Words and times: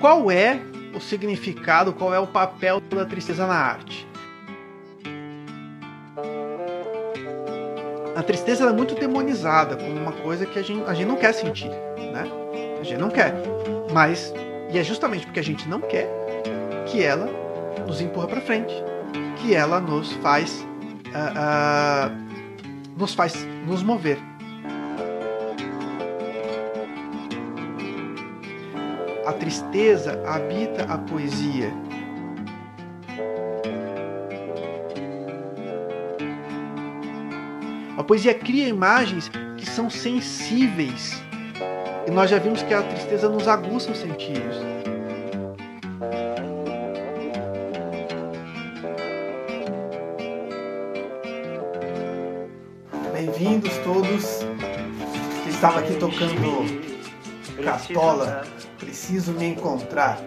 qual 0.00 0.30
é 0.30 0.60
o 0.94 1.00
significado, 1.00 1.92
qual 1.92 2.14
é 2.14 2.18
o 2.18 2.26
papel 2.26 2.80
da 2.80 3.04
tristeza 3.04 3.46
na 3.46 3.54
arte? 3.54 4.06
A 8.16 8.22
tristeza 8.22 8.68
é 8.68 8.72
muito 8.72 8.94
demonizada 8.94 9.76
como 9.76 9.92
uma 9.92 10.12
coisa 10.12 10.44
que 10.44 10.58
a 10.58 10.62
gente, 10.62 10.84
a 10.88 10.94
gente 10.94 11.06
não 11.06 11.16
quer 11.16 11.32
sentir, 11.32 11.68
né? 11.68 12.24
A 12.80 12.82
gente 12.82 13.00
não 13.00 13.10
quer. 13.10 13.32
Mas, 13.92 14.32
e 14.72 14.78
é 14.78 14.82
justamente 14.82 15.24
porque 15.26 15.40
a 15.40 15.44
gente 15.44 15.68
não 15.68 15.80
quer 15.80 16.08
que 16.86 17.02
ela 17.02 17.28
nos 17.86 18.00
empurra 18.00 18.26
para 18.26 18.40
frente, 18.40 18.74
que 19.36 19.54
ela 19.54 19.80
nos 19.80 20.12
faz, 20.14 20.66
uh, 21.14 22.10
uh, 22.10 22.98
nos 22.98 23.14
faz 23.14 23.46
nos 23.66 23.82
mover. 23.82 24.18
Tristeza 29.38 30.20
habita 30.26 30.84
a 30.84 30.98
poesia. 30.98 31.72
A 37.96 38.04
poesia 38.04 38.34
cria 38.34 38.68
imagens 38.68 39.30
que 39.56 39.66
são 39.66 39.88
sensíveis. 39.88 41.22
E 42.06 42.10
nós 42.10 42.30
já 42.30 42.38
vimos 42.38 42.62
que 42.62 42.74
a 42.74 42.82
tristeza 42.82 43.28
nos 43.28 43.48
aguça 43.48 43.90
os 43.90 43.98
sentidos. 43.98 44.56
Bem-vindos 53.12 53.76
todos. 53.78 54.46
Estava 55.48 55.80
aqui 55.80 55.94
tocando 55.94 56.88
Cartola 57.62 58.44
Preciso 58.98 59.32
Me 59.32 59.46
Encontrar. 59.46 60.20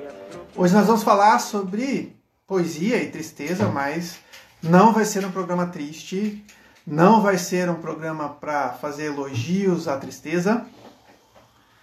Hoje 0.56 0.74
nós 0.74 0.88
vamos 0.88 1.04
falar 1.04 1.40
sobre 1.40 2.16
poesia 2.48 3.04
e 3.04 3.12
tristeza, 3.12 3.68
mas 3.68 4.18
não 4.64 4.94
vai 4.94 5.04
ser 5.04 5.26
um 5.26 5.32
programa 5.32 5.68
triste, 5.68 6.42
não 6.88 7.22
vai 7.22 7.38
ser 7.38 7.70
um 7.70 7.76
programa 7.76 8.30
para 8.30 8.70
fazer 8.70 9.08
elogios 9.08 9.90
à 9.90 9.98
tristeza. 9.98 10.66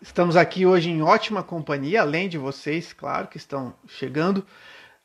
Estamos 0.01 0.35
aqui 0.35 0.65
hoje 0.65 0.89
em 0.89 1.03
ótima 1.03 1.43
companhia, 1.43 2.01
além 2.01 2.27
de 2.27 2.39
vocês, 2.39 2.95
claro, 2.95 3.29
que 3.29 3.37
estão 3.37 3.75
chegando. 3.87 4.39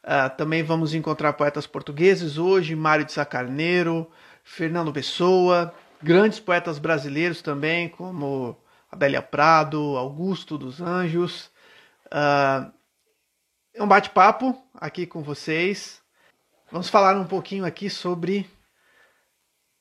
Uh, 0.04 0.34
também 0.38 0.64
vamos 0.64 0.94
encontrar 0.94 1.34
poetas 1.34 1.68
portugueses 1.68 2.38
hoje, 2.38 2.78
Mário 2.78 3.04
de 3.04 3.12
Sacarneiro, 3.12 4.10
Fernando 4.42 4.94
Pessoa, 4.94 5.74
grandes 6.02 6.40
poetas 6.40 6.80
brasileiros 6.80 7.42
também, 7.42 7.90
como 7.90 8.58
Adélia 8.90 9.22
Prado, 9.22 9.98
Augusto 9.98 10.58
dos 10.58 10.80
Anjos, 10.80 11.52
Uh, 12.14 12.72
é 13.74 13.82
um 13.82 13.88
bate-papo 13.88 14.56
aqui 14.76 15.08
com 15.08 15.24
vocês. 15.24 16.00
Vamos 16.72 16.88
falar 16.88 17.18
um 17.18 17.26
pouquinho 17.26 17.66
aqui 17.66 17.90
sobre 17.90 18.48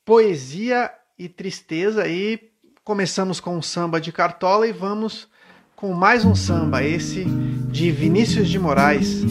poesia 0.02 0.90
e 1.18 1.28
tristeza 1.28 2.08
e 2.08 2.50
começamos 2.82 3.38
com 3.38 3.56
um 3.56 3.62
samba 3.62 4.00
de 4.00 4.10
cartola 4.10 4.66
e 4.66 4.72
vamos 4.72 5.28
com 5.76 5.92
mais 5.92 6.24
um 6.24 6.34
samba, 6.34 6.82
esse 6.82 7.26
de 7.70 7.90
Vinícius 7.90 8.48
de 8.48 8.58
Moraes, 8.58 9.22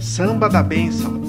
Samba 0.00 0.48
da 0.48 0.62
Bênção. 0.62 1.26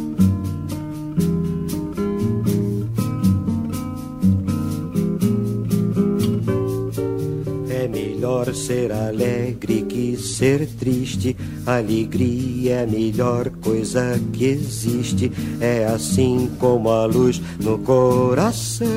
melhor 8.37 8.53
ser 8.53 8.91
alegre 8.91 9.86
ser 10.17 10.67
triste. 10.79 11.35
Alegria 11.65 12.75
é 12.75 12.83
a 12.83 12.87
melhor 12.87 13.49
coisa 13.61 14.19
que 14.33 14.45
existe. 14.45 15.31
É 15.59 15.85
assim 15.85 16.49
como 16.59 16.89
a 16.89 17.05
luz 17.05 17.41
no 17.59 17.77
coração. 17.79 18.87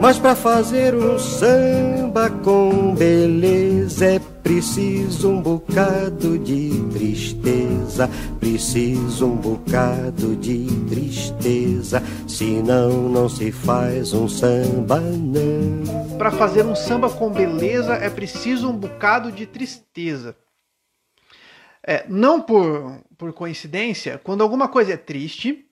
Mas 0.00 0.18
para 0.18 0.34
fazer 0.34 0.94
um 0.94 1.18
samba 1.18 2.28
com 2.28 2.94
beleza 2.94 4.04
é 4.04 4.20
Preciso 4.44 5.30
um 5.30 5.40
bocado 5.40 6.38
de 6.38 6.70
tristeza, 6.92 8.10
preciso 8.38 9.24
um 9.24 9.36
bocado 9.36 10.36
de 10.36 10.66
tristeza, 10.86 12.02
senão 12.34 13.08
não 13.08 13.28
se 13.28 13.52
faz 13.52 14.12
um 14.12 14.28
samba 14.28 14.98
não. 14.98 16.18
Para 16.18 16.32
fazer 16.32 16.64
um 16.64 16.74
samba 16.74 17.08
com 17.08 17.30
beleza 17.30 17.94
é 17.94 18.10
preciso 18.10 18.68
um 18.68 18.76
bocado 18.76 19.30
de 19.30 19.46
tristeza. 19.46 20.36
É, 21.86 22.04
não 22.08 22.40
por, 22.40 23.00
por 23.16 23.32
coincidência, 23.32 24.18
quando 24.18 24.42
alguma 24.42 24.66
coisa 24.66 24.94
é 24.94 24.96
triste, 24.96 25.64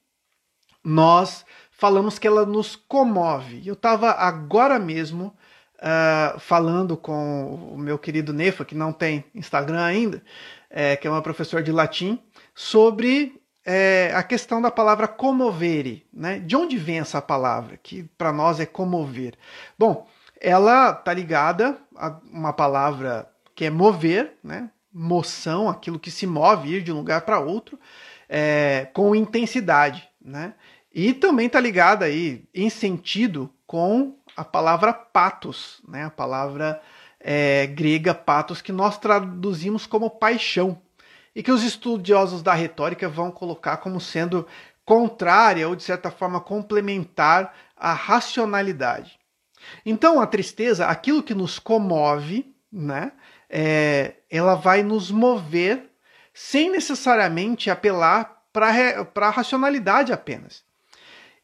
nós 0.84 1.44
falamos 1.72 2.16
que 2.16 2.28
ela 2.28 2.46
nos 2.46 2.76
comove. 2.76 3.66
Eu 3.66 3.74
estava 3.74 4.12
agora 4.12 4.78
mesmo 4.78 5.36
uh, 5.78 6.38
falando 6.38 6.96
com 6.96 7.72
o 7.72 7.76
meu 7.76 7.98
querido 7.98 8.32
Nefa, 8.32 8.64
que 8.64 8.76
não 8.76 8.92
tem 8.92 9.24
Instagram 9.34 9.82
ainda, 9.82 10.22
é, 10.70 10.94
que 10.94 11.08
é 11.08 11.10
uma 11.10 11.22
professora 11.22 11.60
de 11.60 11.72
latim, 11.72 12.22
sobre 12.54 13.41
é, 13.64 14.12
a 14.14 14.22
questão 14.22 14.60
da 14.60 14.70
palavra 14.70 15.06
comovere. 15.06 16.06
Né? 16.12 16.38
De 16.38 16.56
onde 16.56 16.76
vem 16.76 17.00
essa 17.00 17.22
palavra, 17.22 17.76
que 17.76 18.04
para 18.16 18.32
nós 18.32 18.60
é 18.60 18.66
comover? 18.66 19.34
Bom, 19.78 20.06
ela 20.40 20.90
está 20.90 21.12
ligada 21.12 21.78
a 21.96 22.16
uma 22.30 22.52
palavra 22.52 23.28
que 23.54 23.66
é 23.66 23.70
mover, 23.70 24.34
né? 24.42 24.70
moção, 24.92 25.68
aquilo 25.68 25.98
que 25.98 26.10
se 26.10 26.26
move, 26.26 26.76
ir 26.76 26.82
de 26.82 26.92
um 26.92 26.96
lugar 26.96 27.22
para 27.22 27.40
outro, 27.40 27.78
é, 28.28 28.88
com 28.92 29.14
intensidade. 29.14 30.06
Né? 30.20 30.54
E 30.92 31.14
também 31.14 31.46
está 31.46 31.60
ligada 31.60 32.04
aí 32.04 32.44
em 32.54 32.68
sentido 32.68 33.50
com 33.66 34.16
a 34.36 34.44
palavra 34.44 34.92
patos, 34.92 35.80
né? 35.86 36.04
a 36.04 36.10
palavra 36.10 36.80
é, 37.20 37.66
grega 37.66 38.12
patos, 38.12 38.60
que 38.60 38.72
nós 38.72 38.98
traduzimos 38.98 39.86
como 39.86 40.10
paixão, 40.10 40.78
e 41.34 41.42
que 41.42 41.52
os 41.52 41.62
estudiosos 41.62 42.42
da 42.42 42.54
retórica 42.54 43.08
vão 43.08 43.30
colocar 43.30 43.78
como 43.78 44.00
sendo 44.00 44.46
contrária 44.84 45.68
ou, 45.68 45.76
de 45.76 45.82
certa 45.82 46.10
forma, 46.10 46.40
complementar 46.40 47.54
à 47.76 47.92
racionalidade. 47.92 49.18
Então, 49.86 50.20
a 50.20 50.26
tristeza, 50.26 50.86
aquilo 50.86 51.22
que 51.22 51.34
nos 51.34 51.58
comove, 51.58 52.54
né, 52.70 53.12
é, 53.48 54.14
ela 54.30 54.54
vai 54.54 54.82
nos 54.82 55.10
mover 55.10 55.90
sem 56.34 56.70
necessariamente 56.70 57.70
apelar 57.70 58.42
para 58.52 59.06
a 59.14 59.30
racionalidade 59.30 60.12
apenas. 60.12 60.64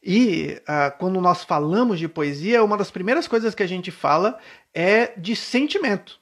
E 0.01 0.61
uh, 0.61 0.97
quando 0.97 1.19
nós 1.19 1.43
falamos 1.43 1.99
de 1.99 2.07
poesia, 2.07 2.63
uma 2.63 2.77
das 2.77 2.89
primeiras 2.89 3.27
coisas 3.27 3.53
que 3.53 3.63
a 3.63 3.67
gente 3.67 3.91
fala 3.91 4.39
é 4.73 5.13
de 5.17 5.35
sentimento. 5.35 6.18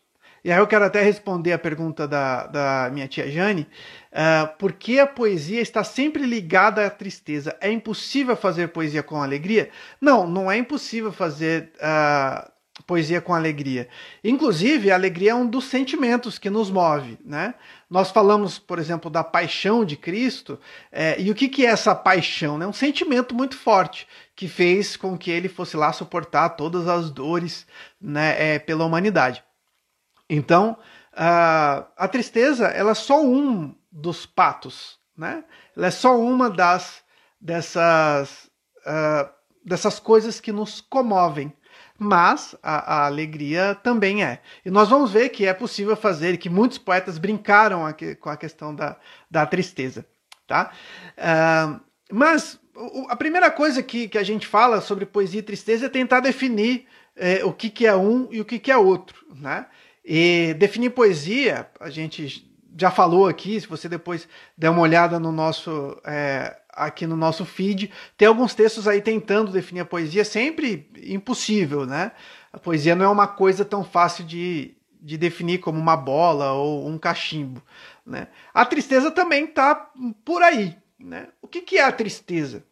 E 0.47 0.51
aí 0.53 0.59
eu 0.59 0.65
quero 0.65 0.85
até 0.85 1.01
responder 1.01 1.51
a 1.51 1.59
pergunta 1.59 2.07
da, 2.07 2.47
da 2.47 2.89
minha 2.89 3.05
tia 3.05 3.29
Jane, 3.29 3.67
uh, 4.13 4.57
por 4.57 4.71
que 4.71 4.97
a 4.97 5.05
poesia 5.05 5.59
está 5.59 5.83
sempre 5.83 6.25
ligada 6.25 6.87
à 6.87 6.89
tristeza? 6.89 7.53
É 7.59 7.69
impossível 7.69 8.33
fazer 8.33 8.69
poesia 8.69 9.03
com 9.03 9.21
alegria? 9.21 9.69
Não, 9.99 10.25
não 10.25 10.49
é 10.49 10.55
impossível 10.55 11.11
fazer 11.11 11.73
uh, 11.75 12.49
poesia 12.85 13.19
com 13.19 13.33
alegria. 13.33 13.89
Inclusive, 14.23 14.89
a 14.89 14.95
alegria 14.95 15.31
é 15.31 15.35
um 15.35 15.45
dos 15.45 15.65
sentimentos 15.65 16.39
que 16.39 16.49
nos 16.49 16.71
move, 16.71 17.17
né? 17.25 17.53
Nós 17.89 18.09
falamos, 18.09 18.57
por 18.57 18.79
exemplo, 18.79 19.11
da 19.11 19.25
paixão 19.25 19.83
de 19.83 19.97
Cristo, 19.97 20.57
é, 20.89 21.19
e 21.19 21.29
o 21.29 21.35
que, 21.35 21.49
que 21.49 21.65
é 21.65 21.71
essa 21.71 21.93
paixão? 21.93 22.61
É 22.61 22.65
um 22.65 22.71
sentimento 22.71 23.35
muito 23.35 23.57
forte 23.57 24.07
que 24.33 24.47
fez 24.47 24.95
com 24.95 25.17
que 25.17 25.29
ele 25.29 25.49
fosse 25.49 25.75
lá 25.75 25.91
suportar 25.91 26.51
todas 26.51 26.87
as 26.87 27.09
dores 27.09 27.67
né, 27.99 28.55
é, 28.55 28.59
pela 28.59 28.85
humanidade. 28.85 29.43
Então, 30.29 30.77
a, 31.13 31.85
a 31.95 32.07
tristeza 32.07 32.67
ela 32.67 32.91
é 32.91 32.95
só 32.95 33.23
um 33.23 33.75
dos 33.91 34.25
patos, 34.25 34.99
né? 35.15 35.43
Ela 35.75 35.87
é 35.87 35.91
só 35.91 36.19
uma 36.19 36.49
das 36.49 37.03
dessas 37.39 38.49
uh, 38.85 39.29
dessas 39.63 39.99
coisas 39.99 40.39
que 40.39 40.51
nos 40.51 40.81
comovem 40.81 41.53
mas 41.99 42.55
a, 42.61 42.95
a, 42.95 43.05
alegria 43.05 43.75
também 43.81 44.23
é. 44.23 44.39
E 44.63 44.69
nós 44.69 44.89
vamos 44.89 45.11
ver 45.11 45.29
que 45.29 45.45
é 45.45 45.53
possível 45.53 45.95
fazer, 45.95 46.37
que 46.37 46.49
muitos 46.49 46.77
poetas 46.77 47.17
brincaram 47.17 47.85
aqui, 47.85 48.15
com 48.15 48.29
a 48.29 48.37
questão 48.37 48.73
da, 48.73 48.97
da 49.29 49.45
tristeza. 49.45 50.05
Tá? 50.45 50.71
Uh, 51.17 51.81
mas 52.11 52.59
a 53.09 53.15
primeira 53.15 53.49
coisa 53.49 53.81
que, 53.81 54.07
que 54.07 54.17
a 54.17 54.23
gente 54.23 54.45
fala 54.45 54.79
sobre 54.79 55.05
poesia 55.05 55.39
e 55.39 55.43
tristeza 55.43 55.87
é 55.87 55.89
tentar 55.89 56.19
definir 56.19 56.85
é, 57.15 57.43
o 57.43 57.51
que, 57.51 57.69
que 57.69 57.87
é 57.87 57.95
um 57.95 58.27
e 58.31 58.39
o 58.39 58.45
que, 58.45 58.59
que 58.59 58.71
é 58.71 58.77
outro. 58.77 59.25
Né? 59.35 59.65
E 60.09 60.53
definir 60.53 60.91
poesia, 60.91 61.69
a 61.81 61.89
gente 61.89 62.49
já 62.79 62.89
falou 62.89 63.27
aqui, 63.27 63.59
se 63.59 63.67
você 63.67 63.89
depois 63.89 64.25
der 64.57 64.69
uma 64.69 64.79
olhada 64.79 65.19
no 65.19 65.33
nosso 65.33 65.99
é, 66.05 66.55
aqui 66.77 67.05
no 67.05 67.17
nosso 67.17 67.43
feed. 67.43 67.91
Tem 68.15 68.25
alguns 68.25 68.53
textos 68.53 68.87
aí 68.87 69.01
tentando 69.01 69.51
definir 69.51 69.81
a 69.81 69.85
poesia, 69.85 70.23
sempre 70.23 70.89
impossível, 71.03 71.85
né? 71.85 72.13
A 72.53 72.57
poesia 72.57 72.95
não 72.95 73.03
é 73.03 73.09
uma 73.09 73.27
coisa 73.27 73.65
tão 73.65 73.83
fácil 73.83 74.23
de, 74.23 74.77
de 75.01 75.17
definir 75.17 75.57
como 75.57 75.77
uma 75.77 75.97
bola 75.97 76.53
ou 76.53 76.87
um 76.87 76.97
cachimbo. 76.97 77.61
Né? 78.05 78.27
A 78.53 78.65
tristeza 78.65 79.11
também 79.11 79.43
está 79.43 79.91
por 80.23 80.41
aí. 80.41 80.77
Né? 80.97 81.27
O 81.41 81.47
que, 81.47 81.61
que 81.61 81.77
é 81.77 81.83
a 81.83 81.91
tristeza? 81.91 82.63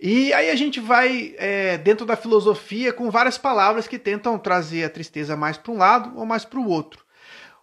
E 0.00 0.32
aí 0.32 0.48
a 0.50 0.54
gente 0.54 0.78
vai 0.78 1.34
é, 1.38 1.76
dentro 1.76 2.06
da 2.06 2.16
filosofia 2.16 2.92
com 2.92 3.10
várias 3.10 3.36
palavras 3.36 3.88
que 3.88 3.98
tentam 3.98 4.38
trazer 4.38 4.84
a 4.84 4.90
tristeza 4.90 5.36
mais 5.36 5.58
para 5.58 5.72
um 5.72 5.78
lado 5.78 6.16
ou 6.16 6.24
mais 6.24 6.44
para 6.44 6.60
o 6.60 6.68
outro. 6.68 7.04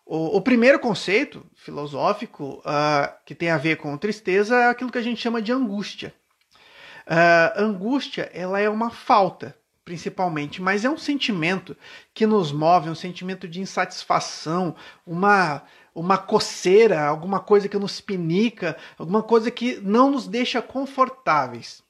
O, 0.07 0.39
primeiro 0.39 0.77
conceito 0.77 1.43
filosófico 1.55 2.59
uh, 2.59 3.11
que 3.25 3.33
tem 3.33 3.49
a 3.49 3.57
ver 3.57 3.77
com 3.77 3.97
tristeza 3.97 4.55
é 4.55 4.67
aquilo 4.67 4.91
que 4.91 4.99
a 4.99 5.01
gente 5.01 5.19
chama 5.19 5.41
de 5.41 5.51
angústia. 5.51 6.13
Uh, 7.07 7.59
angústia 7.59 8.29
ela 8.31 8.59
é 8.59 8.69
uma 8.69 8.91
falta, 8.91 9.57
principalmente, 9.83 10.61
mas 10.61 10.85
é 10.85 10.89
um 10.89 10.97
sentimento 10.97 11.75
que 12.13 12.27
nos 12.27 12.51
move, 12.51 12.87
um 12.87 12.95
sentimento 12.95 13.47
de 13.47 13.59
insatisfação, 13.61 14.75
uma 15.07 15.63
uma 15.95 16.17
coceira, 16.17 17.05
alguma 17.05 17.39
coisa 17.39 17.69
que 17.69 17.79
nos 17.79 18.01
pinica, 18.01 18.75
alguma 18.99 19.23
coisa 19.23 19.49
que 19.49 19.79
não 19.81 20.11
nos 20.11 20.27
deixa 20.27 20.61
confortáveis. 20.61 21.84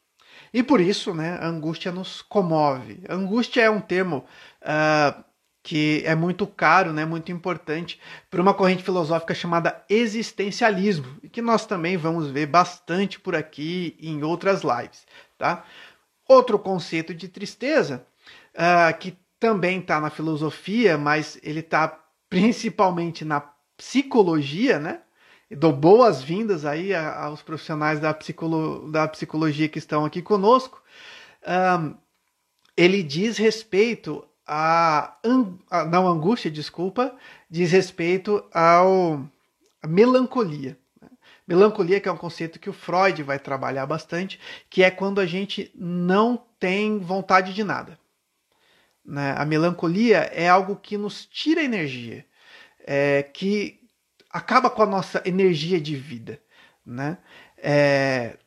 E 0.55 0.63
por 0.63 0.79
isso, 0.79 1.13
né, 1.13 1.37
a 1.41 1.47
angústia 1.47 1.91
nos 1.91 2.21
comove. 2.21 3.03
Angústia 3.09 3.63
é 3.63 3.69
um 3.69 3.81
termo 3.81 4.23
uh, 4.61 5.21
que 5.61 6.01
é 6.05 6.15
muito 6.15 6.47
caro, 6.47 6.93
né, 6.93 7.03
muito 7.03 7.29
importante 7.29 7.99
para 8.29 8.41
uma 8.41 8.53
corrente 8.53 8.81
filosófica 8.81 9.35
chamada 9.35 9.83
existencialismo, 9.89 11.17
e 11.21 11.27
que 11.27 11.41
nós 11.41 11.65
também 11.65 11.97
vamos 11.97 12.31
ver 12.31 12.45
bastante 12.45 13.19
por 13.19 13.35
aqui 13.35 13.97
em 13.99 14.23
outras 14.23 14.61
lives. 14.61 15.05
Tá? 15.37 15.65
Outro 16.25 16.57
conceito 16.57 17.13
de 17.13 17.27
tristeza, 17.27 18.07
uh, 18.53 18.97
que 18.97 19.17
também 19.37 19.79
está 19.81 19.99
na 19.99 20.09
filosofia, 20.09 20.97
mas 20.97 21.37
ele 21.43 21.59
está 21.59 21.99
principalmente 22.29 23.25
na 23.25 23.41
psicologia, 23.75 24.79
né? 24.79 25.01
Dou 25.51 25.71
boas-vindas 25.71 26.65
aí 26.65 26.93
aos 26.95 27.43
profissionais 27.43 27.99
da, 27.99 28.11
psicolo, 28.15 28.91
da 28.91 29.07
psicologia 29.07 29.69
que 29.69 29.77
estão 29.77 30.03
aqui 30.03 30.19
conosco. 30.19 30.81
Um, 31.47 31.95
ele 32.75 33.03
diz 33.03 33.37
respeito 33.37 34.27
a, 34.47 35.15
a, 35.69 35.85
não 35.85 36.07
angústia, 36.07 36.49
desculpa, 36.49 37.15
diz 37.47 37.71
respeito 37.71 38.43
ao 38.51 39.23
a 39.83 39.87
melancolia. 39.87 40.79
Né? 40.99 41.09
Melancolia 41.47 42.01
que 42.01 42.09
é 42.09 42.11
um 42.11 42.17
conceito 42.17 42.59
que 42.59 42.69
o 42.69 42.73
Freud 42.73 43.21
vai 43.21 43.37
trabalhar 43.37 43.85
bastante, 43.85 44.39
que 44.67 44.81
é 44.81 44.89
quando 44.89 45.21
a 45.21 45.27
gente 45.27 45.71
não 45.75 46.43
tem 46.59 46.97
vontade 46.97 47.53
de 47.53 47.63
nada. 47.63 47.99
Né? 49.05 49.35
A 49.37 49.45
melancolia 49.45 50.21
é 50.33 50.49
algo 50.49 50.75
que 50.75 50.97
nos 50.97 51.23
tira 51.23 51.61
energia 51.61 52.25
é, 52.79 53.21
que 53.21 53.84
acaba 54.35 54.69
com 54.69 54.83
a 54.83 54.85
nossa 54.85 55.21
energia 55.25 55.79
de 55.79 55.95
vida. 55.95 56.41
Né? 56.85 57.17
É, 57.57 58.37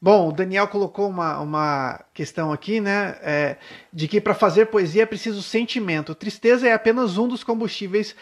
Bom, 0.00 0.30
o 0.30 0.32
Daniel 0.32 0.66
colocou 0.66 1.08
uma, 1.08 1.38
uma 1.38 2.04
questão 2.12 2.50
aqui, 2.52 2.80
né? 2.80 3.16
É, 3.22 3.56
de 3.92 4.08
que 4.08 4.20
para 4.20 4.34
fazer 4.34 4.66
poesia 4.66 5.04
é 5.04 5.06
preciso 5.06 5.40
sentimento. 5.40 6.12
Tristeza 6.12 6.66
é 6.66 6.72
apenas 6.72 7.18
um 7.18 7.28
dos 7.28 7.44
combustíveis 7.44 8.16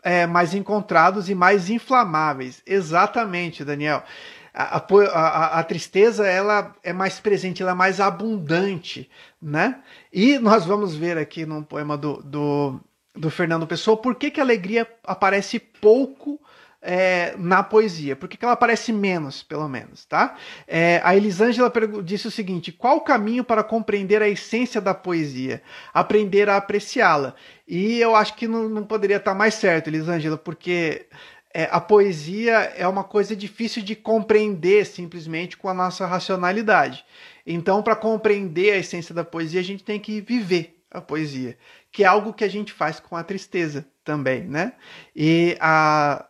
é, 0.00 0.28
mais 0.28 0.54
encontrados 0.54 1.28
e 1.28 1.34
mais 1.34 1.68
inflamáveis. 1.68 2.62
Exatamente, 2.64 3.64
Daniel. 3.64 4.04
A, 4.52 4.76
a, 4.76 5.58
a, 5.58 5.64
tristeza 5.64 6.24
ela 6.24 6.72
é 6.84 6.92
mais 6.92 7.18
presente, 7.18 7.62
ela 7.62 7.72
é 7.72 7.74
mais 7.74 7.98
abundante, 7.98 9.10
né? 9.42 9.82
E 10.12 10.38
nós 10.38 10.64
vamos 10.64 10.94
ver 10.94 11.18
aqui 11.18 11.44
num 11.44 11.64
poema 11.64 11.96
do, 11.98 12.22
do 12.22 12.80
do 13.14 13.30
Fernando 13.30 13.66
Pessoa, 13.66 13.96
por 13.96 14.16
que, 14.16 14.30
que 14.30 14.40
a 14.40 14.42
alegria 14.42 14.86
aparece 15.04 15.58
pouco 15.58 16.40
é, 16.82 17.34
na 17.38 17.62
poesia? 17.62 18.16
Por 18.16 18.28
que, 18.28 18.36
que 18.36 18.44
ela 18.44 18.54
aparece 18.54 18.92
menos, 18.92 19.42
pelo 19.42 19.68
menos, 19.68 20.04
tá? 20.04 20.36
É, 20.66 21.00
a 21.04 21.16
Elisângela 21.16 21.72
disse 22.02 22.26
o 22.26 22.30
seguinte: 22.30 22.72
qual 22.72 22.96
o 22.96 23.02
caminho 23.02 23.44
para 23.44 23.62
compreender 23.62 24.20
a 24.20 24.28
essência 24.28 24.80
da 24.80 24.92
poesia? 24.92 25.62
Aprender 25.92 26.48
a 26.48 26.56
apreciá-la. 26.56 27.34
E 27.66 28.00
eu 28.00 28.16
acho 28.16 28.34
que 28.34 28.48
não, 28.48 28.68
não 28.68 28.84
poderia 28.84 29.16
estar 29.16 29.34
mais 29.34 29.54
certo, 29.54 29.88
Elisângela, 29.88 30.36
porque 30.36 31.06
é, 31.54 31.68
a 31.70 31.80
poesia 31.80 32.72
é 32.76 32.86
uma 32.86 33.04
coisa 33.04 33.36
difícil 33.36 33.82
de 33.82 33.94
compreender 33.94 34.84
simplesmente 34.84 35.56
com 35.56 35.68
a 35.68 35.74
nossa 35.74 36.04
racionalidade. 36.04 37.04
Então, 37.46 37.82
para 37.82 37.94
compreender 37.94 38.72
a 38.72 38.78
essência 38.78 39.14
da 39.14 39.22
poesia, 39.22 39.60
a 39.60 39.64
gente 39.64 39.84
tem 39.84 40.00
que 40.00 40.20
viver 40.20 40.80
a 40.90 41.00
poesia 41.00 41.56
que 41.94 42.02
é 42.02 42.06
algo 42.08 42.34
que 42.34 42.42
a 42.42 42.48
gente 42.48 42.72
faz 42.72 42.98
com 42.98 43.16
a 43.16 43.22
tristeza 43.22 43.86
também, 44.02 44.42
né? 44.42 44.72
E 45.14 45.56
a 45.60 46.26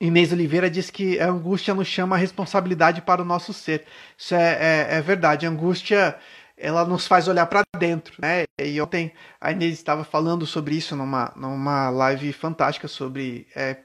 Inês 0.00 0.32
Oliveira 0.32 0.70
diz 0.70 0.88
que 0.88 1.20
a 1.20 1.28
angústia 1.28 1.74
nos 1.74 1.86
chama 1.86 2.16
a 2.16 2.18
responsabilidade 2.18 3.02
para 3.02 3.20
o 3.20 3.24
nosso 3.24 3.52
ser. 3.52 3.84
Isso 4.16 4.34
é, 4.34 4.86
é, 4.88 4.96
é 4.96 5.02
verdade. 5.02 5.44
A 5.44 5.50
angústia 5.50 6.18
ela 6.56 6.86
nos 6.86 7.06
faz 7.06 7.28
olhar 7.28 7.44
para 7.44 7.62
dentro, 7.78 8.14
né? 8.18 8.44
E 8.58 8.80
ontem 8.80 9.12
a 9.38 9.52
Inês 9.52 9.74
estava 9.74 10.04
falando 10.04 10.46
sobre 10.46 10.74
isso 10.74 10.96
numa, 10.96 11.34
numa 11.36 11.90
live 11.90 12.32
fantástica 12.32 12.88
sobre 12.88 13.46
é, 13.54 13.76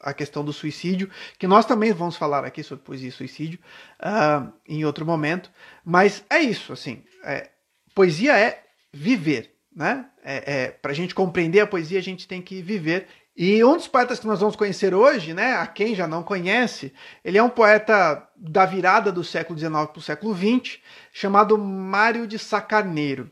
a 0.00 0.14
questão 0.14 0.42
do 0.42 0.54
suicídio, 0.54 1.10
que 1.38 1.46
nós 1.46 1.66
também 1.66 1.92
vamos 1.92 2.16
falar 2.16 2.46
aqui 2.46 2.62
sobre 2.62 2.82
poesia 2.82 3.10
e 3.10 3.12
suicídio 3.12 3.60
uh, 4.00 4.50
em 4.66 4.86
outro 4.86 5.04
momento. 5.04 5.50
Mas 5.84 6.24
é 6.30 6.40
isso, 6.40 6.72
assim. 6.72 7.04
É, 7.22 7.50
poesia 7.94 8.38
é 8.38 8.64
viver, 8.90 9.55
né? 9.76 10.06
É, 10.24 10.54
é, 10.54 10.70
Para 10.70 10.92
a 10.92 10.94
gente 10.94 11.14
compreender 11.14 11.60
a 11.60 11.66
poesia, 11.66 11.98
a 11.98 12.02
gente 12.02 12.26
tem 12.26 12.40
que 12.40 12.62
viver. 12.62 13.06
E 13.36 13.62
um 13.62 13.76
dos 13.76 13.86
poetas 13.86 14.18
que 14.18 14.26
nós 14.26 14.40
vamos 14.40 14.56
conhecer 14.56 14.94
hoje, 14.94 15.34
né, 15.34 15.52
a 15.52 15.66
quem 15.66 15.94
já 15.94 16.08
não 16.08 16.22
conhece, 16.22 16.94
ele 17.22 17.36
é 17.36 17.42
um 17.42 17.50
poeta 17.50 18.26
da 18.34 18.64
virada 18.64 19.12
do 19.12 19.22
século 19.22 19.58
XIX 19.58 19.72
para 19.72 19.98
o 19.98 20.00
século 20.00 20.34
XX, 20.34 20.78
chamado 21.12 21.58
Mário 21.58 22.26
de 22.26 22.38
Sacarneiro. 22.38 23.30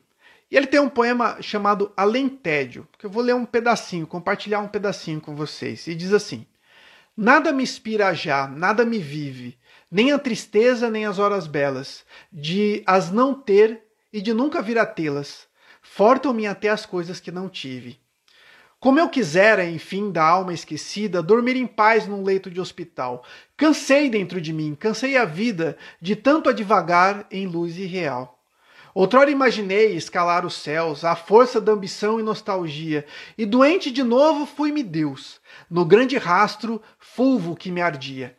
E 0.51 0.57
ele 0.59 0.67
tem 0.67 0.79
um 0.79 0.91
poema 0.91 1.39
chamado 1.41 1.91
Alentédio, 1.97 2.87
que 2.99 3.07
eu 3.07 3.11
vou 3.11 3.23
ler 3.23 3.35
um 3.35 3.47
pedacinho, 3.47 4.07
compartilhar 4.07 4.61
um 4.61 4.69
pedacinho 4.69 5.23
com 5.23 5.35
vocês. 5.35 5.87
E 5.87 5.95
diz 5.95 6.13
assim: 6.13 6.47
Nada 7.17 7.51
me 7.51 7.63
inspira 7.63 8.15
já, 8.15 8.47
nada 8.47 8.85
me 8.85 8.99
vive, 8.99 9.59
nem 9.91 10.13
a 10.13 10.19
tristeza, 10.19 10.91
nem 10.91 11.07
as 11.07 11.19
horas 11.19 11.47
belas, 11.47 12.05
de 12.31 12.83
as 12.87 13.11
não 13.11 13.33
ter 13.33 13.83
e 14.13 14.21
de 14.21 14.35
nunca 14.35 14.61
vir 14.61 14.79
a 14.79 14.85
tê-las 14.85 15.49
fortam-me 15.97 16.45
até 16.45 16.71
as 16.71 16.85
coisas 16.85 17.21
que 17.21 17.31
não 17.31 17.49
tive. 17.49 18.01
Como 18.81 18.99
eu 18.99 19.09
quisera, 19.09 19.65
enfim, 19.65 20.11
da 20.11 20.25
alma 20.25 20.53
esquecida, 20.53 21.23
dormir 21.23 21.55
em 21.55 21.69
paz 21.69 22.09
num 22.09 22.25
leito 22.25 22.51
de 22.51 22.61
hospital. 22.61 23.25
Cansei 23.57 24.11
dentro 24.11 24.41
de 24.41 24.53
mim, 24.53 24.75
cansei 24.75 25.17
a 25.17 25.25
vida 25.25 25.79
de 26.01 26.17
tanto 26.17 26.51
advagar 26.51 27.25
em 27.31 27.47
luz 27.47 27.79
irreal. 27.79 28.43
Outrora 28.93 29.31
imaginei 29.31 29.95
escalar 29.95 30.45
os 30.45 30.55
céus, 30.55 31.05
à 31.05 31.15
força 31.15 31.61
da 31.61 31.71
ambição 31.71 32.19
e 32.19 32.25
nostalgia, 32.25 33.07
e 33.39 33.47
doente 33.47 33.89
de 33.89 34.03
novo 34.03 34.47
fui-me 34.47 34.83
Deus, 34.83 35.41
no 35.71 35.85
grande 35.85 36.19
rastro 36.19 36.83
fulvo 36.99 37.55
que 37.55 37.71
me 37.71 37.81
ardia. 37.81 38.37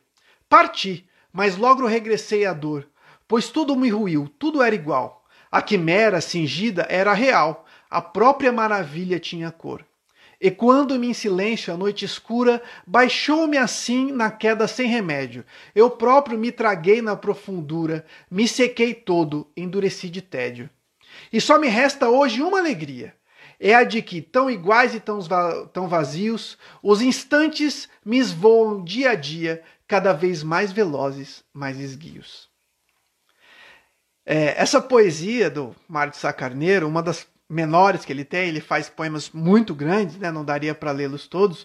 Parti, 0.50 1.08
mas 1.32 1.56
logo 1.56 1.88
regressei 1.88 2.46
à 2.46 2.52
dor, 2.52 2.86
pois 3.26 3.48
tudo 3.48 3.78
me 3.78 3.90
ruiu, 3.90 4.30
tudo 4.38 4.62
era 4.62 4.76
igual. 4.76 5.25
A 5.56 5.62
quimera 5.62 6.20
cingida 6.20 6.86
era 6.90 7.14
real, 7.14 7.66
a 7.90 8.02
própria 8.02 8.52
maravilha 8.52 9.18
tinha 9.18 9.50
cor. 9.50 9.86
E 10.42 10.52
quando-me 10.52 11.08
em 11.08 11.14
silêncio 11.14 11.74
a 11.74 11.78
noite 11.78 12.04
escura, 12.04 12.62
baixou-me 12.86 13.58
assim 13.58 14.12
na 14.12 14.30
queda 14.30 14.68
sem 14.68 14.90
remédio. 14.90 15.46
Eu 15.74 15.90
próprio 15.90 16.38
me 16.38 16.52
traguei 16.52 17.02
na 17.02 17.16
profundura, 17.16 18.06
me 18.30 18.50
sequei 18.50 18.94
todo, 18.94 19.48
endureci 19.56 20.10
de 20.10 20.22
tédio. 20.22 20.70
E 21.32 21.40
só 21.40 21.58
me 21.58 21.70
resta 21.70 22.10
hoje 22.10 22.42
uma 22.42 22.60
alegria. 22.60 23.16
É 23.58 23.74
a 23.74 23.86
de 23.86 24.02
que, 24.02 24.22
tão 24.22 24.52
iguais 24.52 24.94
e 24.94 25.00
tão, 25.00 25.20
tão 25.72 25.88
vazios, 25.88 26.58
os 26.84 27.02
instantes 27.02 27.88
me 28.04 28.18
esvoam 28.18 28.84
dia 28.84 29.12
a 29.12 29.16
dia, 29.16 29.64
cada 29.88 30.12
vez 30.12 30.44
mais 30.44 30.74
velozes, 30.74 31.46
mais 31.54 31.80
esguios. 31.80 32.54
É, 34.26 34.60
essa 34.60 34.82
poesia 34.82 35.50
do 35.50 35.76
Mário 35.88 36.12
de 36.12 36.18
Sá 36.18 36.34
Carneiro, 36.34 36.88
uma 36.88 37.04
das 37.04 37.28
menores 37.48 38.04
que 38.04 38.12
ele 38.12 38.26
tem, 38.26 38.50
ele 38.50 38.60
faz 38.60 38.90
poemas 38.90 39.30
muito 39.30 39.76
grandes, 39.76 40.18
né, 40.18 40.32
não 40.32 40.44
daria 40.44 40.74
para 40.74 40.92
lê-los 40.92 41.28
todos, 41.28 41.64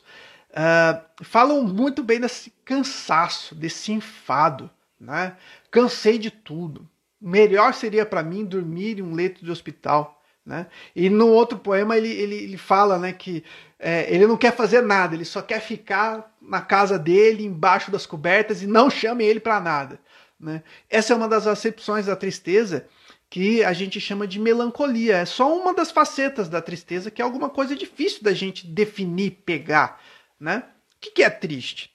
uh, 0.50 1.02
falam 1.22 1.62
muito 1.64 2.02
bem 2.02 2.20
desse 2.20 2.52
cansaço, 2.64 3.54
desse 3.54 3.92
enfado. 3.92 4.70
Né? 5.00 5.34
Cansei 5.70 6.18
de 6.18 6.30
tudo. 6.30 6.86
Melhor 7.18 7.72
seria 7.72 8.04
para 8.04 8.22
mim 8.22 8.44
dormir 8.44 8.98
em 8.98 9.02
um 9.02 9.14
leito 9.14 9.42
de 9.42 9.50
hospital. 9.50 10.22
Né? 10.44 10.66
E 10.94 11.08
no 11.08 11.28
outro 11.28 11.58
poema 11.58 11.96
ele, 11.96 12.08
ele, 12.08 12.34
ele 12.34 12.56
fala 12.58 12.98
né, 12.98 13.12
que 13.12 13.42
é, 13.78 14.12
ele 14.12 14.26
não 14.26 14.36
quer 14.36 14.54
fazer 14.54 14.82
nada, 14.82 15.14
ele 15.14 15.24
só 15.24 15.40
quer 15.40 15.60
ficar 15.60 16.34
na 16.40 16.60
casa 16.60 16.98
dele, 16.98 17.44
embaixo 17.44 17.90
das 17.90 18.04
cobertas 18.04 18.62
e 18.62 18.66
não 18.66 18.90
chame 18.90 19.24
ele 19.24 19.40
para 19.40 19.60
nada. 19.60 19.98
Né? 20.40 20.62
Essa 20.88 21.12
é 21.12 21.16
uma 21.16 21.28
das 21.28 21.46
acepções 21.46 22.06
da 22.06 22.16
tristeza 22.16 22.88
que 23.28 23.62
a 23.62 23.72
gente 23.72 24.00
chama 24.00 24.26
de 24.26 24.40
melancolia. 24.40 25.18
É 25.18 25.24
só 25.24 25.54
uma 25.56 25.74
das 25.74 25.90
facetas 25.90 26.48
da 26.48 26.62
tristeza 26.62 27.10
que 27.10 27.20
é 27.20 27.24
alguma 27.24 27.50
coisa 27.50 27.76
difícil 27.76 28.22
da 28.22 28.32
gente 28.32 28.66
definir, 28.66 29.42
pegar. 29.44 30.02
Né? 30.38 30.64
O 30.96 31.12
que 31.12 31.22
é 31.22 31.30
triste? 31.30 31.92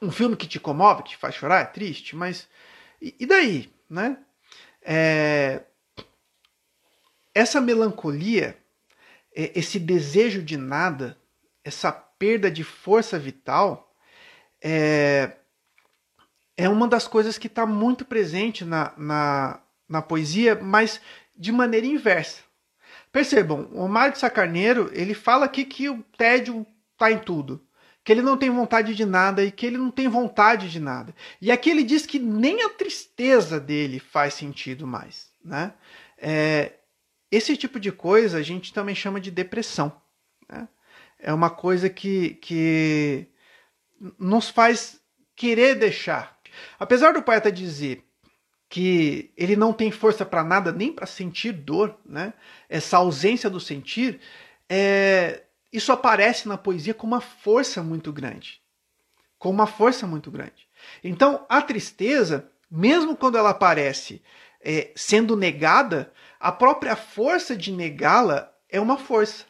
Um 0.00 0.10
filme 0.10 0.36
que 0.36 0.46
te 0.46 0.60
comove, 0.60 1.02
que 1.02 1.10
te 1.10 1.16
faz 1.16 1.34
chorar, 1.34 1.60
é 1.60 1.66
triste, 1.66 2.16
mas 2.16 2.48
e, 3.00 3.26
daí? 3.26 3.70
Né? 3.88 4.18
É... 4.82 5.62
Essa 7.34 7.60
melancolia, 7.60 8.58
é, 9.34 9.52
esse 9.58 9.78
desejo 9.78 10.42
de 10.42 10.56
nada, 10.56 11.16
essa 11.64 11.90
perda 11.90 12.50
de 12.50 12.64
força 12.64 13.18
vital, 13.18 13.94
é, 14.62 15.36
é 16.64 16.68
uma 16.68 16.86
das 16.86 17.08
coisas 17.08 17.38
que 17.38 17.46
está 17.46 17.64
muito 17.64 18.04
presente 18.04 18.64
na, 18.64 18.92
na, 18.96 19.60
na 19.88 20.02
poesia, 20.02 20.54
mas 20.54 21.00
de 21.36 21.50
maneira 21.50 21.86
inversa. 21.86 22.42
Percebam, 23.10 23.68
o 23.72 23.88
Mário 23.88 24.12
de 24.12 24.18
Sacarneiro 24.18 24.90
ele 24.92 25.14
fala 25.14 25.46
aqui 25.46 25.64
que 25.64 25.88
o 25.88 26.02
tédio 26.16 26.66
está 26.92 27.10
em 27.10 27.18
tudo, 27.18 27.64
que 28.04 28.12
ele 28.12 28.22
não 28.22 28.36
tem 28.36 28.50
vontade 28.50 28.94
de 28.94 29.04
nada 29.04 29.42
e 29.42 29.50
que 29.50 29.64
ele 29.64 29.78
não 29.78 29.90
tem 29.90 30.06
vontade 30.06 30.70
de 30.70 30.78
nada. 30.78 31.14
E 31.40 31.50
aqui 31.50 31.70
ele 31.70 31.82
diz 31.82 32.04
que 32.04 32.18
nem 32.18 32.62
a 32.62 32.68
tristeza 32.68 33.58
dele 33.58 33.98
faz 33.98 34.34
sentido 34.34 34.86
mais. 34.86 35.30
Né? 35.42 35.72
É, 36.18 36.74
esse 37.30 37.56
tipo 37.56 37.80
de 37.80 37.90
coisa 37.90 38.38
a 38.38 38.42
gente 38.42 38.72
também 38.72 38.94
chama 38.94 39.20
de 39.20 39.30
depressão. 39.30 39.92
Né? 40.48 40.68
É 41.18 41.32
uma 41.32 41.50
coisa 41.50 41.88
que, 41.88 42.34
que 42.34 43.26
nos 44.18 44.50
faz 44.50 45.00
querer 45.34 45.74
deixar 45.74 46.39
Apesar 46.78 47.12
do 47.12 47.22
poeta 47.22 47.50
dizer 47.50 48.04
que 48.68 49.32
ele 49.36 49.56
não 49.56 49.72
tem 49.72 49.90
força 49.90 50.24
para 50.24 50.44
nada, 50.44 50.72
nem 50.72 50.92
para 50.92 51.06
sentir 51.06 51.52
dor, 51.52 51.98
né? 52.06 52.32
essa 52.68 52.98
ausência 52.98 53.50
do 53.50 53.58
sentir, 53.58 54.20
é... 54.68 55.42
isso 55.72 55.90
aparece 55.90 56.48
na 56.48 56.56
poesia 56.56 56.94
com 56.94 57.06
uma 57.06 57.20
força 57.20 57.82
muito 57.82 58.12
grande. 58.12 58.60
Com 59.38 59.50
uma 59.50 59.66
força 59.66 60.06
muito 60.06 60.30
grande. 60.30 60.68
Então, 61.02 61.44
a 61.48 61.60
tristeza, 61.60 62.48
mesmo 62.70 63.16
quando 63.16 63.36
ela 63.36 63.50
aparece 63.50 64.22
é, 64.62 64.90
sendo 64.94 65.36
negada, 65.36 66.12
a 66.38 66.52
própria 66.52 66.94
força 66.94 67.56
de 67.56 67.72
negá-la 67.72 68.52
é 68.68 68.80
uma 68.80 68.96
força. 68.96 69.44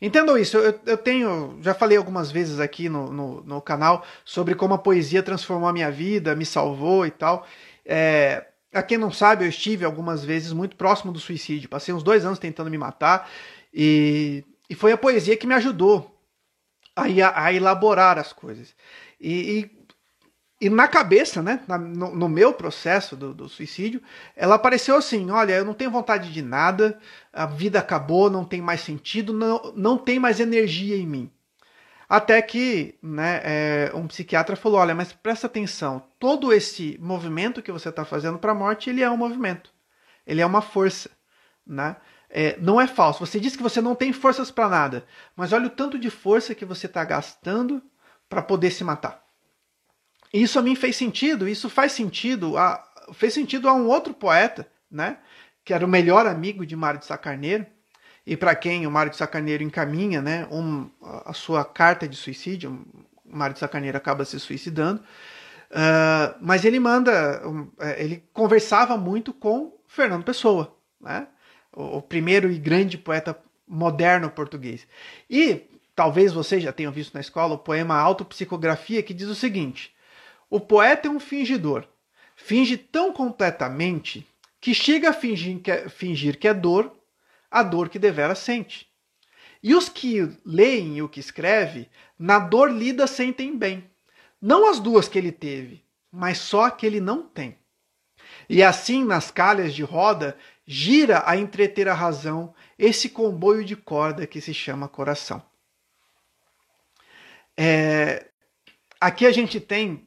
Entendam 0.00 0.38
isso, 0.38 0.56
eu, 0.56 0.80
eu, 0.86 0.96
tenho, 0.96 1.58
já 1.60 1.74
falei 1.74 1.98
algumas 1.98 2.30
vezes 2.30 2.58
aqui 2.58 2.88
no, 2.88 3.12
no, 3.12 3.42
no, 3.42 3.60
canal 3.60 4.04
sobre 4.24 4.54
como 4.54 4.74
a 4.74 4.78
poesia 4.78 5.22
transformou 5.22 5.68
a 5.68 5.72
minha 5.72 5.90
vida, 5.90 6.34
me 6.34 6.46
salvou 6.46 7.06
e 7.06 7.10
tal. 7.10 7.46
É, 7.84 8.46
a 8.72 8.82
quem 8.82 8.96
não 8.96 9.12
sabe, 9.12 9.44
eu 9.44 9.48
estive 9.48 9.84
algumas 9.84 10.24
vezes 10.24 10.52
muito 10.52 10.76
próximo 10.76 11.12
do 11.12 11.18
suicídio, 11.18 11.68
passei 11.68 11.92
uns 11.92 12.02
dois 12.02 12.24
anos 12.24 12.38
tentando 12.38 12.70
me 12.70 12.78
matar 12.78 13.28
e, 13.74 14.44
e 14.68 14.74
foi 14.74 14.92
a 14.92 14.96
poesia 14.96 15.36
que 15.36 15.46
me 15.46 15.54
ajudou 15.54 16.18
a, 16.96 17.04
a 17.44 17.52
elaborar 17.52 18.18
as 18.18 18.32
coisas. 18.32 18.74
E, 19.20 19.60
e 19.60 19.79
e 20.60 20.68
na 20.68 20.86
cabeça, 20.86 21.40
né, 21.40 21.60
no, 21.68 22.14
no 22.14 22.28
meu 22.28 22.52
processo 22.52 23.16
do, 23.16 23.32
do, 23.32 23.48
suicídio, 23.48 24.02
ela 24.36 24.56
apareceu 24.56 24.94
assim: 24.94 25.30
olha, 25.30 25.54
eu 25.54 25.64
não 25.64 25.72
tenho 25.72 25.90
vontade 25.90 26.30
de 26.30 26.42
nada, 26.42 26.98
a 27.32 27.46
vida 27.46 27.78
acabou, 27.78 28.28
não 28.28 28.44
tem 28.44 28.60
mais 28.60 28.82
sentido, 28.82 29.32
não, 29.32 29.72
não 29.74 29.96
tem 29.96 30.18
mais 30.18 30.38
energia 30.38 30.96
em 30.96 31.06
mim. 31.06 31.30
Até 32.06 32.42
que 32.42 32.98
né, 33.02 33.40
é, 33.42 33.92
um 33.94 34.06
psiquiatra 34.06 34.54
falou: 34.54 34.80
olha, 34.80 34.94
mas 34.94 35.14
presta 35.14 35.46
atenção, 35.46 36.02
todo 36.18 36.52
esse 36.52 36.98
movimento 37.00 37.62
que 37.62 37.72
você 37.72 37.88
está 37.88 38.04
fazendo 38.04 38.38
para 38.38 38.52
a 38.52 38.54
morte, 38.54 38.90
ele 38.90 39.02
é 39.02 39.10
um 39.10 39.16
movimento, 39.16 39.72
ele 40.26 40.42
é 40.42 40.46
uma 40.46 40.60
força. 40.60 41.08
Né? 41.66 41.96
É, 42.28 42.58
não 42.60 42.78
é 42.78 42.86
falso. 42.86 43.24
Você 43.24 43.40
diz 43.40 43.56
que 43.56 43.62
você 43.62 43.80
não 43.80 43.94
tem 43.94 44.12
forças 44.12 44.50
para 44.50 44.68
nada, 44.68 45.06
mas 45.34 45.54
olha 45.54 45.68
o 45.68 45.70
tanto 45.70 45.98
de 45.98 46.10
força 46.10 46.54
que 46.54 46.66
você 46.66 46.86
está 46.86 47.02
gastando 47.02 47.82
para 48.28 48.42
poder 48.42 48.70
se 48.70 48.84
matar. 48.84 49.29
Isso 50.32 50.58
a 50.58 50.62
mim 50.62 50.74
fez 50.74 50.96
sentido, 50.96 51.48
isso 51.48 51.68
faz 51.68 51.92
sentido, 51.92 52.56
a, 52.56 52.82
fez 53.12 53.34
sentido 53.34 53.68
a 53.68 53.74
um 53.74 53.86
outro 53.88 54.14
poeta, 54.14 54.66
né? 54.90 55.18
Que 55.64 55.74
era 55.74 55.84
o 55.84 55.88
melhor 55.88 56.26
amigo 56.26 56.64
de 56.64 56.76
Mário 56.76 57.00
de 57.00 57.06
Sacarneiro, 57.06 57.66
e 58.26 58.36
para 58.36 58.54
quem 58.54 58.86
o 58.86 58.90
Mário 58.90 59.10
de 59.10 59.16
Sacarneiro 59.16 59.62
encaminha, 59.62 60.20
né, 60.20 60.46
um, 60.50 60.88
a 61.24 61.32
sua 61.32 61.64
carta 61.64 62.06
de 62.06 62.16
suicídio, 62.16 62.84
o 63.24 63.36
Mário 63.36 63.54
de 63.54 63.60
Sacarneiro 63.60 63.96
acaba 63.96 64.24
se 64.24 64.38
suicidando, 64.38 65.00
uh, 65.70 66.36
mas 66.40 66.64
ele 66.64 66.78
manda, 66.78 67.42
um, 67.48 67.68
é, 67.80 68.02
ele 68.02 68.22
conversava 68.32 68.96
muito 68.96 69.32
com 69.32 69.76
Fernando 69.86 70.24
Pessoa, 70.24 70.76
né? 71.00 71.26
O, 71.72 71.98
o 71.98 72.02
primeiro 72.02 72.50
e 72.50 72.58
grande 72.58 72.98
poeta 72.98 73.36
moderno 73.66 74.30
português. 74.30 74.86
E 75.28 75.62
talvez 75.94 76.32
vocês 76.32 76.62
já 76.62 76.72
tenham 76.72 76.92
visto 76.92 77.14
na 77.14 77.20
escola 77.20 77.54
o 77.54 77.58
poema 77.58 77.96
Autopsicografia, 77.96 79.02
que 79.02 79.14
diz 79.14 79.28
o 79.28 79.34
seguinte: 79.34 79.94
o 80.50 80.58
poeta 80.60 81.06
é 81.06 81.10
um 81.10 81.20
fingidor. 81.20 81.86
Finge 82.34 82.76
tão 82.76 83.12
completamente 83.12 84.26
que 84.60 84.74
chega 84.74 85.10
a 85.10 85.12
fingir 85.12 85.60
que 85.60 85.70
é, 85.70 85.88
fingir 85.88 86.38
que 86.38 86.48
é 86.48 86.52
dor, 86.52 86.92
a 87.50 87.62
dor 87.62 87.88
que 87.88 87.98
devera 87.98 88.34
sente. 88.34 88.90
E 89.62 89.74
os 89.74 89.88
que 89.88 90.36
leem 90.44 91.00
o 91.02 91.08
que 91.08 91.20
escreve, 91.20 91.88
na 92.18 92.38
dor 92.38 92.70
lida 92.70 93.06
sentem 93.06 93.56
bem. 93.56 93.88
Não 94.40 94.68
as 94.68 94.80
duas 94.80 95.08
que 95.08 95.18
ele 95.18 95.32
teve, 95.32 95.84
mas 96.10 96.38
só 96.38 96.64
a 96.64 96.70
que 96.70 96.86
ele 96.86 97.00
não 97.00 97.22
tem. 97.22 97.58
E 98.48 98.62
assim, 98.62 99.04
nas 99.04 99.30
calhas 99.30 99.74
de 99.74 99.82
roda, 99.82 100.36
gira 100.66 101.22
a 101.26 101.36
entreter 101.36 101.88
a 101.88 101.94
razão 101.94 102.54
esse 102.78 103.08
comboio 103.08 103.64
de 103.64 103.76
corda 103.76 104.26
que 104.26 104.40
se 104.40 104.54
chama 104.54 104.88
coração. 104.88 105.42
É, 107.56 108.30
aqui 109.00 109.26
a 109.26 109.32
gente 109.32 109.60
tem 109.60 110.06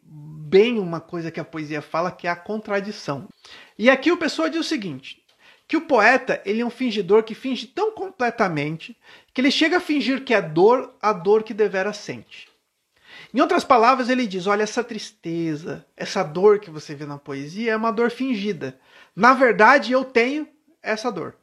bem 0.54 0.78
uma 0.78 1.02
coisa 1.02 1.32
que 1.32 1.40
a 1.40 1.44
poesia 1.44 1.82
fala, 1.82 2.12
que 2.12 2.28
é 2.28 2.30
a 2.30 2.36
contradição. 2.36 3.28
E 3.76 3.90
aqui 3.90 4.12
o 4.12 4.18
pessoal 4.18 4.48
diz 4.48 4.60
o 4.60 4.64
seguinte: 4.64 5.20
que 5.68 5.76
o 5.76 5.82
poeta 5.82 6.40
ele 6.46 6.62
é 6.62 6.66
um 6.66 6.70
fingidor 6.70 7.24
que 7.24 7.34
finge 7.34 7.66
tão 7.66 7.92
completamente 7.92 8.96
que 9.34 9.42
ele 9.42 9.50
chega 9.50 9.78
a 9.78 9.82
fingir 9.82 10.24
que 10.24 10.32
é 10.32 10.40
dor 10.40 10.94
a 11.02 11.12
dor 11.12 11.42
que 11.42 11.56
devera 11.56 11.92
sente. 11.92 12.48
Em 13.34 13.42
outras 13.42 13.64
palavras, 13.64 14.10
ele 14.10 14.28
diz: 14.28 14.46
olha, 14.46 14.62
essa 14.62 14.84
tristeza, 14.84 15.84
essa 15.98 16.22
dor 16.22 16.60
que 16.60 16.70
você 16.70 16.94
vê 16.94 17.08
na 17.08 17.18
poesia 17.18 17.72
é 17.72 17.76
uma 17.76 17.92
dor 17.92 18.12
fingida. 18.12 18.80
Na 19.16 19.34
verdade, 19.34 19.92
eu 19.92 20.06
tenho 20.06 20.48
essa 20.84 21.12
dor. 21.12 21.36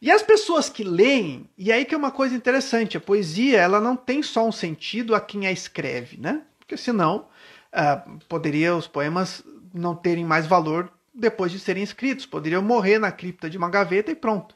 E 0.00 0.10
as 0.10 0.22
pessoas 0.22 0.68
que 0.68 0.84
leem, 0.84 1.48
e 1.56 1.72
aí 1.72 1.84
que 1.84 1.94
é 1.94 1.98
uma 1.98 2.10
coisa 2.10 2.34
interessante, 2.34 2.96
a 2.96 3.00
poesia 3.00 3.60
ela 3.60 3.80
não 3.80 3.96
tem 3.96 4.22
só 4.22 4.46
um 4.46 4.52
sentido 4.52 5.14
a 5.14 5.20
quem 5.20 5.46
a 5.46 5.52
escreve, 5.52 6.16
né? 6.16 6.42
Porque 6.58 6.76
senão 6.76 7.28
uh, 7.72 8.18
poderia 8.28 8.76
os 8.76 8.86
poemas 8.86 9.42
não 9.72 9.94
terem 9.94 10.24
mais 10.24 10.46
valor 10.46 10.92
depois 11.14 11.52
de 11.52 11.58
serem 11.58 11.82
escritos, 11.82 12.26
poderiam 12.26 12.62
morrer 12.62 12.98
na 12.98 13.12
cripta 13.12 13.48
de 13.50 13.58
uma 13.58 13.68
gaveta 13.68 14.10
e 14.10 14.14
pronto. 14.14 14.54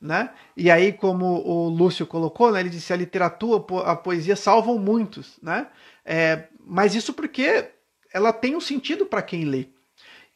Né? 0.00 0.30
E 0.56 0.70
aí, 0.70 0.94
como 0.94 1.26
o 1.46 1.68
Lúcio 1.68 2.06
colocou, 2.06 2.50
né, 2.50 2.60
ele 2.60 2.70
disse 2.70 2.90
a 2.90 2.96
literatura, 2.96 3.62
a 3.84 3.94
poesia 3.94 4.34
salvam 4.34 4.78
muitos, 4.78 5.38
né? 5.42 5.66
É, 6.02 6.44
mas 6.58 6.94
isso 6.94 7.12
porque 7.12 7.68
ela 8.10 8.32
tem 8.32 8.56
um 8.56 8.60
sentido 8.60 9.04
para 9.04 9.20
quem 9.20 9.44
lê. 9.44 9.66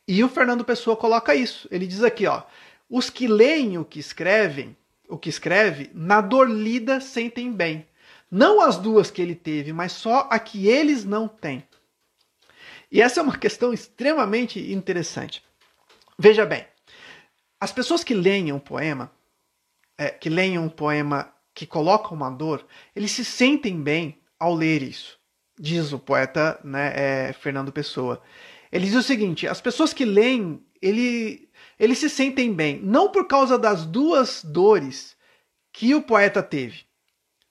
E 0.06 0.22
o 0.22 0.28
Fernando 0.28 0.66
Pessoa 0.66 0.96
coloca 0.96 1.34
isso. 1.34 1.66
Ele 1.70 1.86
diz 1.86 2.02
aqui, 2.02 2.26
ó, 2.26 2.42
os 2.90 3.08
que 3.08 3.26
leem 3.26 3.78
o 3.78 3.86
que 3.86 3.98
escrevem, 3.98 4.76
o 5.08 5.16
que 5.16 5.30
escreve, 5.30 5.90
na 5.94 6.20
dor 6.20 6.50
lida 6.50 7.00
sentem 7.00 7.50
bem. 7.50 7.86
Não 8.30 8.60
as 8.60 8.76
duas 8.76 9.10
que 9.10 9.22
ele 9.22 9.34
teve, 9.34 9.72
mas 9.72 9.92
só 9.92 10.28
a 10.30 10.38
que 10.38 10.68
eles 10.68 11.06
não 11.06 11.26
têm. 11.26 11.64
E 12.94 13.02
essa 13.02 13.18
é 13.18 13.22
uma 13.24 13.36
questão 13.36 13.72
extremamente 13.72 14.72
interessante. 14.72 15.42
Veja 16.16 16.46
bem, 16.46 16.64
as 17.58 17.72
pessoas 17.72 18.04
que 18.04 18.14
leem 18.14 18.52
um 18.52 18.60
poema, 18.60 19.10
é, 19.98 20.10
que 20.10 20.30
leem 20.30 20.60
um 20.60 20.68
poema 20.68 21.34
que 21.52 21.66
coloca 21.66 22.14
uma 22.14 22.30
dor, 22.30 22.64
eles 22.94 23.10
se 23.10 23.24
sentem 23.24 23.82
bem 23.82 24.22
ao 24.38 24.54
ler 24.54 24.80
isso, 24.80 25.18
diz 25.58 25.92
o 25.92 25.98
poeta 25.98 26.60
né, 26.62 26.92
é, 26.94 27.32
Fernando 27.32 27.72
Pessoa. 27.72 28.22
Ele 28.70 28.86
diz 28.86 28.94
o 28.94 29.02
seguinte: 29.02 29.48
as 29.48 29.60
pessoas 29.60 29.92
que 29.92 30.04
leem, 30.04 30.64
ele, 30.80 31.50
eles 31.80 31.98
se 31.98 32.08
sentem 32.08 32.52
bem, 32.52 32.80
não 32.80 33.10
por 33.10 33.26
causa 33.26 33.58
das 33.58 33.84
duas 33.84 34.44
dores 34.44 35.16
que 35.72 35.96
o 35.96 36.02
poeta 36.02 36.44
teve. 36.44 36.84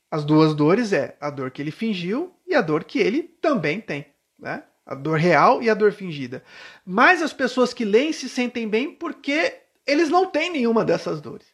As 0.10 0.24
duas 0.24 0.56
dores 0.56 0.94
é 0.94 1.18
a 1.20 1.30
dor 1.30 1.52
que 1.52 1.62
ele 1.62 1.72
fingiu 1.72 2.34
e 2.48 2.56
a 2.56 2.62
dor 2.62 2.86
que 2.86 2.98
ele 2.98 3.24
também 3.24 3.82
tem. 3.82 4.06
Né? 4.40 4.64
A 4.86 4.96
dor 4.96 5.18
real 5.18 5.62
e 5.62 5.70
a 5.70 5.74
dor 5.74 5.92
fingida. 5.92 6.44
Mas 6.86 7.22
as 7.22 7.34
pessoas 7.34 7.74
que 7.74 7.86
leem 7.86 8.12
se 8.12 8.28
sentem 8.28 8.68
bem 8.68 8.94
porque 8.94 9.62
eles 9.86 10.10
não 10.10 10.25
têm 10.25 10.52
nenhuma 10.52 10.84
dessas 10.84 11.22
dores. 11.22 11.48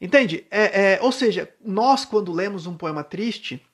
Entende? 0.00 0.46
É, 0.50 0.94
é, 0.94 0.98
ou 1.00 1.12
seja, 1.12 1.48
nós, 1.64 2.04
quando 2.04 2.32
lemos 2.32 2.66
um 2.66 2.76
poema 2.76 3.04
triste, 3.04 3.64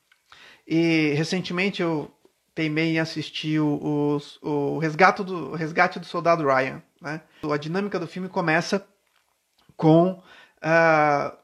e 0.67 1.15
recentemente 1.15 1.81
eu 1.81 2.11
teimei 2.55 2.97
em 2.97 2.99
assistir 2.99 3.61
o, 3.61 4.21
o, 4.43 4.49
o 4.49 4.79
resgate, 4.79 5.23
do, 5.23 5.55
resgate 5.55 5.99
do 5.99 6.05
Soldado 6.05 6.45
Ryan. 6.45 6.83
Né? 7.01 7.23
A 7.43 7.57
dinâmica 7.57 7.99
do 7.99 8.07
filme 8.07 8.29
começa 8.29 8.87
com 9.77 10.11
uh, 10.11 11.39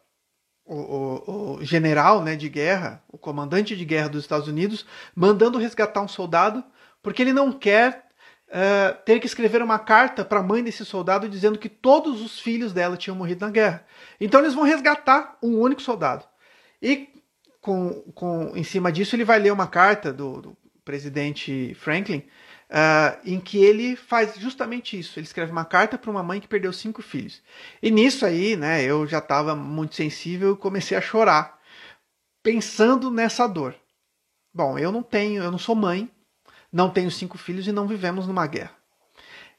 o, 0.65 0.75
o, 0.75 1.55
o, 1.55 1.65
general 1.65 2.23
né, 2.23 2.37
de 2.37 2.49
guerra, 2.49 3.03
o 3.09 3.17
comandante 3.17 3.77
de 3.77 3.85
guerra 3.85 4.09
dos 4.09 4.25
Estados 4.25 4.49
Unidos, 4.49 4.85
mandando 5.15 5.57
resgatar 5.57 6.03
um 6.03 6.09
soldado, 6.09 6.65
porque 7.05 7.21
ele 7.23 7.35
não 7.35 7.53
quer 7.53 8.07
uh, 8.49 8.97
ter 9.05 9.21
que 9.21 9.27
escrever 9.27 9.63
uma 9.63 9.79
carta 9.79 10.25
para 10.25 10.41
a 10.41 10.43
mãe 10.43 10.65
desse 10.65 10.85
soldado 10.87 11.29
dizendo 11.29 11.59
que 11.59 11.69
todos 11.69 12.23
os 12.23 12.41
filhos 12.41 12.73
dela 12.73 12.97
tinham 12.97 13.15
morrido 13.15 13.45
na 13.45 13.53
guerra. 13.53 13.87
Então 14.19 14.41
eles 14.41 14.55
vão 14.55 14.65
resgatar 14.65 15.37
um 15.43 15.61
único 15.61 15.83
soldado. 15.83 16.25
E 16.81 17.11
com, 17.61 18.01
com, 18.15 18.57
em 18.57 18.65
cima 18.65 18.91
disso 18.91 19.15
ele 19.15 19.25
vai 19.25 19.39
ler 19.39 19.53
uma 19.53 19.67
carta 19.67 20.13
do, 20.13 20.41
do 20.41 20.57
presidente 20.83 21.75
Franklin, 21.75 22.25
uh, 22.71 23.21
em 23.23 23.39
que 23.39 23.63
ele 23.63 23.97
faz 23.97 24.35
justamente 24.37 24.99
isso. 24.99 25.19
Ele 25.19 25.27
escreve 25.27 25.53
uma 25.53 25.65
carta 25.67 25.99
para 25.99 26.11
uma 26.11 26.23
mãe 26.23 26.41
que 26.41 26.49
perdeu 26.49 26.73
cinco 26.73 27.03
filhos. 27.03 27.43
E 27.83 27.91
nisso 27.91 28.25
aí, 28.25 28.57
né, 28.57 28.83
eu 28.83 29.07
já 29.07 29.19
estava 29.19 29.55
muito 29.55 29.95
sensível 29.95 30.55
e 30.55 30.57
comecei 30.57 30.97
a 30.97 31.03
chorar, 31.03 31.59
pensando 32.43 33.11
nessa 33.11 33.47
dor. 33.47 33.75
Bom, 34.55 34.79
eu 34.79 34.91
não 34.91 35.03
tenho, 35.03 35.43
eu 35.43 35.51
não 35.51 35.59
sou 35.59 35.75
mãe, 35.75 36.09
não 36.75 36.91
tenho 36.91 37.09
cinco 37.09 37.39
filhos 37.39 37.69
e 37.69 37.73
não 37.73 37.87
vivemos 37.87 38.27
numa 38.27 38.49
guerra. 38.49 38.75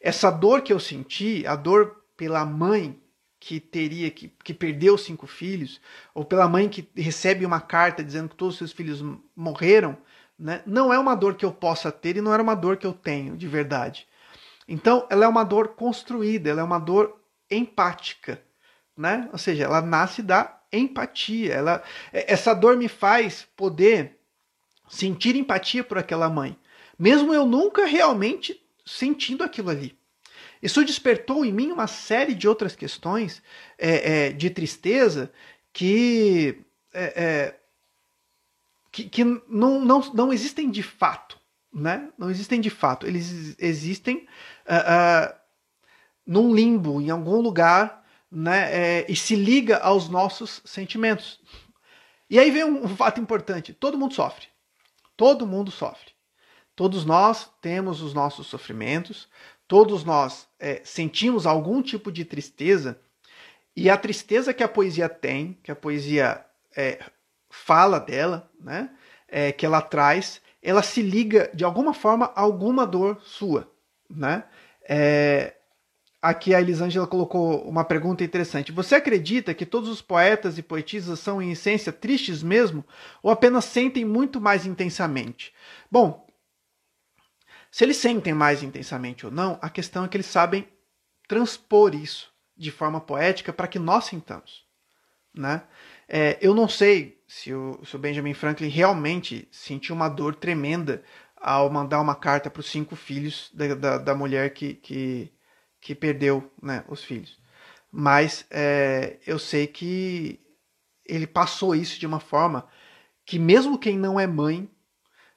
Essa 0.01 0.29
dor 0.29 0.62
que 0.62 0.74
eu 0.74 0.81
senti, 0.81 1.48
a 1.48 1.55
dor 1.55 2.03
pela 2.17 2.45
mãe 2.45 3.01
que 3.39 3.57
teria 3.57 4.12
que, 4.12 4.27
que 4.43 4.53
perdeu 4.53 4.98
cinco 4.98 5.25
filhos, 5.25 5.79
ou 6.13 6.25
pela 6.25 6.50
mãe 6.50 6.67
que 6.67 6.89
recebe 6.93 7.45
uma 7.45 7.62
carta 7.62 8.03
dizendo 8.03 8.27
que 8.27 8.36
todos 8.36 8.55
os 8.55 8.57
seus 8.57 8.74
filhos 8.74 9.01
morreram, 9.34 9.98
né? 10.38 10.62
Não 10.65 10.91
é 10.91 11.00
uma 11.00 11.15
dor 11.15 11.36
que 11.36 11.45
eu 11.45 11.53
possa 11.53 11.89
ter 11.89 12.17
e 12.17 12.22
não 12.22 12.34
era 12.34 12.43
uma 12.43 12.53
dor 12.53 12.75
que 12.75 12.86
eu 12.86 12.91
tenho 12.91 13.38
de 13.38 13.48
verdade. 13.48 14.05
Então, 14.67 15.07
ela 15.10 15.24
é 15.24 15.27
uma 15.27 15.45
dor 15.45 15.69
construída, 15.69 16.50
ela 16.50 16.60
é 16.60 16.63
uma 16.63 16.79
dor 16.79 17.17
empática, 17.50 18.41
né? 18.98 19.29
Ou 19.31 19.38
seja, 19.38 19.63
ela 19.63 19.81
nasce 19.81 20.22
da 20.22 20.60
empatia. 20.74 21.53
Ela, 21.53 21.81
é, 22.12 22.34
essa 22.34 22.53
dor 22.53 22.75
me 22.75 22.89
faz 22.89 23.48
poder 23.55 24.19
sentir 24.89 25.36
empatia 25.36 25.84
por 25.84 25.98
aquela 25.98 26.29
mãe, 26.29 26.57
mesmo 26.98 27.34
eu 27.34 27.46
nunca 27.46 27.86
realmente 27.86 28.62
sentindo 28.86 29.44
aquilo 29.44 29.70
ali. 29.70 29.98
Isso 30.62 30.84
despertou 30.84 31.46
em 31.46 31.52
mim 31.52 31.72
uma 31.72 31.88
série 31.88 32.34
de 32.34 32.48
outras 32.48 32.75
questões 32.75 33.42
é, 33.78 34.28
é, 34.28 34.32
de 34.32 34.50
tristeza 34.50 35.32
que 35.72 36.62
é, 36.94 37.24
é 37.24 37.60
que, 38.92 39.10
que 39.10 39.24
não, 39.25 39.84
não, 39.84 40.00
não 40.14 40.32
existem 40.32 40.72
de 40.72 40.82
fato. 40.82 41.38
Né? 41.74 42.10
Não 42.18 42.30
existem 42.30 42.62
de 42.62 42.70
fato. 42.70 43.06
Eles 43.06 43.56
existem 43.60 44.25
uh, 44.66 45.30
uh, 45.30 45.36
num 46.25 46.56
limbo, 46.56 47.02
em 47.02 47.10
algum 47.10 47.42
lugar, 47.42 48.06
né? 48.32 48.72
É, 48.72 49.06
e 49.12 49.16
se 49.16 49.36
liga 49.36 49.78
aos 49.80 50.08
nossos 50.08 50.62
sentimentos. 50.64 51.42
E 52.30 52.40
aí 52.40 52.50
vem 52.50 52.64
um, 52.64 52.86
um 52.86 52.96
fato 52.96 53.20
importante: 53.20 53.74
todo 53.74 53.98
mundo 53.98 54.14
sofre. 54.14 54.48
Todo 55.18 55.46
mundo 55.46 55.70
sofre. 55.70 56.14
Todos 56.75 57.05
nós 57.05 57.50
temos 57.62 58.01
os 58.01 58.13
nossos 58.13 58.48
sofrimentos, 58.48 59.29
todos 59.67 60.03
nós 60.03 60.48
é, 60.60 60.82
sentimos 60.84 61.46
algum 61.46 61.82
tipo 61.82 62.12
de 62.12 62.25
tristeza, 62.25 63.00
e 63.75 63.89
a 63.89 63.98
tristeza 63.98 64.53
que 64.53 64.63
a 64.63 64.67
poesia 64.67 65.10
tem, 65.10 65.58
que 65.62 65.72
a 65.72 65.75
poesia 65.75 66.46
é, 66.75 67.00
fala 67.50 68.00
dela, 68.00 68.50
né? 68.60 68.89
É, 69.27 69.51
que 69.51 69.65
ela 69.65 69.82
traz, 69.82 70.41
ela 70.62 70.82
se 70.82 71.01
liga 71.01 71.50
de 71.53 71.63
alguma 71.63 71.94
forma 71.94 72.32
a 72.36 72.41
alguma 72.41 72.86
dor 72.86 73.20
sua, 73.24 73.70
né? 74.10 74.44
É, 74.88 75.55
aqui 76.22 76.55
a 76.55 76.62
Elisângela 76.62 77.05
colocou 77.05 77.62
uma 77.67 77.84
pergunta 77.84 78.24
interessante. 78.24 78.72
Você 78.72 78.96
acredita 78.96 79.53
que 79.53 79.65
todos 79.65 79.89
os 79.89 80.01
poetas 80.01 80.58
e 80.58 80.63
poetisas 80.63 81.20
são 81.20 81.41
em 81.41 81.51
essência 81.51 81.91
tristes 81.91 82.41
mesmo, 82.41 82.83
ou 83.22 83.29
apenas 83.29 83.66
sentem 83.66 84.05
muito 84.05 84.40
mais 84.40 84.66
intensamente? 84.66 85.53
Bom, 85.92 86.25
se 87.75 87.83
eles 87.83 87.98
sentem 87.98 88.33
mais 88.33 88.64
intensamente 88.64 89.25
ou 89.25 89.31
não, 89.33 89.59
a 89.61 89.70
questão 89.70 90.05
é 90.05 90.07
que 90.07 90.16
eles 90.16 90.27
sabem 90.27 90.66
transpor 91.27 91.94
isso 91.94 92.31
de 92.55 92.72
forma 92.72 93.01
poética 93.01 93.51
para 93.51 93.68
que 93.68 93.77
nós 93.77 94.05
sintamos, 94.05 94.66
né? 95.33 95.61
É, 96.07 96.38
eu 96.40 96.55
não 96.55 96.70
sei 96.70 97.22
se 97.27 97.53
o, 97.53 97.77
se 97.83 97.94
o, 97.98 98.00
Benjamin 98.00 98.33
Franklin 98.33 98.70
realmente 98.70 99.46
sentiu 99.51 99.94
uma 99.94 100.07
dor 100.07 100.35
tremenda 100.35 101.03
ao 101.35 101.70
mandar 101.70 102.00
uma 102.00 102.16
carta 102.16 102.50
para 102.50 102.61
os 102.61 102.70
cinco 102.72 102.96
filhos 102.96 103.51
da, 103.53 103.75
da, 103.75 103.98
da, 103.98 104.16
mulher 104.16 104.53
que, 104.53 104.75
que, 104.75 105.33
que 105.81 105.94
perdeu 105.94 106.50
né, 106.64 106.85
os 106.88 107.03
filhos. 107.03 107.38
Mas 107.92 108.46
é, 108.51 109.20
eu 109.27 109.38
sei 109.38 109.68
que 109.68 110.40
ele 111.05 111.27
passou 111.27 111.75
isso 111.75 112.00
de 112.00 112.07
uma 112.07 112.22
forma 112.22 112.70
que, 113.25 113.38
mesmo 113.38 113.77
quem 113.77 113.98
não 113.98 114.18
é 114.18 114.25
mãe, 114.25 114.70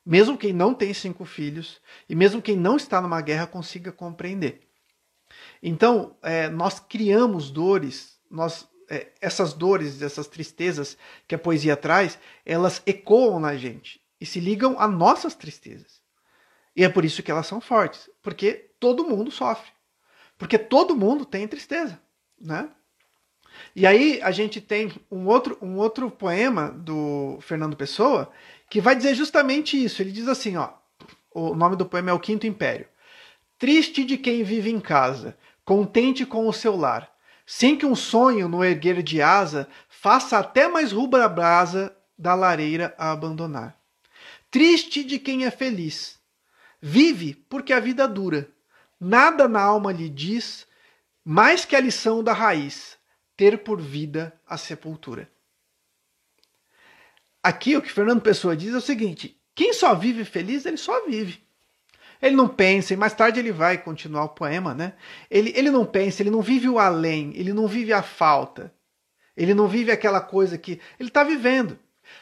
mesmo 0.08 0.38
quem 0.38 0.54
não 0.54 0.72
tem 0.72 0.94
cinco 0.94 1.26
filhos, 1.26 1.82
e 2.08 2.16
mesmo 2.16 2.40
quem 2.40 2.56
não 2.56 2.78
está 2.78 2.98
numa 2.98 3.20
guerra, 3.20 3.46
consiga 3.46 3.92
compreender. 3.92 4.66
Então, 5.62 6.16
é, 6.22 6.48
nós 6.48 6.80
criamos 6.80 7.50
dores, 7.50 8.18
nós 8.30 8.66
é, 8.88 9.08
essas 9.20 9.52
dores, 9.52 10.00
essas 10.00 10.26
tristezas 10.26 10.96
que 11.26 11.34
a 11.34 11.38
poesia 11.38 11.76
traz, 11.76 12.18
elas 12.46 12.82
ecoam 12.86 13.38
na 13.38 13.54
gente 13.54 14.00
e 14.18 14.24
se 14.24 14.40
ligam 14.40 14.80
a 14.80 14.88
nossas 14.88 15.34
tristezas. 15.34 16.00
E 16.74 16.82
é 16.82 16.88
por 16.88 17.04
isso 17.04 17.22
que 17.22 17.30
elas 17.30 17.46
são 17.46 17.60
fortes, 17.60 18.08
porque 18.22 18.70
todo 18.80 19.06
mundo 19.06 19.30
sofre. 19.30 19.70
Porque 20.38 20.56
todo 20.56 20.96
mundo 20.96 21.26
tem 21.26 21.46
tristeza, 21.46 22.00
né? 22.40 22.70
E 23.76 23.86
aí 23.86 24.22
a 24.22 24.30
gente 24.30 24.58
tem 24.58 24.90
um 25.10 25.26
outro, 25.26 25.58
um 25.60 25.76
outro 25.76 26.10
poema 26.10 26.70
do 26.70 27.38
Fernando 27.42 27.76
Pessoa 27.76 28.32
que 28.70 28.80
vai 28.80 28.94
dizer 28.96 29.14
justamente 29.14 29.82
isso. 29.82 30.02
Ele 30.02 30.12
diz 30.12 30.28
assim, 30.28 30.56
ó, 30.56 30.70
o 31.30 31.54
nome 31.54 31.76
do 31.76 31.86
poema 31.86 32.10
é 32.10 32.12
O 32.12 32.20
Quinto 32.20 32.46
Império. 32.46 32.86
Triste 33.58 34.04
de 34.04 34.16
quem 34.16 34.42
vive 34.42 34.70
em 34.70 34.80
casa, 34.80 35.36
contente 35.64 36.24
com 36.24 36.46
o 36.46 36.52
seu 36.52 36.76
lar, 36.76 37.10
sem 37.44 37.76
que 37.76 37.86
um 37.86 37.96
sonho 37.96 38.48
no 38.48 38.64
erguer 38.64 39.02
de 39.02 39.20
asa 39.20 39.68
faça 39.88 40.38
até 40.38 40.68
mais 40.68 40.92
rubra 40.92 41.28
brasa 41.28 41.96
da 42.16 42.34
lareira 42.34 42.94
a 42.98 43.10
abandonar. 43.10 43.76
Triste 44.50 45.02
de 45.02 45.18
quem 45.18 45.44
é 45.44 45.50
feliz. 45.50 46.18
Vive 46.80 47.34
porque 47.48 47.72
a 47.72 47.80
vida 47.80 48.06
dura. 48.06 48.48
Nada 49.00 49.48
na 49.48 49.60
alma 49.60 49.92
lhe 49.92 50.08
diz 50.08 50.66
mais 51.24 51.64
que 51.64 51.76
a 51.76 51.80
lição 51.80 52.24
da 52.24 52.32
raiz, 52.32 52.96
ter 53.36 53.62
por 53.62 53.80
vida 53.80 54.32
a 54.46 54.56
sepultura. 54.56 55.30
Aqui 57.42 57.76
o 57.76 57.82
que 57.82 57.90
Fernando 57.90 58.20
Pessoa 58.20 58.56
diz 58.56 58.74
é 58.74 58.78
o 58.78 58.80
seguinte: 58.80 59.40
quem 59.54 59.72
só 59.72 59.94
vive 59.94 60.24
feliz, 60.24 60.66
ele 60.66 60.76
só 60.76 61.06
vive. 61.06 61.42
Ele 62.20 62.34
não 62.34 62.48
pensa, 62.48 62.92
e 62.92 62.96
mais 62.96 63.14
tarde 63.14 63.38
ele 63.38 63.52
vai 63.52 63.78
continuar 63.78 64.24
o 64.24 64.30
poema, 64.30 64.74
né? 64.74 64.94
Ele, 65.30 65.52
ele 65.54 65.70
não 65.70 65.86
pensa, 65.86 66.22
ele 66.22 66.30
não 66.30 66.42
vive 66.42 66.68
o 66.68 66.78
além, 66.78 67.32
ele 67.36 67.52
não 67.52 67.68
vive 67.68 67.92
a 67.92 68.02
falta. 68.02 68.74
Ele 69.36 69.54
não 69.54 69.68
vive 69.68 69.92
aquela 69.92 70.20
coisa 70.20 70.58
que. 70.58 70.80
Ele 70.98 71.08
está 71.08 71.22
vivendo. 71.22 71.78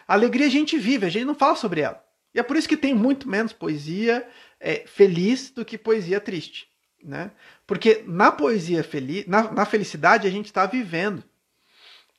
A 0.06 0.12
alegria 0.12 0.46
a 0.46 0.50
gente 0.50 0.76
vive, 0.76 1.06
a 1.06 1.08
gente 1.08 1.24
não 1.24 1.34
fala 1.34 1.56
sobre 1.56 1.80
ela. 1.80 2.04
E 2.34 2.38
é 2.38 2.42
por 2.42 2.56
isso 2.56 2.68
que 2.68 2.76
tem 2.76 2.94
muito 2.94 3.28
menos 3.28 3.52
poesia 3.54 4.28
é, 4.60 4.84
feliz 4.86 5.50
do 5.50 5.64
que 5.64 5.78
poesia 5.78 6.20
triste. 6.20 6.68
Né? 7.02 7.30
Porque 7.66 8.02
na 8.06 8.30
poesia 8.30 8.84
feliz, 8.84 9.26
na, 9.26 9.50
na 9.50 9.64
felicidade, 9.64 10.26
a 10.26 10.30
gente 10.30 10.46
está 10.46 10.66
vivendo. 10.66 11.24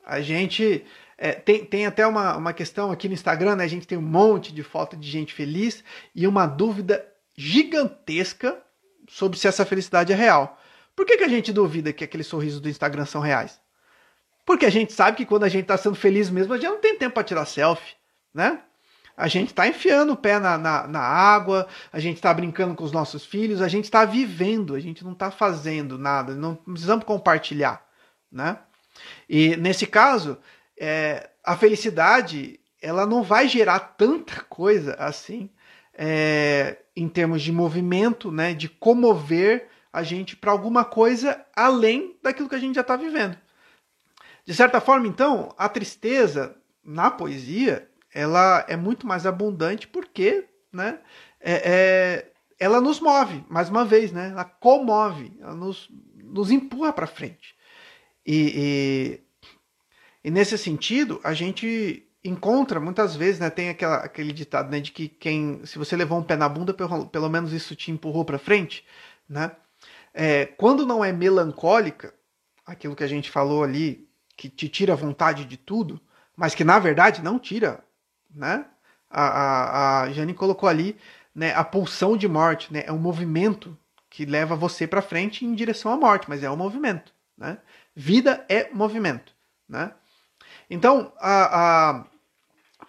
A 0.03 0.19
gente. 0.21 0.83
É, 1.17 1.32
tem, 1.32 1.65
tem 1.65 1.86
até 1.86 2.06
uma, 2.06 2.38
uma 2.38 2.53
questão 2.53 2.91
aqui 2.91 3.08
no 3.08 3.13
Instagram, 3.13 3.56
né? 3.56 3.63
A 3.63 3.69
gente 3.69 3.88
tem 3.88 3.97
um 3.97 4.01
monte 4.01 4.53
de 4.53 4.62
foto 4.62 4.95
de 4.95 5.10
gente 5.10 5.34
feliz 5.34 5.84
e 6.13 6.27
uma 6.27 6.45
dúvida 6.45 7.03
gigantesca 7.36 8.62
sobre 9.08 9.39
se 9.39 9.47
essa 9.47 9.65
felicidade 9.65 10.13
é 10.13 10.15
real. 10.15 10.60
Por 10.95 11.06
que, 11.06 11.17
que 11.17 11.23
a 11.23 11.27
gente 11.27 11.51
duvida 11.51 11.93
que 11.93 12.03
aqueles 12.03 12.27
sorrisos 12.27 12.60
do 12.60 12.69
Instagram 12.69 13.06
são 13.06 13.21
reais? 13.21 13.60
Porque 14.45 14.65
a 14.65 14.69
gente 14.69 14.93
sabe 14.93 15.17
que 15.17 15.25
quando 15.25 15.43
a 15.43 15.49
gente 15.49 15.63
está 15.63 15.77
sendo 15.77 15.95
feliz 15.95 16.30
mesmo, 16.30 16.53
a 16.53 16.58
gente 16.58 16.69
não 16.69 16.80
tem 16.80 16.97
tempo 16.97 17.15
para 17.15 17.23
tirar 17.23 17.45
selfie, 17.45 17.95
né? 18.34 18.62
A 19.15 19.27
gente 19.27 19.47
está 19.47 19.67
enfiando 19.67 20.13
o 20.13 20.17
pé 20.17 20.39
na, 20.39 20.58
na, 20.58 20.88
na 20.88 21.01
água, 21.01 21.67
a 21.91 21.99
gente 21.99 22.17
está 22.17 22.32
brincando 22.32 22.75
com 22.75 22.84
os 22.84 22.91
nossos 22.91 23.25
filhos, 23.25 23.62
a 23.62 23.67
gente 23.67 23.86
está 23.86 24.06
vivendo, 24.06 24.75
a 24.75 24.80
gente 24.80 25.03
não 25.03 25.13
está 25.13 25.32
fazendo 25.32 25.97
nada, 25.97 26.36
não 26.36 26.56
precisamos 26.56 27.03
compartilhar, 27.03 27.84
né? 28.32 28.60
E 29.27 29.56
nesse 29.58 29.88
caso, 29.88 30.38
é, 30.79 31.29
a 31.43 31.55
felicidade 31.55 32.59
ela 32.81 33.05
não 33.05 33.23
vai 33.23 33.47
gerar 33.47 33.79
tanta 33.79 34.41
coisa 34.41 34.93
assim 34.95 35.49
é, 35.93 36.77
em 36.95 37.09
termos 37.09 37.41
de 37.41 37.51
movimento, 37.51 38.31
né, 38.31 38.53
de 38.53 38.69
comover 38.69 39.67
a 39.91 40.03
gente 40.03 40.35
para 40.35 40.51
alguma 40.51 40.85
coisa 40.85 41.43
além 41.55 42.15
daquilo 42.21 42.47
que 42.47 42.55
a 42.55 42.59
gente 42.59 42.75
já 42.75 42.81
está 42.81 42.95
vivendo. 42.95 43.37
De 44.45 44.53
certa 44.53 44.79
forma, 44.79 45.07
então, 45.07 45.53
a 45.57 45.67
tristeza 45.67 46.55
na 46.83 47.09
poesia 47.09 47.89
ela 48.13 48.65
é 48.67 48.77
muito 48.77 49.05
mais 49.05 49.25
abundante 49.25 49.87
porque 49.87 50.45
né, 50.71 50.99
é, 51.39 51.53
é, 51.53 52.31
ela 52.59 52.79
nos 52.79 52.99
move, 52.99 53.43
mais 53.49 53.69
uma 53.69 53.83
vez, 53.85 54.11
né? 54.11 54.29
Ela 54.31 54.45
comove, 54.45 55.33
ela 55.39 55.53
nos, 55.53 55.89
nos 56.15 56.49
empurra 56.49 56.93
para 56.93 57.07
frente. 57.07 57.55
E, 58.25 58.53
e, 58.55 59.26
e, 60.23 60.32
nesse 60.32 60.58
sentido, 60.58 61.19
a 61.23 61.34
gente 61.34 62.08
encontra 62.23 62.80
muitas 62.80 63.15
vezes, 63.15 63.39
né? 63.39 63.49
Tem 63.49 63.69
aquela, 63.69 63.97
aquele 63.97 64.34
ditado, 64.34 64.69
né? 64.69 64.80
De 64.80 64.91
que 64.91 65.08
quem, 65.08 65.65
se 65.65 65.77
você 65.77 65.95
levou 65.95 66.19
um 66.19 66.23
pé 66.23 66.36
na 66.36 66.49
bunda, 66.49 66.73
pelo, 66.73 67.06
pelo 67.08 67.30
menos 67.30 67.53
isso 67.53 67.75
te 67.75 67.91
empurrou 67.91 68.25
para 68.25 68.39
frente, 68.39 68.86
né? 69.27 69.51
É, 70.13 70.45
quando 70.45 70.86
não 70.86 71.03
é 71.06 71.12
melancólica, 71.12 72.13
aquilo 72.65 72.95
que 72.95 73.03
a 73.03 73.08
gente 73.08 73.30
falou 73.30 73.63
ali, 73.63 74.10
que 74.36 74.49
te 74.49 74.67
tira 74.67 74.93
a 74.93 74.95
vontade 74.95 75.45
de 75.45 75.58
tudo, 75.58 76.01
mas 76.36 76.53
que 76.53 76.63
na 76.63 76.77
verdade 76.80 77.23
não 77.23 77.39
tira, 77.39 77.84
né? 78.34 78.65
A, 79.10 79.21
a, 79.21 80.01
a 80.01 80.12
Jane 80.12 80.34
colocou 80.34 80.67
ali 80.67 80.97
né, 81.34 81.53
a 81.53 81.63
pulsão 81.63 82.17
de 82.17 82.27
morte, 82.27 82.73
né? 82.73 82.84
É 82.86 82.91
um 82.91 82.97
movimento 82.97 83.77
que 84.10 84.25
leva 84.25 84.56
você 84.56 84.88
para 84.88 85.01
frente 85.01 85.45
em 85.45 85.53
direção 85.53 85.91
à 85.91 85.97
morte, 85.97 86.27
mas 86.27 86.43
é 86.43 86.49
um 86.49 86.56
movimento, 86.56 87.13
né? 87.38 87.60
Vida 87.95 88.45
é 88.49 88.69
movimento, 88.73 89.34
né? 89.69 89.93
Então, 90.69 91.13
a, 91.17 91.99
a, 91.99 92.06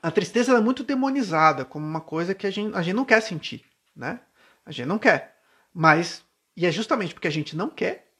a 0.03 0.11
tristeza 0.11 0.57
é 0.57 0.61
muito 0.61 0.83
demonizada 0.83 1.64
como 1.64 1.87
uma 1.87 2.01
coisa 2.01 2.35
que 2.35 2.47
a 2.47 2.51
gente, 2.51 2.75
a 2.77 2.83
gente 2.83 2.95
não 2.95 3.05
quer 3.05 3.21
sentir, 3.21 3.64
né? 3.95 4.21
A 4.67 4.73
gente 4.73 4.87
não 4.87 4.99
quer. 4.99 5.41
Mas, 5.73 6.25
e 6.57 6.67
é 6.67 6.73
justamente 6.73 7.14
porque 7.14 7.29
a 7.29 7.33
gente 7.33 7.57
não 7.57 7.71
quer 7.71 8.11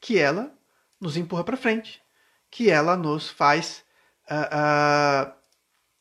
que 0.00 0.18
ela 0.18 0.52
nos 1.00 1.16
empurra 1.16 1.44
para 1.44 1.56
frente, 1.56 2.02
que 2.50 2.70
ela 2.70 2.96
nos 2.96 3.28
faz, 3.28 3.84
uh, 4.30 5.30
uh, 5.30 5.32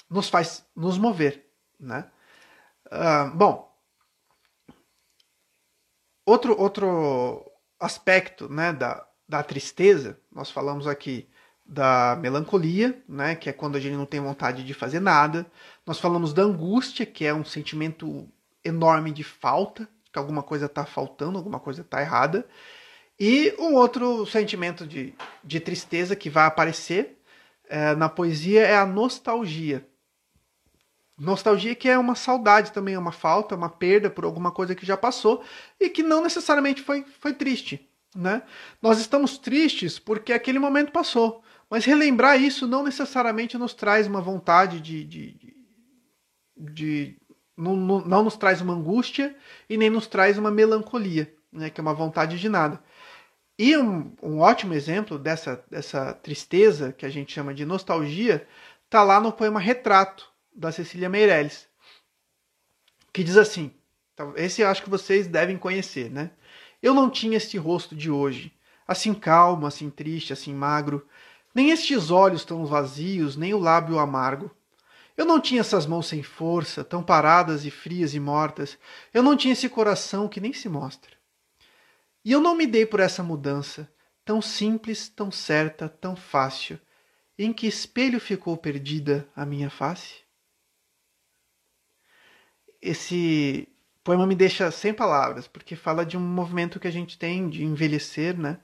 nos 0.10 0.30
faz 0.30 0.66
nos 0.76 0.98
mover, 0.98 1.46
né? 1.80 2.10
Uh, 2.88 3.36
bom, 3.36 3.76
outro, 6.26 6.60
outro 6.60 7.52
aspecto 7.80 8.50
né, 8.50 8.74
da, 8.74 9.08
da 9.28 9.44
tristeza, 9.44 10.20
nós 10.32 10.50
falamos 10.50 10.88
aqui 10.88 11.30
da 11.66 12.16
melancolia, 12.22 13.02
né, 13.10 13.36
que 13.36 13.50
é 13.50 13.54
quando 13.54 13.76
a 13.76 13.80
gente 13.80 13.96
não 13.96 14.06
tem 14.06 14.20
vontade 14.20 14.64
de 14.64 14.74
fazer 14.74 15.00
nada. 15.00 15.46
Nós 15.86 16.00
falamos 16.00 16.34
da 16.34 16.44
angústia, 16.44 17.06
que 17.06 17.26
é 17.26 17.34
um 17.34 17.44
sentimento 17.44 18.30
enorme 18.64 19.12
de 19.12 19.24
falta, 19.24 19.88
que 20.12 20.20
alguma 20.20 20.44
coisa 20.44 20.68
está 20.68 20.86
faltando, 20.86 21.38
alguma 21.38 21.60
coisa 21.60 21.82
está 21.82 22.02
errada. 22.02 22.46
E 23.20 23.56
um 23.58 23.74
outro 23.74 24.26
sentimento 24.26 24.86
de, 24.86 25.14
de 25.44 25.60
tristeza 25.60 26.16
que 26.16 26.30
vai 26.30 26.46
aparecer 26.46 27.18
é, 27.68 27.96
na 27.96 28.10
poesia 28.10 28.62
é 28.62 28.78
a 28.78 28.86
nostalgia. 28.86 29.88
Nostalgia 31.18 31.74
que 31.74 31.88
é 31.88 31.98
uma 31.98 32.14
saudade 32.14 32.74
também, 32.74 32.96
é 32.96 33.00
uma 33.00 33.12
falta, 33.12 33.56
uma 33.56 33.70
perda 33.70 34.10
por 34.10 34.26
alguma 34.26 34.52
coisa 34.52 34.76
que 34.76 34.86
já 34.86 34.98
passou 34.98 35.44
e 35.80 35.90
que 35.90 36.04
não 36.04 36.22
necessariamente 36.22 36.82
foi, 36.82 37.06
foi 37.20 37.34
triste. 37.34 37.90
Né? 38.14 38.42
Nós 38.82 39.00
estamos 39.00 39.38
tristes 39.38 39.98
porque 39.98 40.34
aquele 40.34 40.60
momento 40.60 40.92
passou, 40.92 41.44
mas 41.70 41.86
relembrar 41.86 42.42
isso 42.42 42.68
não 42.68 42.84
necessariamente 42.84 43.58
nos 43.58 43.74
traz 43.74 44.08
uma 44.08 44.22
vontade 44.22 44.80
de. 44.80 45.04
de, 45.04 45.32
de, 45.32 45.56
de 46.58 47.18
não, 47.58 47.76
não, 47.76 48.24
nos 48.24 48.36
traz 48.36 48.62
uma 48.62 48.74
angústia 48.74 49.36
e 49.70 49.78
nem 49.78 49.90
nos 49.90 50.08
traz 50.08 50.38
uma 50.38 50.52
melancolia, 50.52 51.34
né? 51.52 51.70
que 51.70 51.80
é 51.80 51.84
uma 51.84 51.94
vontade 51.94 52.40
de 52.40 52.50
nada. 52.50 52.84
E 53.58 53.78
um, 53.78 54.14
um 54.22 54.40
ótimo 54.40 54.74
exemplo 54.74 55.18
dessa, 55.18 55.64
dessa 55.72 56.14
tristeza, 56.14 56.92
que 56.92 57.06
a 57.06 57.10
gente 57.10 57.32
chama 57.32 57.54
de 57.54 57.66
nostalgia, 57.66 58.46
está 58.84 59.02
lá 59.02 59.20
no 59.20 59.32
poema 59.32 59.60
Retrato, 59.60 60.30
da 60.54 60.72
Cecília 60.72 61.10
Meirelles, 61.10 61.68
que 63.12 63.24
diz 63.24 63.38
assim: 63.38 63.74
esse 64.36 64.62
eu 64.62 64.68
acho 64.68 64.84
que 64.84 64.90
vocês 64.90 65.28
devem 65.28 65.58
conhecer, 65.58 66.10
né? 66.10 66.32
Eu 66.82 66.94
não 66.94 67.10
tinha 67.10 67.38
este 67.38 67.58
rosto 67.58 67.96
de 67.96 68.10
hoje, 68.10 68.54
assim 68.88 69.14
calmo, 69.14 69.66
assim 69.66 69.90
triste, 69.90 70.32
assim 70.32 70.54
magro, 70.54 71.06
nem 71.56 71.72
estes 71.72 72.12
olhos 72.12 72.46
tão 72.46 72.66
vazios, 72.66 73.36
nem 73.36 73.54
o 73.54 73.60
lábio 73.60 73.98
amargo. 73.98 74.52
Eu 75.18 75.26
não 75.26 75.40
tinha 75.40 75.62
essas 75.62 75.86
mãos 75.86 76.08
sem 76.08 76.22
força, 76.22 76.84
tão 76.84 77.02
paradas 77.02 77.66
e 77.66 77.72
frias 77.72 78.14
e 78.14 78.20
mortas. 78.20 78.78
Eu 79.14 79.24
não 79.24 79.38
tinha 79.38 79.54
esse 79.54 79.70
coração 79.70 80.28
que 80.28 80.42
nem 80.42 80.54
se 80.54 80.70
mostra. 80.70 81.12
E 82.24 82.32
eu 82.32 82.42
não 82.42 82.56
me 82.56 82.68
dei 82.68 82.86
por 82.86 83.00
essa 83.00 83.24
mudança, 83.24 83.90
tão 84.26 84.42
simples, 84.42 85.08
tão 85.08 85.32
certa, 85.32 85.88
tão 85.88 86.16
fácil. 86.16 86.78
Em 87.40 87.54
que 87.54 87.66
espelho 87.66 88.20
ficou 88.20 88.58
perdida 88.58 89.28
a 89.36 89.46
minha 89.46 89.70
face? 89.70 90.26
esse 92.86 93.68
poema 94.04 94.28
me 94.28 94.36
deixa 94.36 94.70
sem 94.70 94.94
palavras, 94.94 95.48
porque 95.48 95.76
fala 95.76 96.06
de 96.06 96.16
um 96.16 96.22
movimento 96.22 96.80
que 96.80 96.88
a 96.88 96.92
gente 96.92 97.18
tem 97.18 97.50
de 97.50 97.64
envelhecer, 97.64 98.38
né? 98.38 98.60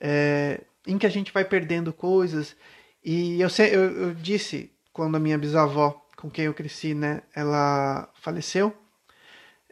É, 0.00 0.62
em 0.86 0.98
que 0.98 1.06
a 1.06 1.10
gente 1.10 1.32
vai 1.32 1.44
perdendo 1.44 1.92
coisas. 1.92 2.56
E 3.04 3.40
eu, 3.40 3.48
eu, 3.70 4.02
eu 4.02 4.14
disse, 4.14 4.72
quando 4.92 5.16
a 5.16 5.20
minha 5.20 5.38
bisavó, 5.38 6.06
com 6.16 6.30
quem 6.30 6.46
eu 6.46 6.54
cresci, 6.54 6.94
né, 6.94 7.22
ela 7.34 8.10
faleceu, 8.14 8.76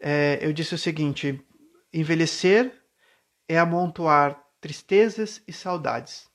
é, 0.00 0.38
eu 0.40 0.52
disse 0.52 0.74
o 0.74 0.78
seguinte: 0.78 1.40
envelhecer 1.92 2.72
é 3.48 3.58
amontoar 3.58 4.42
tristezas 4.60 5.42
e 5.46 5.52
saudades. 5.52 6.28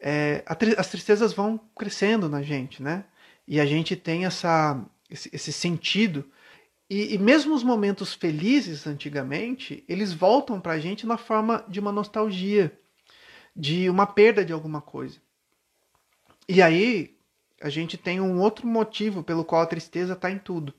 É, 0.00 0.44
as 0.76 0.88
tristezas 0.88 1.32
vão 1.32 1.58
crescendo 1.76 2.28
na 2.28 2.40
gente, 2.40 2.82
né? 2.82 3.04
E 3.46 3.58
a 3.58 3.66
gente 3.66 3.96
tem 3.96 4.26
essa 4.26 4.80
esse, 5.10 5.30
esse 5.32 5.52
sentido. 5.52 6.24
E, 6.88 7.14
e, 7.14 7.18
mesmo 7.18 7.54
os 7.54 7.62
momentos 7.62 8.14
felizes 8.14 8.86
antigamente, 8.86 9.84
eles 9.88 10.12
voltam 10.12 10.60
para 10.60 10.72
a 10.72 10.78
gente 10.78 11.06
na 11.06 11.18
forma 11.18 11.64
de 11.68 11.80
uma 11.80 11.92
nostalgia, 11.92 12.78
de 13.54 13.88
uma 13.90 14.06
perda 14.06 14.44
de 14.44 14.52
alguma 14.52 14.80
coisa. 14.80 15.18
E 16.48 16.62
aí 16.62 17.16
a 17.60 17.68
gente 17.68 17.96
tem 17.96 18.20
um 18.20 18.40
outro 18.40 18.66
motivo 18.66 19.22
pelo 19.22 19.44
qual 19.44 19.62
a 19.62 19.66
tristeza 19.66 20.12
está 20.12 20.30
em 20.30 20.38
tudo. 20.38 20.72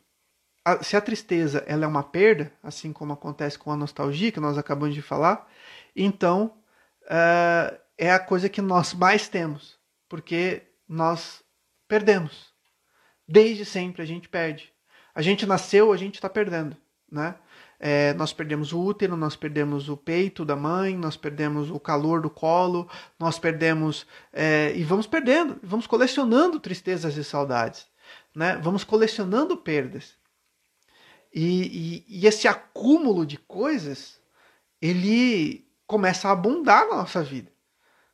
A, 0.63 0.83
se 0.83 0.95
a 0.95 1.01
tristeza 1.01 1.63
ela 1.67 1.85
é 1.85 1.87
uma 1.87 2.03
perda, 2.03 2.51
assim 2.63 2.93
como 2.93 3.13
acontece 3.13 3.57
com 3.57 3.71
a 3.71 3.77
nostalgia 3.77 4.31
que 4.31 4.39
nós 4.39 4.57
acabamos 4.57 4.95
de 4.95 5.01
falar, 5.01 5.49
então 5.95 6.57
uh, 7.03 7.77
é 7.97 8.11
a 8.11 8.19
coisa 8.19 8.49
que 8.49 8.61
nós 8.61 8.93
mais 8.93 9.27
temos, 9.27 9.77
porque 10.07 10.63
nós 10.87 11.43
perdemos 11.87 12.49
desde 13.29 13.63
sempre 13.63 14.01
a 14.01 14.05
gente 14.05 14.27
perde. 14.27 14.73
A 15.13 15.21
gente 15.21 15.45
nasceu, 15.45 15.93
a 15.93 15.97
gente 15.97 16.15
está 16.15 16.27
perdendo, 16.27 16.75
né? 17.11 17.35
É, 17.79 18.13
nós 18.15 18.33
perdemos 18.33 18.73
o 18.73 18.81
útero, 18.81 19.15
nós 19.15 19.35
perdemos 19.35 19.87
o 19.87 19.95
peito 19.95 20.43
da 20.43 20.55
mãe, 20.55 20.97
nós 20.97 21.15
perdemos 21.15 21.71
o 21.71 21.79
calor 21.79 22.21
do 22.21 22.29
colo, 22.29 22.89
nós 23.17 23.39
perdemos 23.39 24.05
é, 24.33 24.73
e 24.75 24.83
vamos 24.83 25.07
perdendo, 25.07 25.57
vamos 25.63 25.87
colecionando 25.87 26.59
tristezas 26.59 27.15
e 27.15 27.23
saudades, 27.23 27.87
né? 28.35 28.59
Vamos 28.61 28.83
colecionando 28.83 29.55
perdas 29.55 30.19
e, 31.33 32.03
e, 32.07 32.19
e 32.19 32.27
esse 32.27 32.47
acúmulo 32.47 33.25
de 33.25 33.37
coisas 33.37 34.19
ele 34.81 35.67
começa 35.85 36.27
a 36.27 36.31
abundar 36.31 36.87
na 36.87 36.97
nossa 36.97 37.23
vida. 37.23 37.51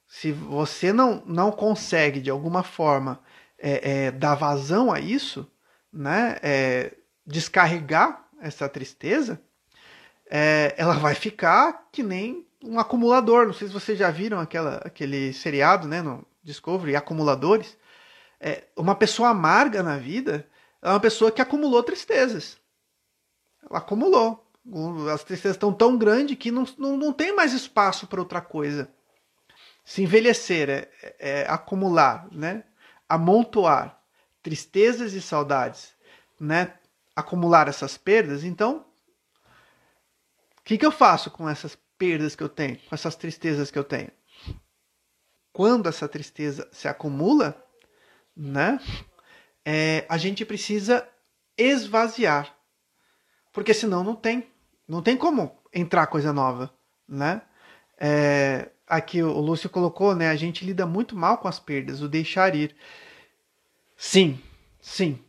Se 0.07 0.31
você 0.31 0.93
não, 0.93 1.23
não 1.25 1.51
consegue 1.51 2.19
de 2.19 2.29
alguma 2.29 2.63
forma 2.63 3.21
é, 3.57 4.05
é, 4.05 4.11
dar 4.11 4.35
vazão 4.35 4.91
a 4.91 4.99
isso, 4.99 5.49
né, 5.91 6.37
é, 6.41 6.95
descarregar 7.25 8.27
essa 8.39 8.67
tristeza, 8.69 9.41
é, 10.29 10.73
ela 10.77 10.95
vai 10.95 11.15
ficar 11.15 11.87
que 11.91 12.03
nem 12.03 12.45
um 12.63 12.79
acumulador. 12.79 13.45
Não 13.45 13.53
sei 13.53 13.67
se 13.67 13.73
vocês 13.73 13.97
já 13.97 14.09
viram 14.09 14.39
aquela, 14.39 14.77
aquele 14.77 15.33
seriado 15.33 15.87
né, 15.87 16.01
no 16.01 16.25
Discovery, 16.43 16.95
Acumuladores. 16.95 17.77
É, 18.39 18.63
uma 18.75 18.95
pessoa 18.95 19.29
amarga 19.29 19.81
na 19.81 19.97
vida 19.97 20.47
é 20.81 20.89
uma 20.89 20.99
pessoa 20.99 21.31
que 21.31 21.41
acumulou 21.41 21.81
tristezas. 21.81 22.57
Ela 23.67 23.79
acumulou. 23.79 24.45
As 25.13 25.23
tristezas 25.23 25.55
estão 25.55 25.71
tão 25.71 25.97
grandes 25.97 26.37
que 26.37 26.51
não, 26.51 26.65
não, 26.77 26.97
não 26.97 27.13
tem 27.13 27.35
mais 27.35 27.53
espaço 27.53 28.07
para 28.07 28.19
outra 28.19 28.41
coisa. 28.41 28.89
Se 29.83 30.01
envelhecer 30.01 30.69
é, 30.69 30.89
é 31.19 31.45
acumular, 31.47 32.27
né? 32.31 32.63
amontoar 33.07 33.99
tristezas 34.41 35.13
e 35.13 35.21
saudades, 35.21 35.93
né? 36.39 36.73
acumular 37.15 37.67
essas 37.67 37.97
perdas, 37.97 38.43
então 38.43 38.85
que, 40.65 40.79
que 40.79 40.85
eu 40.85 40.91
faço 40.91 41.29
com 41.29 41.47
essas 41.47 41.77
perdas 41.97 42.35
que 42.35 42.43
eu 42.43 42.49
tenho, 42.49 42.77
com 42.77 42.95
essas 42.95 43.15
tristezas 43.15 43.69
que 43.69 43.77
eu 43.77 43.83
tenho? 43.83 44.09
Quando 45.53 45.87
essa 45.87 46.09
tristeza 46.09 46.67
se 46.71 46.87
acumula, 46.87 47.63
né? 48.35 48.81
É, 49.63 50.05
a 50.09 50.17
gente 50.17 50.43
precisa 50.43 51.07
esvaziar, 51.57 52.53
porque 53.53 53.73
senão 53.73 54.03
não 54.03 54.15
tem, 54.15 54.47
não 54.87 55.01
tem 55.01 55.15
como 55.15 55.57
entrar 55.71 56.07
coisa 56.07 56.33
nova, 56.33 56.73
né? 57.07 57.41
É, 57.97 58.69
aqui 58.87 59.23
o 59.23 59.39
Lúcio 59.39 59.69
colocou, 59.69 60.15
né? 60.15 60.29
A 60.29 60.35
gente 60.35 60.65
lida 60.65 60.85
muito 60.85 61.15
mal 61.15 61.37
com 61.37 61.47
as 61.47 61.59
perdas, 61.59 62.01
o 62.01 62.09
deixar 62.09 62.55
ir. 62.55 62.75
Sim, 63.95 64.41
sim. 64.81 65.23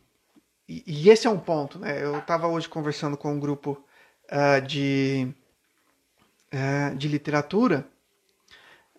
e, 0.67 0.83
e, 0.85 1.09
esse 1.09 1.25
é 1.25 1.29
um 1.29 1.39
ponto, 1.39 1.79
né? 1.79 2.03
Eu 2.03 2.17
estava 2.19 2.47
hoje 2.47 2.67
conversando 2.67 3.15
com 3.15 3.31
um 3.31 3.39
grupo 3.39 3.86
uh, 4.31 4.65
de, 4.65 5.27
uh, 6.53 6.95
de 6.95 7.07
literatura 7.07 7.87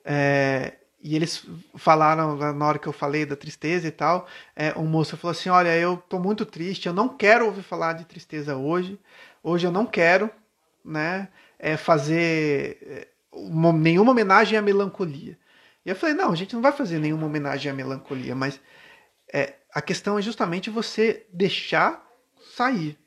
é, 0.05 0.79
e 1.03 1.15
eles 1.15 1.45
falaram, 1.77 2.35
na 2.55 2.67
hora 2.67 2.79
que 2.79 2.87
eu 2.89 2.93
falei 2.93 3.27
da 3.27 3.37
tristeza 3.37 3.87
e 3.87 3.91
tal, 3.91 4.27
é, 4.57 4.73
um 4.77 4.87
moço 4.87 5.17
falou 5.17 5.33
assim: 5.33 5.51
Olha, 5.51 5.77
eu 5.77 5.99
tô 6.09 6.19
muito 6.19 6.47
triste, 6.47 6.87
eu 6.87 6.95
não 6.95 7.09
quero 7.09 7.45
ouvir 7.45 7.63
falar 7.63 7.93
de 7.93 8.07
tristeza 8.07 8.57
hoje. 8.57 8.99
Hoje 9.43 9.67
eu 9.67 9.71
não 9.71 9.87
quero 9.87 10.31
né, 10.85 11.29
é, 11.59 11.77
fazer 11.77 13.09
uma, 13.31 13.73
nenhuma 13.73 14.13
homenagem 14.13 14.59
à 14.59 14.63
melancolia. 14.63 15.39
E 15.85 15.91
eu 15.91 15.95
falei: 15.95 16.15
Não, 16.15 16.33
a 16.33 16.35
gente 16.35 16.55
não 16.55 16.63
vai 16.63 16.73
fazer 16.73 16.99
nenhuma 16.99 17.27
homenagem 17.27 17.71
à 17.71 17.75
melancolia, 17.75 18.35
mas 18.35 18.59
é, 19.33 19.55
a 19.73 19.83
questão 19.83 20.19
é 20.19 20.23
justamente 20.23 20.71
você 20.71 21.27
deixar 21.33 22.03
sair. 22.57 22.99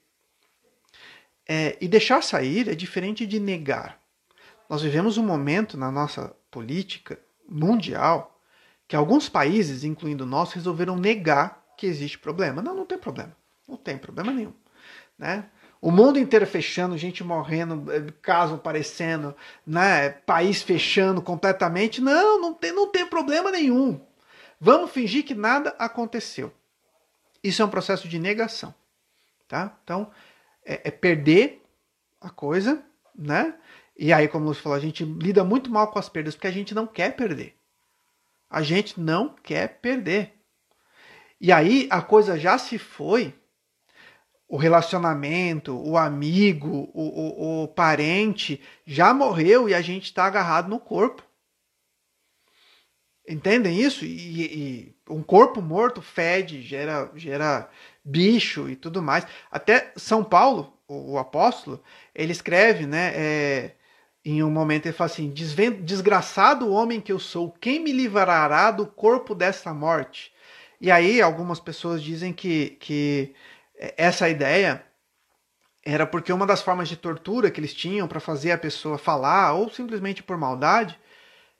É, 1.48 1.78
e 1.82 1.88
deixar 1.88 2.22
sair 2.22 2.70
é 2.70 2.76
diferente 2.76 3.26
de 3.26 3.40
negar. 3.40 4.00
Nós 4.70 4.82
vivemos 4.82 5.18
um 5.18 5.26
momento 5.26 5.78
na 5.78 5.92
nossa 5.92 6.36
política 6.50 7.20
mundial 7.48 8.40
que 8.88 8.96
alguns 8.96 9.28
países, 9.30 9.84
incluindo 9.84 10.26
nosso, 10.26 10.56
resolveram 10.56 10.98
negar 10.98 11.64
que 11.78 11.86
existe 11.86 12.20
problema. 12.20 12.62
Não, 12.62 12.76
não 12.76 12.86
tem 12.86 12.98
problema. 12.98 13.36
Não 13.68 13.78
tem 13.78 13.98
problema 13.98 14.32
nenhum. 14.32 14.54
Né? 15.18 15.46
O 15.82 15.90
mundo 15.90 16.20
inteiro 16.20 16.46
fechando, 16.46 16.98
gente 16.98 17.24
morrendo, 17.24 17.92
eh, 17.92 18.14
caso 18.22 18.56
aparecendo, 18.56 19.36
né? 19.66 20.10
país 20.10 20.62
fechando 20.62 21.22
completamente. 21.22 22.00
Não, 22.00 22.40
não 22.40 22.54
tem, 22.54 22.72
não 22.72 22.88
tem 22.92 23.06
problema 23.06 23.50
nenhum. 23.50 24.00
Vamos 24.60 24.92
fingir 24.92 25.26
que 25.26 25.34
nada 25.34 25.76
aconteceu. 25.80 26.54
Isso 27.44 27.62
é 27.62 27.66
um 27.66 27.70
processo 27.70 28.08
de 28.08 28.20
negação. 28.20 28.74
Tá? 29.48 29.76
Então, 29.84 30.12
é, 30.66 30.88
é 30.90 30.92
perder 30.92 31.62
a 32.20 32.30
coisa, 32.30 32.84
né? 33.16 33.56
E 33.98 34.12
aí, 34.12 34.28
como 34.28 34.46
você 34.46 34.62
falou, 34.62 34.78
a 34.78 34.82
gente 34.82 35.04
lida 35.04 35.44
muito 35.44 35.70
mal 35.70 35.92
com 35.92 36.00
as 36.00 36.10
perdas 36.10 36.36
porque 36.36 36.48
a 36.48 36.52
gente 36.52 36.74
não 36.74 36.88
quer 36.88 37.16
perder. 37.16 37.56
A 38.50 38.62
gente 38.62 39.00
não 39.00 39.36
quer 39.36 39.80
perder. 39.80 40.34
E 41.40 41.52
aí 41.52 41.88
a 41.90 42.02
coisa 42.02 42.38
já 42.38 42.58
se 42.58 42.78
foi. 42.78 43.34
O 44.48 44.58
relacionamento, 44.58 45.74
o 45.74 45.98
amigo, 45.98 46.92
o, 46.94 47.62
o, 47.62 47.64
o 47.64 47.68
parente 47.70 48.62
já 48.86 49.14
morreu 49.14 49.70
e 49.70 49.74
a 49.74 49.82
gente 49.82 50.04
está 50.04 50.26
agarrado 50.26 50.70
no 50.70 50.80
corpo. 50.80 51.24
Entendem 53.28 53.80
isso? 53.80 54.04
E, 54.04 54.42
e, 54.42 54.96
um 55.10 55.24
corpo 55.24 55.62
morto 55.62 56.02
fede, 56.02 56.62
gera, 56.62 57.10
gera 57.16 57.70
bicho 58.04 58.70
e 58.70 58.76
tudo 58.76 59.02
mais. 59.02 59.26
Até 59.52 59.92
São 59.96 60.24
Paulo, 60.24 60.74
o, 60.88 61.14
o 61.14 61.18
apóstolo, 61.18 61.82
ele 62.14 62.32
escreve, 62.32 62.86
né? 62.86 63.12
É, 63.16 63.76
em 64.24 64.44
um 64.44 64.52
momento 64.52 64.86
ele 64.86 64.94
fala 64.94 65.10
assim: 65.10 65.30
Desgraçado 65.84 66.72
homem 66.72 67.02
que 67.02 67.12
eu 67.12 67.20
sou, 67.20 67.52
quem 67.60 67.80
me 67.80 67.92
livrará 67.92 68.72
do 68.72 68.86
corpo 68.86 69.34
desta 69.34 69.74
morte? 69.74 70.32
E 70.80 70.90
aí 70.90 71.22
algumas 71.22 71.60
pessoas 71.60 72.02
dizem 72.02 72.34
que, 72.34 72.72
que 72.80 73.36
essa 73.98 74.28
ideia 74.30 74.84
era 75.84 76.06
porque 76.06 76.32
uma 76.32 76.46
das 76.46 76.62
formas 76.62 76.90
de 76.90 76.96
tortura 76.96 77.50
que 77.50 77.60
eles 77.60 77.74
tinham 77.74 78.08
para 78.08 78.20
fazer 78.20 78.52
a 78.52 78.58
pessoa 78.58 78.98
falar, 78.98 79.54
ou 79.54 79.70
simplesmente 79.70 80.22
por 80.22 80.38
maldade, 80.38 81.00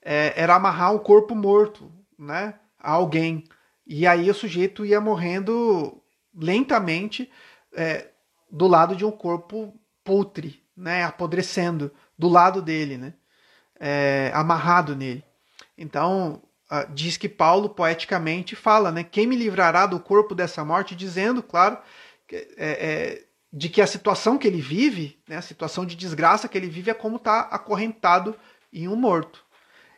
é, 0.00 0.32
era 0.36 0.54
amarrar 0.54 0.94
um 0.94 0.98
corpo 0.98 1.34
morto 1.34 1.90
né, 2.18 2.54
a 2.78 2.92
alguém. 2.92 3.44
E 3.86 4.06
aí 4.06 4.30
o 4.30 4.34
sujeito 4.34 4.84
ia 4.84 5.00
morrendo 5.00 6.01
lentamente 6.34 7.30
é, 7.74 8.08
do 8.50 8.66
lado 8.66 8.94
de 8.94 9.04
um 9.04 9.10
corpo 9.10 9.74
putre, 10.04 10.62
né, 10.76 11.04
apodrecendo 11.04 11.92
do 12.18 12.28
lado 12.28 12.60
dele, 12.60 12.96
né? 12.96 13.14
É, 13.78 14.30
amarrado 14.34 14.94
nele. 14.94 15.24
Então, 15.76 16.42
diz 16.90 17.16
que 17.16 17.28
Paulo 17.28 17.68
poeticamente 17.68 18.56
fala, 18.56 18.90
né? 18.90 19.04
Quem 19.04 19.26
me 19.26 19.36
livrará 19.36 19.86
do 19.86 20.00
corpo 20.00 20.34
dessa 20.34 20.64
morte? 20.64 20.94
Dizendo, 20.94 21.42
claro, 21.42 21.78
que, 22.26 22.36
é, 22.36 22.46
é, 22.56 23.24
de 23.52 23.68
que 23.68 23.82
a 23.82 23.86
situação 23.86 24.38
que 24.38 24.46
ele 24.46 24.60
vive, 24.60 25.18
né, 25.28 25.36
a 25.36 25.42
situação 25.42 25.84
de 25.84 25.94
desgraça 25.94 26.48
que 26.48 26.56
ele 26.56 26.68
vive 26.68 26.90
é 26.90 26.94
como 26.94 27.16
estar 27.16 27.44
tá 27.44 27.54
acorrentado 27.54 28.34
em 28.72 28.88
um 28.88 28.96
morto. 28.96 29.44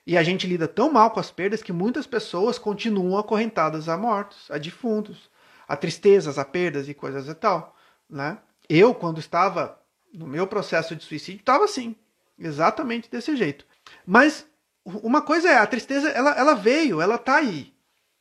E 0.07 0.19
a 0.19 0.23
gente 0.23 0.47
lida 0.47 0.67
tão 0.67 0.93
mal 0.93 1.11
com 1.11 1.21
as 1.21 1.31
perdas 1.31 1.63
que 1.63 1.73
muitas 1.73 2.07
pessoas 2.07 2.59
continuam 2.59 3.17
acorrentadas 3.17 3.89
a 3.89 3.97
mortos, 3.97 4.51
a 4.51 4.59
defuntos, 4.59 5.31
a 5.67 5.77
tristezas, 5.77 6.39
a 6.39 6.45
perdas 6.45 6.89
e 6.89 6.95
coisas 6.95 7.29
e 7.29 7.35
tal. 7.35 7.77
Né? 8.09 8.39
Eu, 8.69 8.95
quando 8.95 9.19
estava 9.19 9.79
no 10.13 10.27
meu 10.27 10.47
processo 10.47 10.95
de 10.95 11.05
suicídio, 11.05 11.41
estava 11.41 11.65
assim. 11.65 11.97
Exatamente 12.39 13.11
desse 13.11 13.37
jeito. 13.37 13.65
Mas 14.05 14.47
uma 14.85 15.23
coisa 15.23 15.49
é, 15.49 15.59
a 15.59 15.67
tristeza, 15.67 16.09
ela, 16.11 16.33
ela 16.33 16.55
veio, 16.55 17.01
ela 17.01 17.17
tá 17.17 17.37
aí. 17.37 17.73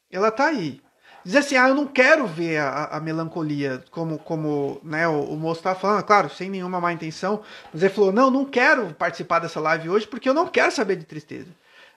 Ela 0.10 0.32
tá 0.32 0.46
aí. 0.46 0.82
Dizer 1.26 1.38
assim, 1.40 1.56
ah, 1.56 1.70
eu 1.70 1.76
não 1.76 1.88
quero 1.88 2.28
ver 2.28 2.58
a, 2.58 2.86
a 2.86 3.00
melancolia, 3.00 3.84
como, 3.92 4.20
como 4.20 4.80
né, 4.84 5.08
o, 5.08 5.22
o 5.22 5.38
moço 5.38 5.62
estava 5.62 5.80
falando, 5.80 6.04
claro, 6.04 6.30
sem 6.30 6.50
nenhuma 6.50 6.82
má 6.82 6.92
intenção, 6.92 7.42
mas 7.74 7.82
ele 7.82 7.94
falou, 7.94 8.12
não, 8.12 8.30
não 8.30 8.44
quero 8.44 8.94
participar 8.94 9.40
dessa 9.40 9.60
live 9.60 9.90
hoje 9.90 10.06
porque 10.06 10.28
eu 10.28 10.34
não 10.34 10.48
quero 10.48 10.72
saber 10.72 10.98
de 10.98 11.06
tristeza. 11.06 11.50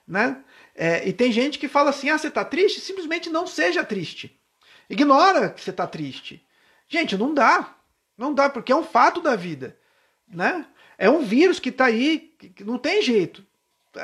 Né? 0.07 0.37
É, 0.73 1.07
e 1.07 1.11
tem 1.11 1.31
gente 1.31 1.59
que 1.59 1.67
fala 1.67 1.89
assim, 1.89 2.09
ah, 2.09 2.17
você 2.17 2.31
tá 2.31 2.45
triste? 2.45 2.79
Simplesmente 2.79 3.29
não 3.29 3.45
seja 3.45 3.83
triste. 3.83 4.36
Ignora 4.89 5.49
que 5.49 5.61
você 5.61 5.71
tá 5.71 5.85
triste. 5.85 6.45
Gente, 6.87 7.17
não 7.17 7.33
dá. 7.33 7.75
Não 8.17 8.33
dá, 8.33 8.49
porque 8.49 8.71
é 8.71 8.75
um 8.75 8.83
fato 8.83 9.21
da 9.21 9.35
vida. 9.35 9.77
Né? 10.27 10.65
É 10.97 11.09
um 11.09 11.23
vírus 11.23 11.59
que 11.59 11.69
está 11.69 11.85
aí, 11.85 12.33
que 12.55 12.63
não 12.63 12.77
tem 12.77 13.01
jeito. 13.01 13.45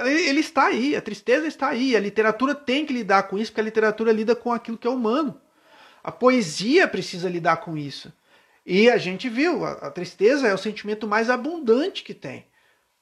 Ele 0.06 0.40
está 0.40 0.68
aí, 0.68 0.96
a 0.96 1.02
tristeza 1.02 1.48
está 1.48 1.70
aí. 1.70 1.96
A 1.96 2.00
literatura 2.00 2.54
tem 2.54 2.86
que 2.86 2.94
lidar 2.94 3.24
com 3.24 3.38
isso, 3.38 3.52
porque 3.52 3.62
a 3.62 3.66
literatura 3.66 4.12
lida 4.12 4.36
com 4.36 4.52
aquilo 4.52 4.78
que 4.78 4.88
é 4.88 4.90
humano. 4.90 5.40
A 6.04 6.12
poesia 6.12 6.88
precisa 6.88 7.30
lidar 7.30 7.58
com 7.58 7.78
isso. 7.78 8.12
E 8.66 8.90
a 8.90 8.98
gente 8.98 9.28
viu, 9.30 9.66
a 9.66 9.92
tristeza 9.92 10.48
é 10.48 10.54
o 10.54 10.58
sentimento 10.58 11.08
mais 11.08 11.30
abundante 11.30 12.04
que 12.04 12.14
tem. 12.14 12.46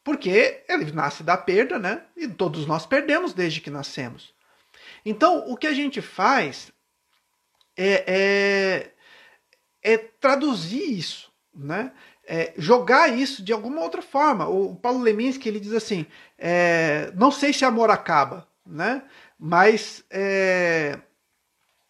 Porque 0.04 0.64
ele 0.68 0.92
nasce 0.92 1.24
da 1.24 1.38
perda, 1.38 1.78
né? 1.78 2.04
E 2.18 2.28
todos 2.28 2.66
nós 2.66 2.86
perdemos 2.86 3.34
desde 3.34 3.62
que 3.62 3.70
nascemos. 3.70 4.34
Então, 5.06 5.46
o 5.48 5.56
que 5.56 5.68
a 5.68 5.74
gente 5.74 6.02
faz 6.02 6.72
é, 7.78 8.92
é, 9.84 9.94
é 9.94 9.98
traduzir 9.98 10.98
isso, 10.98 11.32
né? 11.54 11.92
é, 12.26 12.54
jogar 12.58 13.10
isso 13.10 13.44
de 13.44 13.52
alguma 13.52 13.82
outra 13.82 14.02
forma. 14.02 14.48
O 14.48 14.74
Paulo 14.76 15.02
Leminski 15.02 15.50
ele 15.50 15.60
diz 15.60 15.74
assim: 15.74 16.06
é, 16.38 17.12
não 17.16 17.30
sei 17.30 17.52
se 17.52 17.66
amor 17.66 17.90
acaba, 17.90 18.48
né? 18.66 19.04
mas 19.38 20.04
é, 20.10 20.98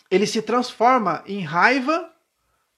ele 0.10 0.26
se 0.26 0.42
transforma 0.42 1.24
em 1.28 1.42
raiva 1.42 2.12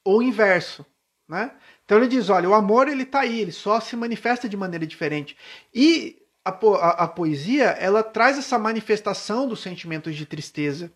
ou 0.04 0.22
inverso. 0.22 0.86
Né? 1.26 1.52
Então 1.86 1.98
ele 1.98 2.08
diz: 2.08 2.30
olha, 2.30 2.50
o 2.50 2.54
amor 2.54 2.88
ele 2.90 3.04
está 3.04 3.22
aí, 3.22 3.40
ele 3.40 3.54
só 3.54 3.80
se 3.80 3.96
manifesta 3.96 4.50
de 4.50 4.58
maneira 4.58 4.86
diferente. 4.86 5.38
E 5.74 6.22
a, 6.44 6.50
a, 6.50 6.90
a 7.04 7.08
poesia 7.08 7.66
ela 7.80 8.04
traz 8.04 8.38
essa 8.38 8.60
manifestação 8.60 9.48
dos 9.48 9.62
sentimentos 9.62 10.16
de 10.16 10.26
tristeza 10.26 10.92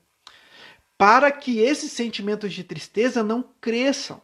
para 0.98 1.32
que 1.32 1.60
esses 1.60 1.92
sentimentos 1.92 2.54
de 2.54 2.64
tristeza 2.64 3.22
não 3.22 3.44
cresçam. 3.62 4.22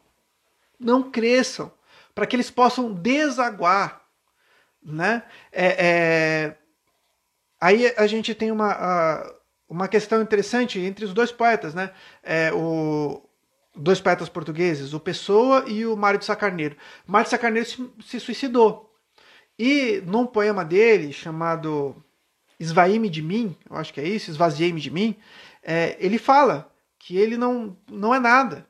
Não 0.80 1.12
cresçam 1.12 1.72
para 2.16 2.26
que 2.26 2.36
eles 2.36 2.50
possam 2.50 2.94
desaguar. 2.94 4.02
Né? 4.84 5.24
É, 5.52 5.86
é... 5.88 6.58
Aí 7.62 7.94
a 7.96 8.08
gente 8.08 8.36
tem 8.36 8.52
uma, 8.52 9.24
uma 9.70 9.88
questão 9.88 10.22
interessante 10.22 10.80
entre 10.80 11.06
os 11.06 11.14
dois 11.14 11.32
poetas, 11.32 11.74
né? 11.74 11.92
É, 12.22 12.52
o, 12.54 13.24
dois 13.76 14.02
poetas 14.02 14.28
portugueses, 14.28 14.94
o 14.94 15.00
Pessoa 15.00 15.64
e 15.68 15.86
o 15.86 15.96
Mário 15.96 16.20
de 16.20 16.26
Sacarneiro. 16.26 16.76
Mário 17.08 17.26
de 17.26 17.32
Sacarneiro 17.32 17.68
se, 17.68 17.90
se 18.06 18.20
suicidou. 18.20 18.94
E 19.58 20.02
num 20.06 20.26
poema 20.26 20.66
dele, 20.66 21.14
chamado 21.14 21.96
Esvaí-me 22.60 23.10
de 23.10 23.22
mim, 23.22 23.56
eu 23.70 23.76
acho 23.78 23.94
que 23.94 24.02
é 24.02 24.08
isso, 24.08 24.30
Esvaziei-me 24.30 24.80
de 24.80 24.92
mim, 24.92 25.16
é, 25.64 25.96
ele 26.00 26.18
fala 26.18 26.72
que 27.00 27.18
ele 27.18 27.38
não, 27.38 27.78
não 27.90 28.14
é 28.14 28.20
nada, 28.20 28.68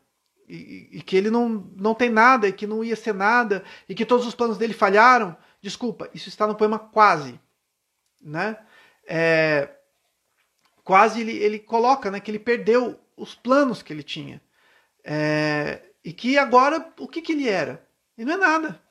e, 0.47 0.89
e, 0.91 1.01
que 1.01 1.15
ele 1.15 1.29
não, 1.29 1.49
não 1.75 1.95
tem 1.95 2.09
nada, 2.09 2.47
e 2.47 2.53
que 2.53 2.67
não 2.67 2.83
ia 2.83 2.95
ser 2.95 3.13
nada, 3.13 3.63
e 3.87 3.95
que 3.95 4.05
todos 4.05 4.25
os 4.25 4.35
planos 4.35 4.57
dele 4.57 4.73
falharam. 4.73 5.35
Desculpa, 5.61 6.09
isso 6.13 6.29
está 6.29 6.45
no 6.45 6.55
poema 6.55 6.77
Quase. 6.77 7.39
Né? 8.21 8.57
É, 9.05 9.69
quase 10.83 11.21
ele, 11.21 11.33
ele 11.37 11.59
coloca 11.59 12.11
né, 12.11 12.19
que 12.19 12.29
ele 12.29 12.39
perdeu 12.39 12.99
os 13.17 13.35
planos 13.35 13.81
que 13.81 13.91
ele 13.91 14.03
tinha. 14.03 14.41
É, 15.03 15.81
e 16.03 16.13
que 16.13 16.37
agora, 16.37 16.93
o 16.99 17.07
que, 17.07 17.21
que 17.21 17.31
ele 17.31 17.49
era? 17.49 17.85
Ele 18.17 18.27
não 18.27 18.35
é 18.35 18.37
nada. 18.37 18.81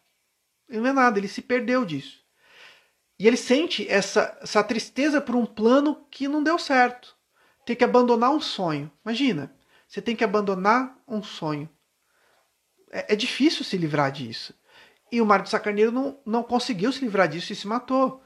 Ele 0.69 0.81
não 0.81 0.91
é 0.91 0.93
nada, 0.93 1.19
ele 1.19 1.29
se 1.29 1.43
perdeu 1.43 1.85
disso. 1.85 2.23
E 3.19 3.27
ele 3.27 3.37
sente 3.37 3.89
essa, 3.89 4.37
essa 4.43 4.65
tristeza 4.65 5.21
por 5.21 5.37
um 5.37 5.47
plano 5.47 6.07
que 6.11 6.27
não 6.27 6.43
deu 6.43 6.59
certo. 6.59 7.17
Tem 7.65 7.77
que 7.77 7.85
abandonar 7.85 8.31
um 8.31 8.41
sonho. 8.41 8.91
Imagina, 9.05 9.55
você 9.87 10.03
tem 10.03 10.17
que 10.17 10.25
abandonar 10.25 10.97
um 11.07 11.23
sonho. 11.23 11.69
é, 12.93 13.15
é 13.15 13.17
difícil 13.17 13.65
se 13.65 13.77
livrar 13.77 14.13
disso. 14.13 14.55
E 15.11 15.21
o 15.21 15.27
Mário 15.27 15.45
de 15.45 15.51
Sacarneiro 15.51 15.93
não, 15.93 16.19
não 16.25 16.43
conseguiu 16.43 16.93
se 16.93 17.01
livrar 17.01 17.29
disso 17.29 17.53
e 17.53 17.57
se 17.57 17.67
matou. 17.67 18.23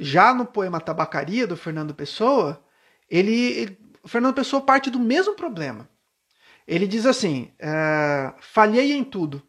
Já 0.00 0.34
no 0.34 0.46
poema 0.46 0.80
Tabacaria, 0.80 1.46
do 1.46 1.56
Fernando 1.56 1.94
Pessoa, 1.94 2.64
ele, 3.08 3.52
ele 3.52 3.78
Fernando 4.04 4.34
Pessoa 4.34 4.62
parte 4.62 4.90
do 4.90 4.98
mesmo 4.98 5.34
problema. 5.34 5.88
Ele 6.66 6.86
diz 6.86 7.06
assim: 7.06 7.52
é, 7.58 8.34
falhei 8.40 8.92
em 8.92 9.04
tudo. 9.04 9.42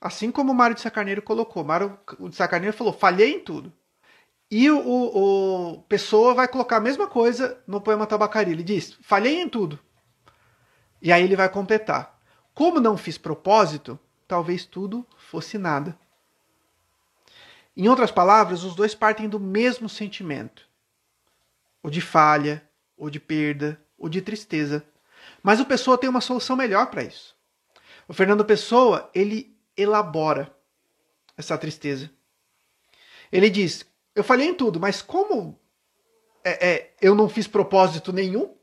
Assim 0.00 0.30
como 0.30 0.52
o 0.52 0.54
Mário 0.54 0.76
de 0.76 0.82
Sacarneiro 0.82 1.22
colocou. 1.22 1.64
Mário 1.64 1.98
de 2.28 2.36
Sacarneiro 2.36 2.76
falou: 2.76 2.92
falhei 2.92 3.34
em 3.34 3.40
tudo. 3.40 3.72
E 4.56 4.70
o, 4.70 4.78
o, 4.78 5.72
o 5.72 5.82
Pessoa 5.82 6.32
vai 6.32 6.46
colocar 6.46 6.76
a 6.76 6.80
mesma 6.80 7.08
coisa 7.08 7.60
no 7.66 7.80
poema 7.80 8.06
Tabacaria. 8.06 8.54
Ele 8.54 8.62
diz: 8.62 8.96
falhei 9.02 9.40
em 9.40 9.48
tudo. 9.48 9.80
E 11.02 11.10
aí 11.10 11.24
ele 11.24 11.34
vai 11.34 11.48
completar: 11.48 12.16
como 12.54 12.78
não 12.78 12.96
fiz 12.96 13.18
propósito, 13.18 13.98
talvez 14.28 14.64
tudo 14.64 15.04
fosse 15.18 15.58
nada. 15.58 15.98
Em 17.76 17.88
outras 17.88 18.12
palavras, 18.12 18.62
os 18.62 18.76
dois 18.76 18.94
partem 18.94 19.28
do 19.28 19.40
mesmo 19.40 19.88
sentimento: 19.88 20.68
o 21.82 21.90
de 21.90 22.00
falha, 22.00 22.64
o 22.96 23.10
de 23.10 23.18
perda, 23.18 23.82
o 23.98 24.08
de 24.08 24.22
tristeza. 24.22 24.86
Mas 25.42 25.58
o 25.58 25.66
Pessoa 25.66 25.98
tem 25.98 26.08
uma 26.08 26.20
solução 26.20 26.54
melhor 26.54 26.86
para 26.92 27.02
isso. 27.02 27.34
O 28.06 28.14
Fernando 28.14 28.44
Pessoa, 28.44 29.10
ele 29.12 29.58
elabora 29.76 30.56
essa 31.36 31.58
tristeza. 31.58 32.08
Ele 33.32 33.50
diz: 33.50 33.84
Eu 34.14 34.24
falhei 34.24 34.48
em 34.48 34.54
tudo, 34.54 34.78
mas 34.78 35.02
como 35.02 35.58
é, 36.44 36.68
é, 36.68 36.94
eu 37.00 37.14
não 37.14 37.28
fiz 37.28 37.46
propósito 37.46 38.12
nenhum, 38.12 38.54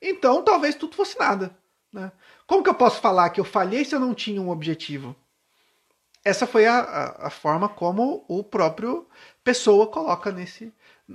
então 0.00 0.42
talvez 0.42 0.74
tudo 0.74 0.94
fosse 0.94 1.18
nada. 1.18 1.56
Né? 1.92 2.12
Como 2.46 2.62
que 2.62 2.70
eu 2.70 2.74
posso 2.74 3.00
falar 3.00 3.30
que 3.30 3.40
eu 3.40 3.44
falhei 3.44 3.84
se 3.84 3.94
eu 3.94 4.00
não 4.00 4.14
tinha 4.14 4.40
um 4.40 4.50
objetivo? 4.50 5.16
Essa 6.24 6.46
foi 6.46 6.66
a, 6.66 6.78
a, 6.80 7.26
a 7.28 7.30
forma 7.30 7.68
como 7.68 8.24
o 8.28 8.42
próprio 8.44 9.06
Pessoa 9.42 9.86
coloca 9.86 10.30
nesse 10.30 10.72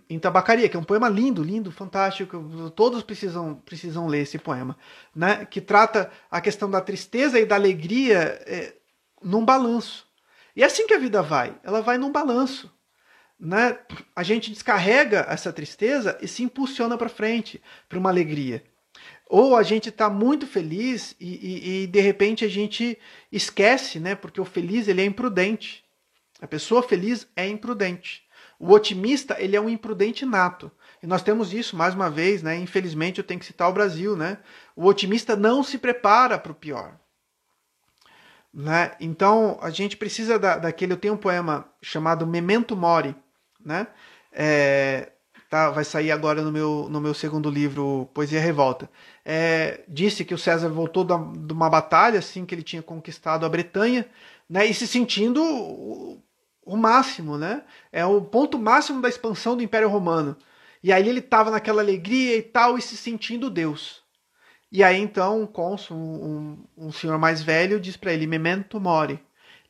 em 0.10 0.18
Tabacaria, 0.18 0.68
que 0.68 0.76
é 0.76 0.80
um 0.80 0.84
poema 0.84 1.08
lindo, 1.08 1.44
lindo, 1.44 1.72
fantástico. 1.72 2.72
Todos 2.76 3.04
precisam, 3.04 3.56
precisam 3.56 4.08
ler 4.08 4.22
esse 4.22 4.40
poema, 4.40 4.76
né? 5.16 5.46
Que 5.46 5.62
trata 5.62 6.12
a 6.32 6.42
questão 6.42 6.70
da 6.70 6.82
tristeza 6.82 7.40
e 7.40 7.46
da 7.46 7.56
alegria 7.56 8.42
é, 8.48 8.74
num 9.22 9.46
balanço. 9.46 10.08
E 10.56 10.64
é 10.64 10.66
assim 10.66 10.88
que 10.88 10.94
a 10.94 11.00
vida 11.00 11.22
vai, 11.22 11.56
ela 11.64 11.82
vai 11.82 11.98
num 11.98 12.12
balanço. 12.12 12.74
Né? 13.40 13.78
A 14.16 14.24
gente 14.24 14.52
descarrega 14.52 15.26
essa 15.30 15.52
tristeza 15.52 16.18
e 16.22 16.28
se 16.28 16.44
impulsiona 16.44 16.98
para 16.98 17.10
frente, 17.10 17.62
para 17.90 18.00
uma 18.00 18.10
alegria. 18.10 18.64
Ou 19.28 19.56
a 19.56 19.64
gente 19.64 19.90
está 19.90 20.10
muito 20.10 20.46
feliz 20.46 21.16
e, 21.20 21.26
e, 21.26 21.84
e, 21.84 21.88
de 21.88 22.00
repente 22.00 22.46
a 22.46 22.48
gente 22.48 22.98
esquece, 23.32 24.00
né? 24.00 24.16
Porque 24.16 24.40
o 24.40 24.46
feliz 24.46 24.88
ele 24.88 25.02
é 25.02 25.06
imprudente. 25.06 25.84
A 26.40 26.48
pessoa 26.48 26.84
feliz 26.84 27.28
é 27.36 27.48
imprudente. 27.48 28.24
O 28.60 28.72
otimista 28.72 29.36
ele 29.40 29.56
é 29.56 29.62
um 29.62 29.70
imprudente 29.70 30.26
nato. 30.26 30.72
E 31.02 31.08
nós 31.08 31.24
temos 31.24 31.54
isso 31.54 31.76
mais 31.76 31.96
uma 31.96 32.10
vez, 32.10 32.44
né? 32.44 32.56
Infelizmente 32.58 33.18
eu 33.18 33.24
tenho 33.24 33.40
que 33.40 33.46
citar 33.46 33.70
o 33.70 33.74
Brasil, 33.74 34.16
né? 34.16 34.38
O 34.76 34.86
otimista 34.86 35.36
não 35.36 35.64
se 35.64 35.78
prepara 35.78 36.38
para 36.38 36.52
o 36.52 36.56
pior. 36.56 37.00
Né? 38.54 38.92
Então 39.00 39.58
a 39.62 39.72
gente 39.72 39.98
precisa 39.98 40.38
da, 40.38 40.58
daquele. 40.58 40.94
Eu 40.94 40.98
tenho 40.98 41.16
um 41.16 41.18
poema 41.18 41.68
chamado 41.82 42.28
Memento 42.28 42.76
Mori, 42.76 43.16
né? 43.66 43.88
É, 44.32 45.12
tá, 45.50 45.70
vai 45.70 45.84
sair 45.84 46.12
agora 46.12 46.42
no 46.42 46.52
meu, 46.52 46.88
no 46.90 47.00
meu 47.00 47.14
segundo 47.14 47.50
livro, 47.50 48.10
Poesia 48.14 48.42
Revolta. 48.42 48.90
É, 49.24 49.82
disse 49.88 50.26
que 50.26 50.34
o 50.34 50.38
César 50.38 50.70
voltou 50.70 51.04
da, 51.04 51.18
de 51.18 51.54
uma 51.54 51.70
batalha, 51.70 52.20
assim, 52.20 52.46
que 52.46 52.56
ele 52.56 52.64
tinha 52.64 52.82
conquistado 52.82 53.46
a 53.46 53.50
Bretanha, 53.50 54.06
né, 54.50 54.66
e 54.66 54.74
se 54.74 54.88
sentindo 54.88 55.44
o, 55.44 56.22
o 56.66 56.78
máximo, 56.78 57.38
né? 57.38 57.64
É 57.92 58.06
o 58.06 58.22
ponto 58.22 58.58
máximo 58.58 59.02
da 59.02 59.10
expansão 59.10 59.56
do 59.56 59.64
Império 59.64 59.90
Romano. 59.90 60.36
E 60.84 60.92
aí 60.92 61.08
ele 61.08 61.20
estava 61.20 61.52
naquela 61.52 61.82
alegria 61.82 62.36
e 62.36 62.42
tal, 62.42 62.78
e 62.78 62.82
se 62.82 62.98
sentindo 62.98 63.50
Deus. 63.50 64.04
E 64.72 64.84
aí 64.84 65.00
então 65.00 65.42
um 65.42 65.48
cônsul, 65.48 65.96
um, 65.96 66.66
um 66.76 66.92
senhor 66.92 67.18
mais 67.20 67.42
velho, 67.42 67.80
diz 67.80 67.96
para 67.96 68.12
ele: 68.12 68.28
Memento 68.28 68.80
mori. 68.80 69.20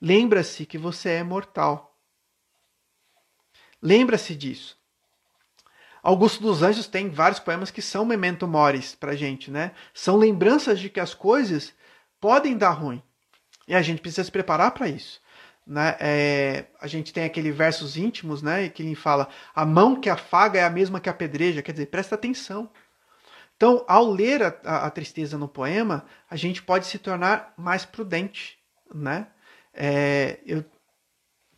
Lembra-se 0.01 0.65
que 0.65 0.77
você 0.77 1.10
é 1.10 1.23
mortal. 1.23 1.92
Lembra-se 3.84 4.34
disso. 4.34 4.78
Augusto 6.02 6.41
dos 6.41 6.63
Anjos 6.63 6.88
tem 6.88 7.10
vários 7.10 7.41
poemas 7.41 7.69
que 7.69 7.82
são 7.82 8.06
memento 8.06 8.48
moris 8.48 8.96
pra 8.96 9.13
gente, 9.13 9.52
né? 9.52 9.74
São 9.93 10.15
lembranças 10.15 10.80
de 10.80 10.89
que 10.89 11.02
as 11.02 11.13
coisas 11.13 11.74
podem 12.19 12.58
dar 12.58 12.72
ruim. 12.72 13.04
E 13.67 13.76
a 13.76 13.82
gente 13.82 14.02
precisa 14.02 14.24
se 14.24 14.32
preparar 14.32 14.72
para 14.72 14.88
isso. 14.88 15.22
Né? 15.67 15.98
É, 16.00 16.65
a 16.80 16.88
gente 16.88 17.12
tem 17.12 17.26
aquele 17.26 17.52
versos 17.52 17.98
íntimos, 17.98 18.41
né? 18.41 18.69
Que 18.69 18.84
ele 18.84 18.96
fala: 18.96 19.28
a 19.54 19.65
mão 19.65 20.00
que 20.00 20.10
afaga 20.10 20.60
é 20.60 20.63
a 20.63 20.69
mesma 20.69 21.02
que 21.02 21.10
a 21.10 21.13
pedreja. 21.13 21.62
Quer 21.62 21.74
dizer, 21.74 21.88
presta 21.88 22.15
atenção. 22.15 22.69
Então, 23.58 23.84
ao 23.86 24.10
ler 24.10 24.43
a, 24.43 24.60
a, 24.63 24.86
a 24.88 24.89
tristeza 24.89 25.38
no 25.38 25.48
poema, 25.48 26.06
a 26.30 26.38
gente 26.38 26.63
pode 26.63 26.86
se 26.88 26.98
tornar 26.98 27.54
mais 27.58 27.84
prudente, 27.84 28.58
né? 28.93 29.28
É, 29.74 30.39
eu 30.46 30.63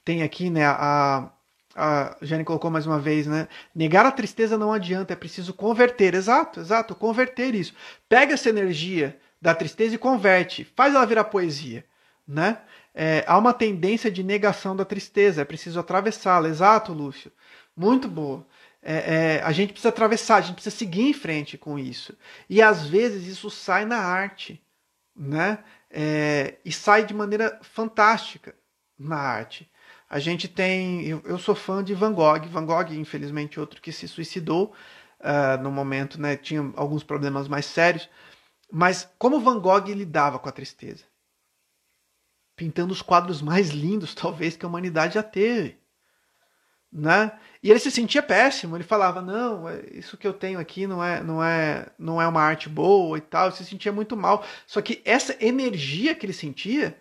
tenho 0.03 0.23
aqui, 0.23 0.49
né, 0.51 0.65
a, 0.65 1.31
a 1.75 2.15
Jane 2.21 2.45
colocou 2.45 2.71
mais 2.71 2.87
uma 2.87 2.99
vez, 2.99 3.27
né? 3.27 3.47
Negar 3.75 4.05
a 4.05 4.11
tristeza 4.11 4.57
não 4.57 4.71
adianta, 4.71 5.13
é 5.13 5.15
preciso 5.15 5.53
converter. 5.53 6.13
Exato, 6.13 6.61
exato, 6.61 6.95
converter 6.95 7.53
isso. 7.53 7.73
Pega 8.07 8.33
essa 8.33 8.49
energia 8.49 9.19
da 9.41 9.53
tristeza 9.53 9.95
e 9.95 9.97
converte, 9.97 10.63
faz 10.75 10.95
ela 10.95 11.05
virar 11.05 11.25
poesia, 11.25 11.85
né? 12.27 12.59
É, 12.93 13.25
há 13.27 13.37
uma 13.37 13.53
tendência 13.53 14.09
de 14.09 14.23
negação 14.23 14.73
da 14.75 14.85
tristeza, 14.85 15.41
é 15.41 15.45
preciso 15.45 15.79
atravessá-la. 15.79 16.47
Exato, 16.47 16.93
Lúcio. 16.93 17.31
Muito 17.75 18.07
boa. 18.07 18.47
É, 18.81 19.37
é, 19.37 19.41
a 19.43 19.51
gente 19.51 19.73
precisa 19.73 19.89
atravessar, 19.89 20.37
a 20.37 20.41
gente 20.41 20.55
precisa 20.55 20.75
seguir 20.75 21.01
em 21.01 21.13
frente 21.13 21.57
com 21.57 21.77
isso. 21.77 22.17
E 22.49 22.61
às 22.61 22.87
vezes 22.87 23.27
isso 23.27 23.49
sai 23.49 23.83
na 23.83 23.97
arte, 23.97 24.63
né? 25.15 25.59
É, 25.91 26.55
e 26.63 26.71
sai 26.71 27.05
de 27.05 27.13
maneira 27.13 27.59
fantástica 27.61 28.55
na 28.97 29.17
arte. 29.17 29.69
A 30.09 30.19
gente 30.19 30.47
tem. 30.47 31.05
Eu, 31.05 31.21
eu, 31.25 31.37
sou 31.37 31.55
fã 31.55 31.83
de 31.83 31.93
Van 31.93 32.13
Gogh. 32.13 32.47
Van 32.47 32.65
Gogh, 32.65 32.93
infelizmente, 32.93 33.59
outro 33.59 33.81
que 33.81 33.91
se 33.91 34.07
suicidou 34.07 34.73
uh, 35.19 35.61
no 35.61 35.71
momento, 35.71 36.21
né? 36.21 36.37
Tinha 36.37 36.71
alguns 36.75 37.03
problemas 37.03 37.47
mais 37.47 37.65
sérios. 37.65 38.07
Mas 38.71 39.09
como 39.17 39.39
Van 39.39 39.59
Gogh 39.59 39.87
lidava 39.87 40.37
com 40.37 40.47
a 40.47 40.51
tristeza? 40.51 41.03
Pintando 42.55 42.93
os 42.93 43.01
quadros 43.01 43.41
mais 43.41 43.69
lindos, 43.69 44.13
talvez, 44.15 44.55
que 44.55 44.65
a 44.65 44.69
humanidade 44.69 45.15
já 45.15 45.23
teve. 45.23 45.77
Né? 46.91 47.37
E 47.61 47.69
ele 47.69 47.79
se 47.79 47.91
sentia 47.91 48.21
péssimo. 48.21 48.77
Ele 48.77 48.83
falava: 48.83 49.21
"Não, 49.21 49.67
é, 49.67 49.81
isso 49.91 50.17
que 50.17 50.27
eu 50.27 50.33
tenho 50.33 50.59
aqui 50.59 50.85
não 50.85 51.03
é, 51.03 51.21
não 51.21 51.43
é, 51.43 51.87
não 51.97 52.21
é 52.21 52.27
uma 52.27 52.41
arte 52.41 52.69
boa 52.69 53.17
e 53.17 53.21
tal". 53.21 53.47
Ele 53.47 53.55
se 53.55 53.65
sentia 53.65 53.91
muito 53.91 54.15
mal. 54.15 54.45
Só 54.67 54.81
que 54.81 55.01
essa 55.03 55.35
energia 55.43 56.13
que 56.15 56.27
ele 56.27 56.31
sentia 56.33 56.95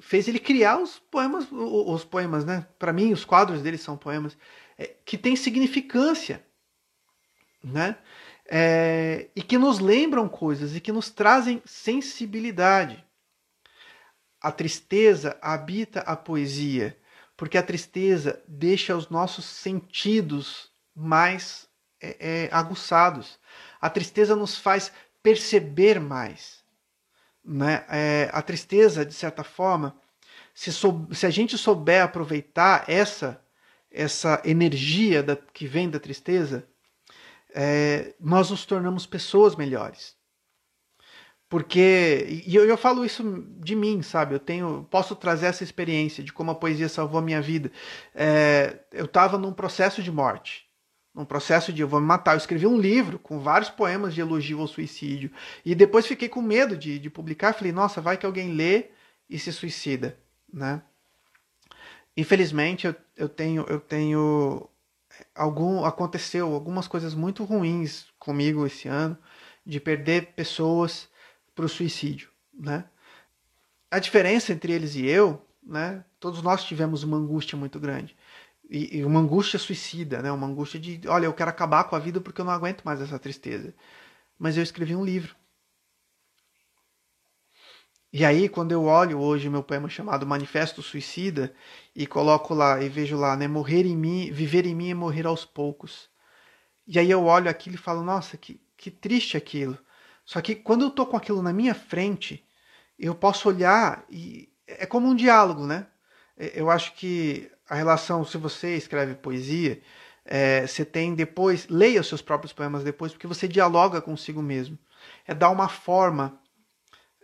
fez 0.00 0.28
ele 0.28 0.38
criar 0.38 0.78
os 0.78 0.98
poemas, 0.98 1.46
os 1.50 2.04
poemas, 2.04 2.44
né? 2.44 2.66
Para 2.78 2.92
mim, 2.92 3.12
os 3.12 3.24
quadros 3.24 3.62
dele 3.62 3.78
são 3.78 3.96
poemas 3.96 4.36
é, 4.78 4.94
que 5.04 5.18
têm 5.18 5.36
significância, 5.36 6.44
né? 7.62 7.96
É, 8.48 9.28
e 9.34 9.42
que 9.42 9.56
nos 9.56 9.78
lembram 9.78 10.28
coisas 10.28 10.74
e 10.74 10.80
que 10.80 10.92
nos 10.92 11.10
trazem 11.10 11.62
sensibilidade. 11.64 13.04
A 14.40 14.50
tristeza 14.50 15.38
habita 15.40 16.00
a 16.00 16.16
poesia, 16.16 16.98
porque 17.36 17.56
a 17.56 17.62
tristeza 17.62 18.42
deixa 18.48 18.96
os 18.96 19.08
nossos 19.08 19.44
sentidos 19.44 20.70
mais 20.94 21.68
é, 22.00 22.16
é 22.46 22.48
aguçados. 22.52 23.38
A 23.80 23.88
tristeza 23.88 24.34
nos 24.34 24.58
faz 24.58 24.92
perceber 25.22 26.00
mais. 26.00 26.61
Né? 27.44 27.84
É, 27.88 28.30
a 28.32 28.42
tristeza, 28.42 29.04
de 29.04 29.14
certa 29.14 29.42
forma, 29.42 29.96
se, 30.54 30.72
sou, 30.72 31.08
se 31.12 31.26
a 31.26 31.30
gente 31.30 31.58
souber 31.58 32.02
aproveitar 32.02 32.84
essa 32.88 33.42
essa 33.92 34.40
energia 34.44 35.22
da, 35.22 35.36
que 35.36 35.66
vem 35.66 35.88
da 35.88 36.00
tristeza, 36.00 36.66
é, 37.54 38.14
nós 38.18 38.50
nos 38.50 38.64
tornamos 38.64 39.06
pessoas 39.06 39.54
melhores. 39.54 40.16
Porque, 41.48 42.42
e 42.46 42.56
eu, 42.56 42.66
eu, 42.66 42.78
falo 42.78 43.04
isso 43.04 43.44
de 43.58 43.76
mim, 43.76 44.00
sabe? 44.00 44.34
Eu 44.34 44.38
tenho, 44.38 44.88
posso 44.90 45.14
trazer 45.14 45.46
essa 45.46 45.62
experiência 45.62 46.24
de 46.24 46.32
como 46.32 46.50
a 46.50 46.54
poesia 46.54 46.88
salvou 46.88 47.18
a 47.18 47.22
minha 47.22 47.42
vida. 47.42 47.70
É, 48.14 48.78
eu 48.90 49.04
estava 49.04 49.36
num 49.36 49.52
processo 49.52 50.02
de 50.02 50.10
morte 50.10 50.66
num 51.14 51.24
processo 51.24 51.72
de 51.72 51.82
eu 51.82 51.88
vou 51.88 52.00
me 52.00 52.06
matar. 52.06 52.32
Eu 52.32 52.38
escrevi 52.38 52.66
um 52.66 52.78
livro 52.78 53.18
com 53.18 53.40
vários 53.40 53.70
poemas 53.70 54.14
de 54.14 54.20
elogio 54.20 54.60
ao 54.60 54.66
suicídio. 54.66 55.30
E 55.64 55.74
depois 55.74 56.06
fiquei 56.06 56.28
com 56.28 56.40
medo 56.40 56.76
de, 56.76 56.98
de 56.98 57.10
publicar. 57.10 57.52
Falei, 57.52 57.72
nossa, 57.72 58.00
vai 58.00 58.16
que 58.16 58.26
alguém 58.26 58.52
lê 58.52 58.86
e 59.28 59.38
se 59.38 59.52
suicida, 59.52 60.18
né? 60.52 60.82
Infelizmente, 62.16 62.86
eu, 62.86 62.94
eu 63.16 63.28
tenho, 63.28 63.64
eu 63.68 63.80
tenho 63.80 64.68
algum 65.34 65.84
aconteceu 65.84 66.52
algumas 66.52 66.86
coisas 66.88 67.14
muito 67.14 67.44
ruins 67.44 68.06
comigo 68.18 68.66
esse 68.66 68.88
ano 68.88 69.16
de 69.64 69.80
perder 69.80 70.32
pessoas 70.34 71.08
para 71.54 71.64
o 71.64 71.68
suicídio, 71.68 72.30
né? 72.52 72.84
a 73.92 73.98
diferença 73.98 74.54
entre 74.54 74.72
eles 74.72 74.94
e 74.94 75.04
eu, 75.04 75.46
né? 75.62 76.02
Todos 76.18 76.40
nós 76.40 76.64
tivemos 76.64 77.02
uma 77.02 77.18
angústia 77.18 77.58
muito 77.58 77.78
grande. 77.78 78.16
E, 78.74 78.96
e, 78.96 79.04
uma 79.04 79.20
angústia 79.20 79.58
suicida, 79.58 80.22
né? 80.22 80.32
Uma 80.32 80.46
angústia 80.46 80.80
de, 80.80 81.06
olha, 81.06 81.26
eu 81.26 81.34
quero 81.34 81.50
acabar 81.50 81.84
com 81.84 81.94
a 81.94 81.98
vida 81.98 82.22
porque 82.22 82.40
eu 82.40 82.44
não 82.46 82.52
aguento 82.52 82.82
mais 82.84 83.02
essa 83.02 83.18
tristeza. 83.18 83.74
Mas 84.38 84.56
eu 84.56 84.62
escrevi 84.62 84.96
um 84.96 85.04
livro. 85.04 85.36
E 88.10 88.24
aí, 88.24 88.48
quando 88.48 88.72
eu 88.72 88.84
olho 88.84 89.20
hoje 89.20 89.50
meu 89.50 89.62
poema 89.62 89.90
chamado 89.90 90.26
Manifesto 90.26 90.82
Suicida 90.82 91.54
e 91.94 92.06
coloco 92.06 92.54
lá 92.54 92.82
e 92.82 92.88
vejo 92.88 93.14
lá, 93.14 93.36
né, 93.36 93.46
morrer 93.46 93.84
em 93.84 93.94
mim, 93.94 94.30
viver 94.32 94.64
em 94.64 94.74
mim 94.74 94.88
e 94.88 94.94
morrer 94.94 95.26
aos 95.26 95.44
poucos. 95.44 96.08
E 96.86 96.98
aí 96.98 97.10
eu 97.10 97.24
olho 97.26 97.50
aquilo 97.50 97.76
e 97.76 97.78
falo, 97.78 98.02
nossa, 98.02 98.38
que, 98.38 98.58
que 98.76 98.90
triste 98.90 99.36
aquilo. 99.36 99.78
Só 100.24 100.40
que 100.40 100.54
quando 100.54 100.86
eu 100.86 100.90
tô 100.90 101.04
com 101.06 101.16
aquilo 101.16 101.42
na 101.42 101.52
minha 101.52 101.74
frente, 101.74 102.42
eu 102.98 103.14
posso 103.14 103.48
olhar 103.50 104.02
e 104.10 104.50
é 104.66 104.86
como 104.86 105.08
um 105.08 105.14
diálogo, 105.14 105.66
né? 105.66 105.86
É, 106.38 106.58
eu 106.58 106.70
acho 106.70 106.94
que 106.94 107.50
a 107.72 107.74
relação, 107.74 108.22
se 108.22 108.36
você 108.36 108.76
escreve 108.76 109.14
poesia, 109.14 109.80
é, 110.26 110.66
você 110.66 110.84
tem 110.84 111.14
depois, 111.14 111.66
leia 111.68 112.02
os 112.02 112.06
seus 112.06 112.20
próprios 112.20 112.52
poemas 112.52 112.84
depois, 112.84 113.12
porque 113.12 113.26
você 113.26 113.48
dialoga 113.48 114.02
consigo 114.02 114.42
mesmo. 114.42 114.78
É 115.26 115.32
dar 115.32 115.48
uma 115.48 115.70
forma, 115.70 116.38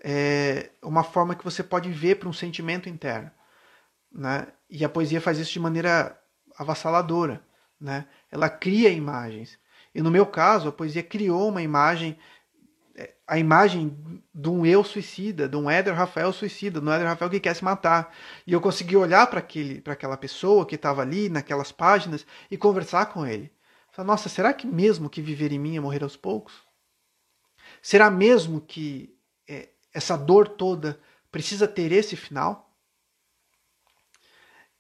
é, 0.03 0.71
uma 0.83 1.05
forma 1.05 1.35
que 1.35 1.45
você 1.45 1.63
pode 1.63 1.91
ver 1.91 2.15
para 2.15 2.31
um 2.31 2.33
sentimento 2.33 2.89
interno. 2.89 3.31
Né? 4.11 4.47
E 4.71 4.83
a 4.87 4.89
poesia 4.89 5.21
faz 5.21 5.37
isso 5.37 5.53
de 5.53 5.61
maneira 5.61 6.19
avassaladora. 6.59 7.43
Né? 7.79 8.07
Ela 8.33 8.49
cria 8.49 8.89
imagens. 8.89 9.59
E 9.95 10.01
no 10.01 10.11
meu 10.11 10.25
caso, 10.25 10.71
a 10.71 10.73
poesia 10.73 11.03
criou 11.03 11.51
uma 11.51 11.61
imagem 11.61 12.19
a 13.27 13.39
imagem 13.39 13.97
de 14.35 14.49
um 14.49 14.65
eu 14.65 14.83
suicida, 14.83 15.49
de 15.49 15.57
um 15.57 15.71
Éder 15.71 15.95
Rafael 15.95 16.33
suicida, 16.33 16.81
de 16.81 16.87
um 16.87 16.93
Éder 16.93 17.07
Rafael 17.07 17.31
que 17.31 17.41
quer 17.41 17.55
se 17.55 17.65
matar. 17.65 18.15
E 18.47 18.53
eu 18.53 18.61
consegui 18.61 18.97
olhar 18.97 19.27
para 19.27 19.45
aquela 19.93 20.17
pessoa 20.17 20.67
que 20.67 20.75
estava 20.75 21.03
ali 21.03 21.29
naquelas 21.29 21.71
páginas 21.71 22.27
e 22.51 22.57
conversar 22.57 23.07
com 23.07 23.27
ele. 23.27 23.53
Falar, 23.93 24.07
nossa, 24.07 24.29
será 24.29 24.53
que 24.53 24.67
mesmo 24.67 25.11
que 25.11 25.23
viver 25.23 25.53
em 25.53 25.59
mim 25.59 25.77
é 25.77 25.81
morrer 25.81 26.03
aos 26.03 26.17
poucos? 26.17 26.55
Será 27.81 28.11
mesmo 28.11 28.61
que 28.61 29.15
é, 29.49 29.71
essa 29.93 30.17
dor 30.17 30.49
toda 30.49 31.01
precisa 31.31 31.69
ter 31.69 31.93
esse 31.93 32.17
final? 32.17 32.69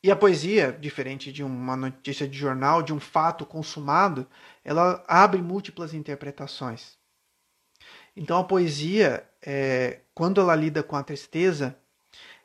E 0.02 0.10
a 0.10 0.16
poesia, 0.16 0.72
diferente 0.72 1.32
de 1.32 1.42
uma 1.42 1.76
notícia 1.76 2.26
de 2.26 2.38
jornal, 2.38 2.82
de 2.82 2.92
um 2.92 3.00
fato 3.00 3.44
consumado, 3.44 4.28
ela 4.64 5.04
abre 5.08 5.42
múltiplas 5.42 5.92
interpretações. 5.92 6.97
Então 8.18 8.36
a 8.36 8.42
poesia, 8.42 9.30
é, 9.40 10.00
quando 10.12 10.40
ela 10.40 10.56
lida 10.56 10.82
com 10.82 10.96
a 10.96 11.04
tristeza, 11.04 11.78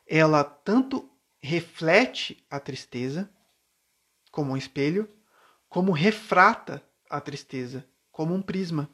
ela 0.06 0.44
tanto 0.44 1.10
reflete 1.42 2.46
a 2.48 2.60
tristeza 2.60 3.28
como 4.32 4.54
um 4.54 4.58
espelho, 4.58 5.10
como 5.68 5.92
refrata 5.92 6.84
a 7.10 7.20
tristeza 7.20 7.84
como 8.12 8.36
um 8.36 8.42
prisma. 8.42 8.88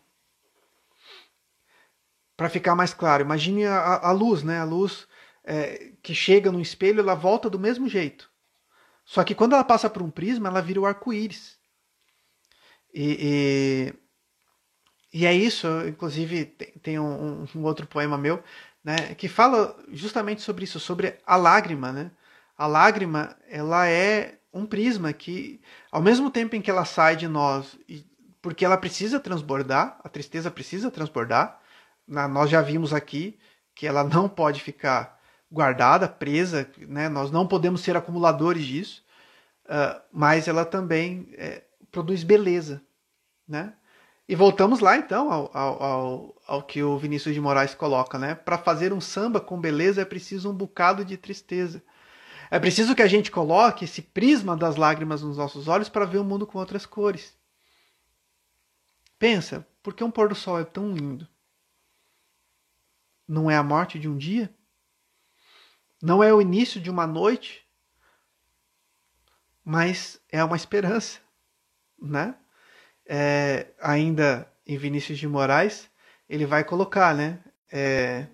Para 2.37 2.49
ficar 2.49 2.75
mais 2.75 2.93
claro, 2.93 3.23
imagine 3.23 3.65
a, 3.65 3.97
a, 3.97 4.11
luz, 4.13 4.41
né? 4.41 4.61
A 4.61 4.63
luz 4.63 5.05
é, 5.43 5.91
que 6.01 6.15
chega 6.15 6.49
no 6.49 6.61
espelho, 6.61 7.01
ela 7.01 7.13
volta 7.13 7.49
do 7.49 7.59
mesmo 7.59 7.89
jeito. 7.89 8.31
Só 9.03 9.21
que 9.25 9.35
quando 9.35 9.51
ela 9.51 9.65
passa 9.65 9.89
por 9.89 10.01
um 10.01 10.09
prisma, 10.09 10.47
ela 10.47 10.61
vira 10.61 10.79
o 10.79 10.85
arco-íris. 10.85 11.59
E, 12.93 13.17
e 13.19 13.93
e 15.11 15.25
é 15.25 15.33
isso, 15.33 15.67
inclusive 15.87 16.45
tem 16.83 16.99
um, 16.99 17.47
um, 17.55 17.63
outro 17.63 17.87
poema 17.87 18.17
meu, 18.17 18.43
né, 18.83 19.15
que 19.15 19.27
fala 19.27 19.75
justamente 19.91 20.41
sobre 20.41 20.63
isso, 20.63 20.79
sobre 20.79 21.17
a 21.25 21.35
lágrima, 21.35 21.91
né? 21.91 22.11
A 22.57 22.67
lágrima, 22.67 23.35
ela 23.49 23.87
é 23.87 24.39
um 24.53 24.65
prisma 24.65 25.11
que, 25.13 25.61
ao 25.91 26.01
mesmo 26.01 26.29
tempo 26.29 26.55
em 26.55 26.61
que 26.61 26.69
ela 26.69 26.85
sai 26.85 27.15
de 27.15 27.27
nós, 27.27 27.77
porque 28.41 28.65
ela 28.65 28.77
precisa 28.77 29.19
transbordar, 29.19 29.99
a 30.03 30.09
tristeza 30.09 30.51
precisa 30.51 30.91
transbordar, 30.91 31.59
nós 32.07 32.49
já 32.49 32.61
vimos 32.61 32.93
aqui 32.93 33.39
que 33.75 33.87
ela 33.87 34.03
não 34.03 34.27
pode 34.27 34.61
ficar 34.61 35.19
guardada, 35.51 36.07
presa, 36.07 36.69
né? 36.77 37.09
nós 37.09 37.31
não 37.31 37.47
podemos 37.47 37.81
ser 37.81 37.95
acumuladores 37.95 38.65
disso, 38.65 39.03
uh, 39.65 40.01
mas 40.11 40.47
ela 40.47 40.65
também 40.65 41.29
é, 41.33 41.63
produz 41.91 42.23
beleza, 42.23 42.81
né? 43.47 43.73
E 44.29 44.35
voltamos 44.35 44.79
lá 44.79 44.95
então 44.95 45.31
ao, 45.31 45.49
ao, 45.57 45.83
ao, 45.83 46.41
ao 46.45 46.61
que 46.61 46.83
o 46.83 46.95
Vinícius 46.99 47.33
de 47.33 47.41
Moraes 47.41 47.73
coloca, 47.73 48.19
né? 48.19 48.35
Para 48.35 48.59
fazer 48.59 48.93
um 48.93 49.01
samba 49.01 49.41
com 49.41 49.59
beleza 49.59 50.03
é 50.03 50.05
preciso 50.05 50.51
um 50.51 50.53
bocado 50.53 51.03
de 51.03 51.17
tristeza. 51.17 51.81
É 52.51 52.59
preciso 52.59 52.93
que 52.93 53.01
a 53.01 53.07
gente 53.07 53.31
coloque 53.31 53.85
esse 53.85 54.03
prisma 54.03 54.55
das 54.55 54.75
lágrimas 54.75 55.23
nos 55.23 55.35
nossos 55.35 55.67
olhos 55.67 55.89
para 55.89 56.05
ver 56.05 56.19
o 56.19 56.23
mundo 56.23 56.45
com 56.45 56.59
outras 56.59 56.85
cores. 56.85 57.35
Pensa, 59.17 59.67
por 59.81 59.95
que 59.95 60.03
um 60.03 60.11
pôr 60.11 60.29
do 60.29 60.35
sol 60.35 60.59
é 60.59 60.63
tão 60.63 60.93
lindo? 60.93 61.27
Não 63.27 63.49
é 63.49 63.57
a 63.57 63.63
morte 63.63 63.97
de 63.97 64.07
um 64.07 64.15
dia? 64.15 64.55
Não 65.99 66.23
é 66.23 66.31
o 66.31 66.39
início 66.39 66.79
de 66.79 66.91
uma 66.91 67.07
noite? 67.07 67.67
Mas 69.65 70.21
é 70.31 70.43
uma 70.43 70.55
esperança, 70.55 71.19
né? 71.99 72.35
É, 73.09 73.65
ainda 73.81 74.47
em 74.67 74.77
Vinícius 74.77 75.17
de 75.17 75.27
Moraes, 75.27 75.89
ele 76.29 76.45
vai 76.45 76.63
colocar, 76.63 77.15
né? 77.15 77.39
É, 77.71 78.27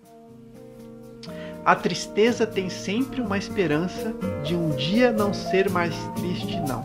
a 1.64 1.74
tristeza 1.74 2.46
tem 2.46 2.68
sempre 2.68 3.20
uma 3.20 3.38
esperança 3.38 4.14
de 4.44 4.54
um 4.54 4.70
dia 4.76 5.10
não 5.10 5.34
ser 5.34 5.70
mais 5.70 5.94
triste, 6.14 6.60
não. 6.60 6.84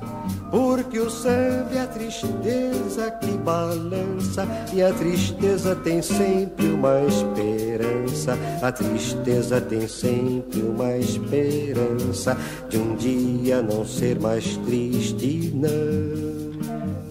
Porque 0.49 0.99
o 0.99 1.09
samba 1.09 1.69
é 1.75 1.81
a 1.81 1.87
tristeza 1.87 3.11
que 3.21 3.31
balança 3.37 4.47
e 4.73 4.81
a 4.81 4.91
tristeza 4.91 5.75
tem 5.75 6.01
sempre 6.01 6.65
uma 6.71 7.01
esperança. 7.01 8.37
A 8.61 8.71
tristeza 8.71 9.61
tem 9.61 9.87
sempre 9.87 10.61
uma 10.61 10.97
esperança 10.97 12.35
de 12.67 12.77
um 12.77 12.95
dia 12.95 13.61
não 13.61 13.85
ser 13.85 14.19
mais 14.19 14.57
triste, 14.57 15.51
não. 15.53 16.30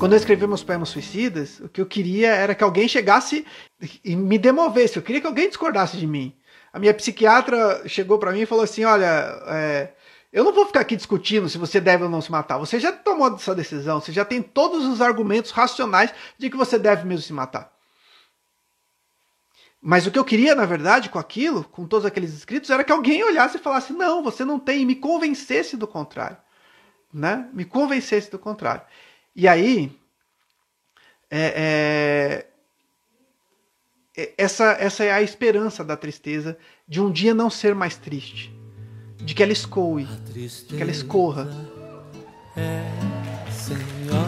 Quando 0.00 0.14
eu 0.14 0.16
escrevi 0.16 0.46
meus 0.46 0.64
poemas 0.64 0.88
suicidas, 0.88 1.60
o 1.60 1.68
que 1.68 1.78
eu 1.78 1.84
queria 1.84 2.32
era 2.32 2.54
que 2.54 2.64
alguém 2.64 2.88
chegasse 2.88 3.46
e 4.02 4.16
me 4.16 4.38
demovesse. 4.38 4.96
Eu 4.96 5.02
queria 5.02 5.20
que 5.20 5.26
alguém 5.26 5.46
discordasse 5.46 5.98
de 5.98 6.06
mim. 6.06 6.34
A 6.72 6.78
minha 6.78 6.94
psiquiatra 6.94 7.86
chegou 7.86 8.18
para 8.18 8.32
mim 8.32 8.40
e 8.40 8.46
falou 8.46 8.64
assim: 8.64 8.82
Olha, 8.82 9.06
é, 9.48 9.92
eu 10.32 10.42
não 10.42 10.54
vou 10.54 10.64
ficar 10.64 10.80
aqui 10.80 10.96
discutindo 10.96 11.50
se 11.50 11.58
você 11.58 11.78
deve 11.78 12.04
ou 12.04 12.08
não 12.08 12.22
se 12.22 12.32
matar. 12.32 12.56
Você 12.56 12.80
já 12.80 12.90
tomou 12.90 13.34
essa 13.34 13.54
decisão, 13.54 14.00
você 14.00 14.10
já 14.10 14.24
tem 14.24 14.40
todos 14.40 14.86
os 14.86 15.02
argumentos 15.02 15.50
racionais 15.50 16.14
de 16.38 16.48
que 16.48 16.56
você 16.56 16.78
deve 16.78 17.06
mesmo 17.06 17.22
se 17.22 17.34
matar. 17.34 17.70
Mas 19.82 20.06
o 20.06 20.10
que 20.10 20.18
eu 20.18 20.24
queria, 20.24 20.54
na 20.54 20.64
verdade, 20.64 21.10
com 21.10 21.18
aquilo, 21.18 21.62
com 21.64 21.86
todos 21.86 22.06
aqueles 22.06 22.32
escritos, 22.32 22.70
era 22.70 22.84
que 22.84 22.92
alguém 22.92 23.22
olhasse 23.22 23.58
e 23.58 23.60
falasse: 23.60 23.92
não, 23.92 24.22
você 24.22 24.46
não 24.46 24.58
tem, 24.58 24.80
e 24.80 24.86
me 24.86 24.94
convencesse 24.94 25.76
do 25.76 25.86
contrário. 25.86 26.38
Né? 27.12 27.46
Me 27.52 27.66
convencesse 27.66 28.30
do 28.30 28.38
contrário. 28.38 28.82
E 29.34 29.46
aí, 29.46 29.96
é, 31.30 32.44
é, 34.16 34.20
é, 34.20 34.34
essa, 34.36 34.72
essa 34.72 35.04
é 35.04 35.12
a 35.12 35.22
esperança 35.22 35.84
da 35.84 35.96
tristeza 35.96 36.58
de 36.86 37.00
um 37.00 37.10
dia 37.10 37.32
não 37.32 37.48
ser 37.48 37.74
mais 37.74 37.96
triste, 37.96 38.52
de 39.16 39.32
que 39.32 39.42
ela 39.42 39.52
escoe, 39.52 40.04
de 40.04 40.48
que 40.48 40.82
ela 40.82 40.90
escorra. 40.90 41.48
É, 42.56 42.90
Senhora, 43.52 44.20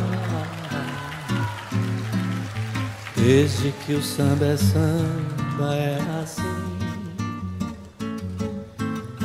desde 3.16 3.72
que 3.84 3.94
o 3.94 4.02
samba 4.02 4.46
é 4.46 4.56
samba 4.56 5.74
é 5.74 5.98
assim, 6.22 6.42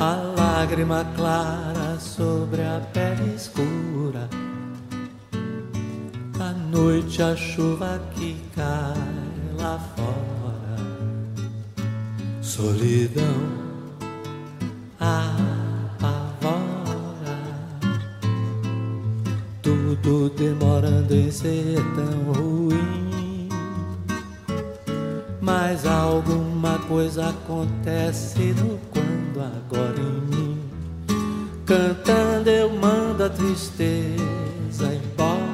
a 0.00 0.14
lágrima 0.36 1.04
clara 1.14 2.00
sobre 2.00 2.62
a 2.62 2.80
pele 2.92 3.34
escura 3.36 4.28
noite 6.70 7.22
a 7.22 7.34
chuva 7.34 8.00
que 8.14 8.36
cai 8.54 8.94
lá 9.58 9.78
fora, 9.96 10.76
solidão 12.42 13.24
apavora, 15.00 16.58
tudo 19.62 20.30
demorando 20.30 21.14
em 21.14 21.30
ser 21.30 21.76
tão 21.94 22.32
ruim. 22.34 23.48
Mas 25.40 25.86
alguma 25.86 26.78
coisa 26.80 27.30
acontece 27.30 28.52
no 28.52 28.78
quando 28.90 29.40
agora 29.40 29.98
em 29.98 30.36
mim. 30.36 30.58
Cantando 31.64 32.50
eu 32.50 32.70
mando 32.70 33.24
a 33.24 33.30
tristeza 33.30 34.94
embora 34.94 35.47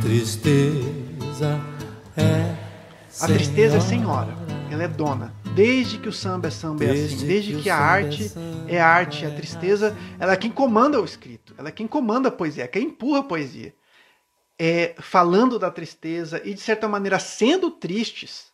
tristeza 0.00 1.60
é 2.16 2.56
A 3.20 3.26
tristeza 3.26 3.76
é 3.76 3.80
senhora, 3.80 4.34
ela 4.70 4.84
é 4.84 4.88
dona. 4.88 5.34
Desde 5.54 5.98
que 5.98 6.08
o 6.08 6.12
samba 6.12 6.48
é 6.48 6.50
samba 6.50 6.84
é 6.84 6.90
assim, 6.90 7.26
desde 7.26 7.56
que 7.56 7.68
a 7.68 7.76
arte 7.76 8.32
é 8.66 8.80
arte, 8.80 9.26
a 9.26 9.30
tristeza, 9.30 9.96
ela 10.18 10.32
é 10.32 10.36
quem 10.36 10.50
comanda 10.50 11.00
o 11.00 11.04
escrito, 11.04 11.54
ela 11.58 11.68
é 11.68 11.72
quem 11.72 11.86
comanda 11.86 12.28
a 12.28 12.32
poesia, 12.32 12.64
é 12.64 12.68
quem 12.68 12.84
empurra 12.84 13.20
a 13.20 13.24
poesia. 13.24 13.74
É 14.58 14.94
falando 14.98 15.58
da 15.58 15.70
tristeza 15.70 16.40
e 16.44 16.54
de 16.54 16.60
certa 16.60 16.86
maneira 16.86 17.18
sendo 17.18 17.70
tristes 17.70 18.46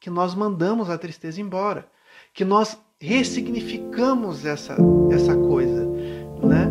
que 0.00 0.08
nós 0.08 0.34
mandamos 0.34 0.88
a 0.88 0.96
tristeza 0.96 1.40
embora, 1.40 1.88
que 2.32 2.44
nós 2.44 2.78
ressignificamos 3.00 4.44
essa 4.44 4.76
essa 5.12 5.34
coisa, 5.36 5.86
né? 6.42 6.68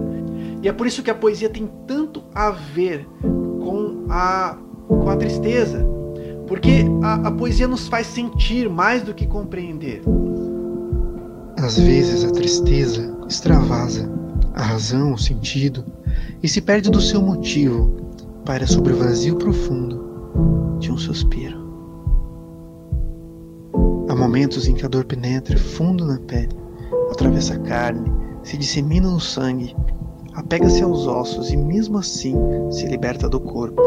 E 0.61 0.67
é 0.67 0.73
por 0.73 0.87
isso 0.87 1.03
que 1.03 1.11
a 1.11 1.15
poesia 1.15 1.49
tem 1.49 1.67
tanto 1.85 2.23
a 2.33 2.49
ver 2.49 3.07
com 3.67 4.05
a 4.09 4.57
com 4.87 5.09
a 5.09 5.17
tristeza 5.17 5.85
porque 6.47 6.85
a, 7.03 7.27
a 7.27 7.31
poesia 7.31 7.67
nos 7.67 7.89
faz 7.89 8.07
sentir 8.07 8.69
mais 8.69 9.03
do 9.03 9.13
que 9.13 9.27
compreender. 9.27 10.01
Às 11.57 11.77
vezes 11.77 12.23
a 12.23 12.31
tristeza 12.31 13.13
extravasa 13.27 14.09
a 14.53 14.61
razão, 14.61 15.13
o 15.13 15.17
sentido, 15.17 15.83
e 16.41 16.47
se 16.47 16.61
perde 16.61 16.89
do 16.89 17.01
seu 17.01 17.21
motivo 17.21 17.91
para 18.45 18.65
sobre 18.65 18.93
o 18.93 18.97
vazio 18.97 19.35
profundo 19.35 20.77
de 20.79 20.91
um 20.91 20.97
suspiro. 20.97 21.67
Há 24.07 24.15
momentos 24.15 24.67
em 24.67 24.73
que 24.73 24.85
a 24.85 24.87
dor 24.87 25.03
penetra 25.03 25.57
fundo 25.57 26.05
na 26.05 26.17
pele, 26.19 26.55
atravessa 27.11 27.55
a 27.55 27.59
carne, 27.59 28.09
se 28.41 28.57
dissemina 28.57 29.09
no 29.09 29.19
sangue, 29.19 29.75
apega-se 30.37 30.83
aos 30.83 31.07
ossos 31.07 31.51
e 31.51 31.57
mesmo 31.57 31.97
assim 31.97 32.35
se 32.69 32.85
liberta 32.85 33.27
do 33.27 33.39
corpo 33.39 33.81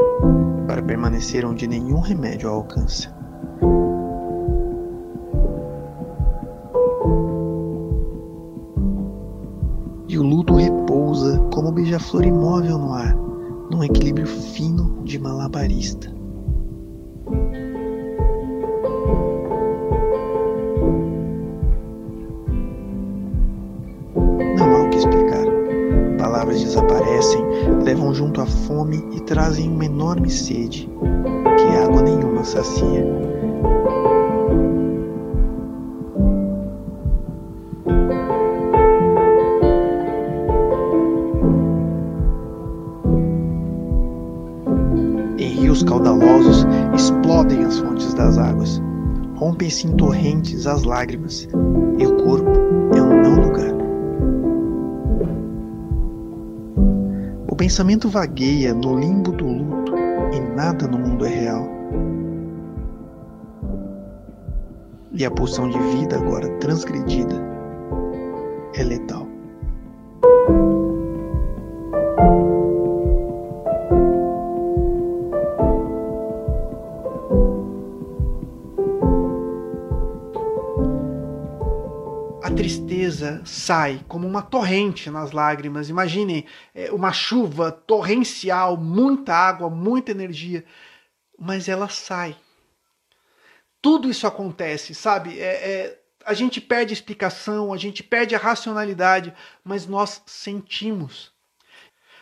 para 0.67 0.83
permanecer 0.83 1.47
onde 1.47 1.69
nenhum 1.69 2.01
remédio 2.01 2.49
a 2.49 2.53
alcança. 2.53 3.15
E 10.09 10.19
o 10.19 10.23
luto 10.25 10.55
repousa 10.55 11.39
como 11.55 11.71
beija-flor 11.71 12.25
imóvel 12.25 12.79
no 12.79 12.95
ar, 12.95 13.15
num 13.71 13.85
equilíbrio 13.85 14.27
fino 14.27 15.05
de 15.05 15.21
malabarista. 15.21 16.20
Levam 27.91 28.15
junto 28.15 28.41
a 28.41 28.47
fome 28.47 29.05
e 29.11 29.21
trazem 29.23 29.69
uma 29.69 29.85
enorme 29.85 30.31
sede, 30.31 30.89
que 31.57 31.77
água 31.77 32.01
nenhuma 32.03 32.45
sacia. 32.45 33.05
Em 45.37 45.49
rios 45.49 45.83
caudalosos 45.83 46.65
explodem 46.95 47.65
as 47.65 47.81
fontes 47.81 48.15
das 48.15 48.39
águas, 48.39 48.81
rompem-se 49.35 49.89
em 49.89 49.97
torrentes 49.97 50.65
as 50.65 50.85
lágrimas, 50.85 51.49
pensamento 57.71 58.09
vagueia 58.09 58.75
no 58.75 58.99
limbo 58.99 59.31
do 59.31 59.47
luto 59.47 59.95
e 60.33 60.41
nada 60.57 60.89
no 60.89 60.99
mundo 60.99 61.25
é 61.25 61.29
real. 61.29 61.69
E 65.13 65.25
a 65.25 65.31
pulsão 65.31 65.71
de 65.71 65.79
vida 65.79 66.17
agora 66.17 66.49
transgredida 66.59 67.37
é 68.75 68.83
letal. 68.83 69.30
Sai 83.45 84.05
como 84.09 84.27
uma 84.27 84.43
torrente 84.43 85.11
nas 85.11 85.33
lágrimas. 85.33 85.89
Imaginem 85.89 86.47
é, 86.75 86.91
uma 86.91 87.13
chuva 87.13 87.73
torrencial, 87.73 88.77
muita 88.77 89.35
água, 89.35 89.69
muita 89.69 90.11
energia, 90.11 90.65
mas 91.39 91.69
ela 91.69 91.89
sai. 91.89 92.37
Tudo 93.83 94.11
isso 94.11 94.27
acontece, 94.27 94.95
sabe? 94.95 95.39
É, 95.41 95.45
é, 95.45 96.01
a 96.25 96.35
gente 96.35 96.61
perde 96.61 96.93
a 96.93 96.95
explicação, 96.95 97.73
a 97.73 97.77
gente 97.77 98.03
perde 98.03 98.35
a 98.35 98.39
racionalidade, 98.39 99.35
mas 99.65 99.87
nós 99.87 100.23
sentimos. 100.27 101.33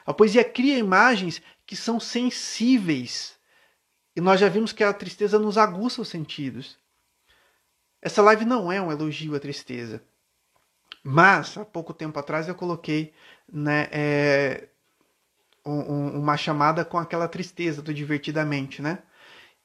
A 0.06 0.14
poesia 0.14 0.44
cria 0.44 0.78
imagens 0.78 1.42
que 1.66 1.76
são 1.76 2.00
sensíveis. 2.00 3.36
E 4.16 4.20
nós 4.20 4.40
já 4.40 4.48
vimos 4.48 4.72
que 4.72 4.82
a 4.82 4.92
tristeza 4.92 5.38
nos 5.38 5.58
aguça 5.58 6.00
os 6.00 6.08
sentidos. 6.08 6.78
Essa 8.00 8.22
live 8.22 8.44
não 8.44 8.70
é 8.70 8.80
um 8.80 8.90
elogio 8.90 9.34
à 9.34 9.40
tristeza. 9.40 10.02
Mas, 11.02 11.56
há 11.56 11.64
pouco 11.64 11.94
tempo 11.94 12.18
atrás, 12.18 12.48
eu 12.48 12.54
coloquei 12.54 13.12
né, 13.50 13.88
é, 13.90 14.68
um, 15.64 16.18
uma 16.18 16.36
chamada 16.36 16.84
com 16.84 16.98
aquela 16.98 17.28
tristeza 17.28 17.82
do 17.82 17.94
Divertidamente, 17.94 18.82
né? 18.82 18.98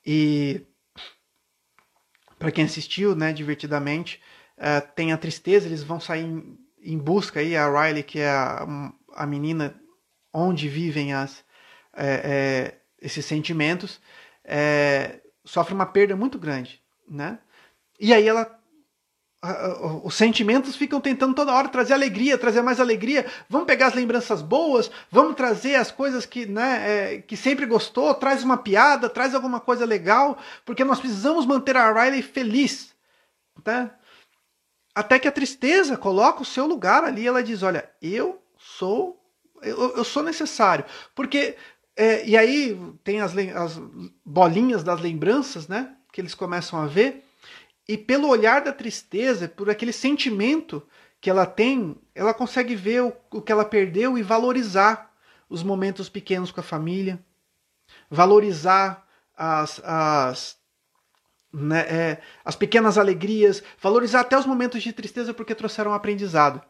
E 0.05 0.61
para 2.38 2.51
quem 2.51 2.65
assistiu, 2.65 3.15
né, 3.15 3.31
Divertidamente, 3.31 4.21
uh, 4.57 4.86
tem 4.95 5.13
a 5.13 5.17
tristeza, 5.17 5.67
eles 5.67 5.84
vão 5.84 5.99
sair 5.99 6.25
em, 6.25 6.59
em 6.81 6.97
busca 6.97 7.39
aí, 7.39 7.55
a 7.55 7.67
Riley, 7.69 8.03
que 8.03 8.19
é 8.19 8.29
a, 8.29 8.67
a 9.15 9.25
menina 9.25 9.79
onde 10.34 10.67
vivem 10.67 11.13
as, 11.13 11.43
é, 11.93 12.07
é, 12.07 12.77
esses 13.01 13.25
sentimentos, 13.25 14.01
é, 14.43 15.21
sofre 15.45 15.73
uma 15.73 15.86
perda 15.86 16.15
muito 16.15 16.38
grande, 16.39 16.81
né? 17.07 17.39
E 17.99 18.13
aí 18.13 18.27
ela 18.27 18.59
os 20.03 20.15
sentimentos 20.15 20.75
ficam 20.75 21.01
tentando 21.01 21.33
toda 21.33 21.53
hora 21.53 21.67
trazer 21.67 21.93
alegria, 21.93 22.37
trazer 22.37 22.61
mais 22.61 22.79
alegria. 22.79 23.25
Vamos 23.49 23.67
pegar 23.67 23.87
as 23.87 23.93
lembranças 23.93 24.41
boas, 24.41 24.89
vamos 25.11 25.35
trazer 25.35 25.75
as 25.75 25.91
coisas 25.91 26.25
que, 26.25 26.45
né, 26.45 26.83
é, 27.15 27.17
que 27.17 27.35
sempre 27.35 27.65
gostou, 27.65 28.13
traz 28.13 28.41
uma 28.41 28.57
piada, 28.57 29.09
traz 29.09 29.35
alguma 29.35 29.59
coisa 29.59 29.85
legal, 29.85 30.37
porque 30.65 30.85
nós 30.85 30.99
precisamos 30.99 31.45
manter 31.45 31.75
a 31.75 31.91
Riley 31.91 32.21
feliz. 32.21 32.93
Tá? 33.61 33.93
Até 34.95 35.19
que 35.19 35.27
a 35.27 35.31
tristeza 35.31 35.97
coloca 35.97 36.41
o 36.41 36.45
seu 36.45 36.65
lugar 36.65 37.03
ali, 37.03 37.27
ela 37.27 37.43
diz: 37.43 37.63
Olha, 37.63 37.89
eu 38.01 38.41
sou, 38.57 39.21
eu, 39.61 39.97
eu 39.97 40.03
sou 40.05 40.23
necessário. 40.23 40.85
Porque, 41.13 41.57
é, 41.97 42.25
e 42.25 42.37
aí 42.37 42.79
tem 43.03 43.19
as, 43.19 43.35
as 43.37 43.81
bolinhas 44.23 44.83
das 44.83 45.01
lembranças, 45.01 45.67
né, 45.67 45.93
que 46.13 46.21
eles 46.21 46.33
começam 46.33 46.79
a 46.79 46.85
ver. 46.85 47.22
E 47.88 47.97
pelo 47.97 48.29
olhar 48.29 48.61
da 48.61 48.71
tristeza, 48.71 49.47
por 49.47 49.69
aquele 49.69 49.91
sentimento 49.91 50.88
que 51.19 51.29
ela 51.29 51.45
tem, 51.45 52.01
ela 52.15 52.34
consegue 52.34 52.75
ver 52.75 53.03
o, 53.03 53.13
o 53.31 53.41
que 53.41 53.51
ela 53.51 53.65
perdeu 53.65 54.17
e 54.17 54.23
valorizar 54.23 55.13
os 55.49 55.63
momentos 55.63 56.09
pequenos 56.09 56.51
com 56.51 56.59
a 56.59 56.63
família, 56.63 57.23
valorizar 58.09 59.07
as, 59.36 59.79
as, 59.84 60.57
né, 61.51 61.81
é, 61.81 62.21
as 62.43 62.55
pequenas 62.55 62.97
alegrias, 62.97 63.63
valorizar 63.79 64.21
até 64.21 64.38
os 64.38 64.45
momentos 64.45 64.81
de 64.81 64.93
tristeza 64.93 65.34
porque 65.34 65.55
trouxeram 65.55 65.91
um 65.91 65.93
aprendizado. 65.93 66.61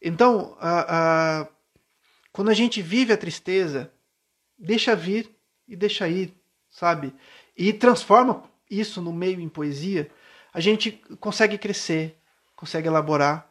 Então, 0.00 0.56
quando 2.30 2.50
a 2.50 2.54
gente 2.54 2.82
vive 2.82 3.12
a 3.12 3.16
tristeza, 3.16 3.90
deixa 4.58 4.94
vir 4.94 5.34
e 5.66 5.74
deixa 5.74 6.06
ir, 6.08 6.34
sabe? 6.68 7.14
E 7.56 7.72
transforma 7.72 8.50
isso 8.70 9.00
no 9.00 9.12
meio 9.12 9.40
em 9.40 9.48
poesia, 9.48 10.10
a 10.52 10.60
gente 10.60 10.92
consegue 11.20 11.58
crescer, 11.58 12.16
consegue 12.54 12.88
elaborar. 12.88 13.50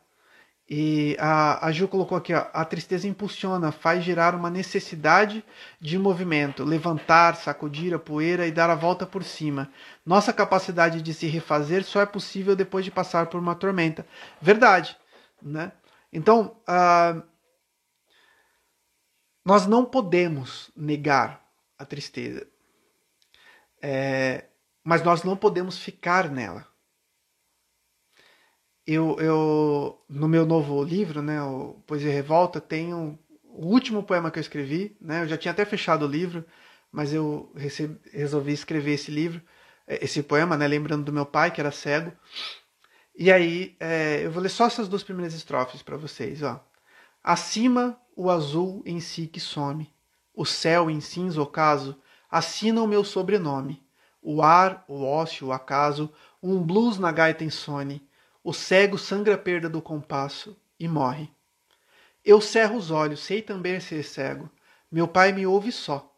E 0.70 1.18
a, 1.20 1.68
a 1.68 1.72
Ju 1.72 1.88
colocou 1.90 2.18
aqui, 2.18 2.34
ó, 2.34 2.48
a 2.54 2.64
tristeza 2.64 3.08
impulsiona, 3.08 3.72
faz 3.72 4.04
gerar 4.04 4.34
uma 4.34 4.50
necessidade 4.50 5.44
de 5.80 6.00
movimento, 6.00 6.64
levantar, 6.64 7.36
sacudir 7.36 7.94
a 7.94 8.00
poeira 8.00 8.48
e 8.48 8.52
dar 8.52 8.70
a 8.70 8.76
volta 8.76 9.06
por 9.06 9.24
cima. 9.24 9.70
Nossa 10.06 10.32
capacidade 10.32 11.02
de 11.02 11.14
se 11.14 11.28
refazer 11.28 11.84
só 11.84 12.02
é 12.02 12.06
possível 12.06 12.56
depois 12.56 12.86
de 12.86 12.92
passar 12.92 13.28
por 13.28 13.40
uma 13.40 13.56
tormenta. 13.56 14.08
Verdade, 14.42 14.98
né? 15.42 15.74
Então, 16.12 16.56
uh, 16.68 17.22
nós 19.44 19.68
não 19.68 19.84
podemos 19.84 20.72
negar 20.76 21.46
a 21.78 21.86
tristeza. 21.86 22.48
É, 23.82 24.46
mas 24.84 25.04
nós 25.04 25.24
não 25.24 25.38
podemos 25.38 25.78
ficar 25.78 26.30
nela. 26.30 26.68
Eu, 28.86 29.18
eu 29.20 30.04
no 30.10 30.28
meu 30.28 30.46
novo 30.46 30.84
livro, 30.84 31.22
né, 31.22 31.42
o 31.42 31.76
Poesia 31.88 32.12
Revolta, 32.12 32.60
tenho 32.60 33.18
o 33.44 33.68
último 33.68 34.04
poema 34.04 34.30
que 34.30 34.40
eu 34.40 34.42
escrevi, 34.42 34.98
né, 35.00 35.24
eu 35.24 35.28
já 35.28 35.38
tinha 35.38 35.52
até 35.52 35.64
fechado 35.64 36.06
o 36.06 36.10
livro, 36.10 36.46
mas 36.92 37.14
eu 37.14 37.52
recebi, 37.56 37.98
resolvi 38.12 38.52
escrever 38.52 38.94
esse 38.94 39.10
livro 39.10 39.42
esse 39.88 40.24
poema, 40.24 40.58
né? 40.58 40.68
Lembrando 40.68 41.04
do 41.04 41.14
meu 41.14 41.26
pai, 41.26 41.52
que 41.52 41.62
era 41.62 41.72
cego. 41.72 42.12
E 43.16 43.32
aí, 43.32 43.76
é, 43.80 44.26
eu 44.26 44.32
vou 44.32 44.42
ler 44.42 44.50
só 44.50 44.66
essas 44.66 44.88
duas 44.88 45.04
primeiras 45.04 45.34
estrofes 45.34 45.82
para 45.82 45.98
vocês, 45.98 46.42
ó. 46.42 46.64
Acima, 47.24 48.00
o 48.16 48.30
azul 48.30 48.82
em 48.86 49.00
si 49.00 49.28
que 49.28 49.40
some, 49.40 49.94
o 50.34 50.46
céu 50.46 50.90
em 50.90 51.00
cinza 51.00 51.42
ocaso 51.42 51.98
assina 52.30 52.82
o 52.82 52.88
meu 52.88 53.04
sobrenome. 53.04 53.82
O 54.26 54.42
ar, 54.42 54.86
o 54.88 55.04
ócio, 55.04 55.48
o 55.48 55.52
acaso, 55.52 56.10
um 56.42 56.64
blues 56.64 56.98
na 56.98 57.12
gaita 57.12 57.44
insone, 57.44 58.02
o 58.42 58.54
cego 58.54 58.98
sangra 58.98 59.36
a 59.36 59.38
perda 59.38 59.70
do 59.70 59.82
compasso 59.82 60.56
e 60.80 60.88
morre. 60.88 61.30
Eu 62.24 62.40
cerro 62.40 62.78
os 62.78 62.90
olhos, 62.90 63.20
sei 63.20 63.42
também 63.42 63.82
ser 63.82 64.02
cego. 64.02 64.50
Meu 64.90 65.10
pai 65.10 65.34
me 65.34 65.46
ouve 65.46 65.74
só. 65.74 66.10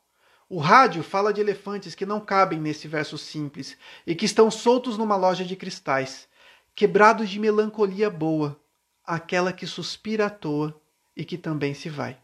O 0.47 0.59
rádio 0.59 1.01
fala 1.01 1.33
de 1.33 1.41
elefantes 1.41 1.95
que 1.95 2.05
não 2.05 2.21
cabem 2.21 2.59
nesse 2.59 2.87
verso 2.87 3.17
simples 3.17 3.75
e 4.05 4.13
que 4.13 4.25
estão 4.25 4.51
soltos 4.51 4.99
numa 4.99 5.15
loja 5.15 5.43
de 5.43 5.55
cristais 5.55 6.27
quebrados 6.75 7.29
de 7.29 7.39
melancolia 7.39 8.09
boa, 8.09 8.59
aquela 9.03 9.53
que 9.53 9.65
suspira 9.65 10.25
à 10.25 10.29
toa 10.29 10.79
e 11.15 11.23
que 11.23 11.37
também 11.37 11.73
se 11.73 11.89
vai. 11.89 12.19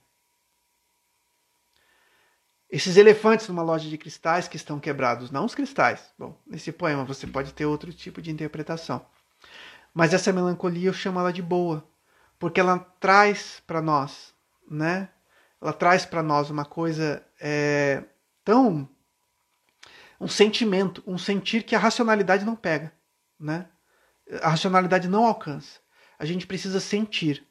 Esses 2.71 2.95
elefantes 2.95 3.47
numa 3.49 3.61
loja 3.61 3.89
de 3.89 3.97
cristais 3.97 4.47
que 4.47 4.55
estão 4.55 4.79
quebrados, 4.79 5.29
não 5.29 5.45
os 5.45 5.53
cristais. 5.53 6.13
Bom, 6.17 6.39
nesse 6.47 6.71
poema 6.71 7.03
você 7.03 7.27
pode 7.27 7.53
ter 7.53 7.65
outro 7.65 7.91
tipo 7.91 8.21
de 8.21 8.31
interpretação. 8.31 9.05
Mas 9.93 10.13
essa 10.13 10.31
melancolia 10.31 10.87
eu 10.87 10.93
chamo 10.93 11.19
ela 11.19 11.33
de 11.33 11.41
boa, 11.41 11.85
porque 12.39 12.61
ela 12.61 12.79
traz 12.99 13.61
para 13.67 13.81
nós, 13.81 14.33
né? 14.69 15.09
Ela 15.61 15.73
traz 15.73 16.05
para 16.05 16.23
nós 16.23 16.49
uma 16.49 16.63
coisa 16.63 17.21
é, 17.39 18.03
tão 18.43 18.87
um 20.19 20.27
sentimento, 20.27 21.03
um 21.05 21.17
sentir 21.17 21.63
que 21.63 21.75
a 21.75 21.79
racionalidade 21.79 22.45
não 22.45 22.55
pega, 22.55 22.93
né? 23.39 23.67
a 24.41 24.49
racionalidade 24.49 25.07
não 25.07 25.25
alcança. 25.25 25.79
A 26.17 26.25
gente 26.25 26.47
precisa 26.47 26.79
sentir. 26.79 27.45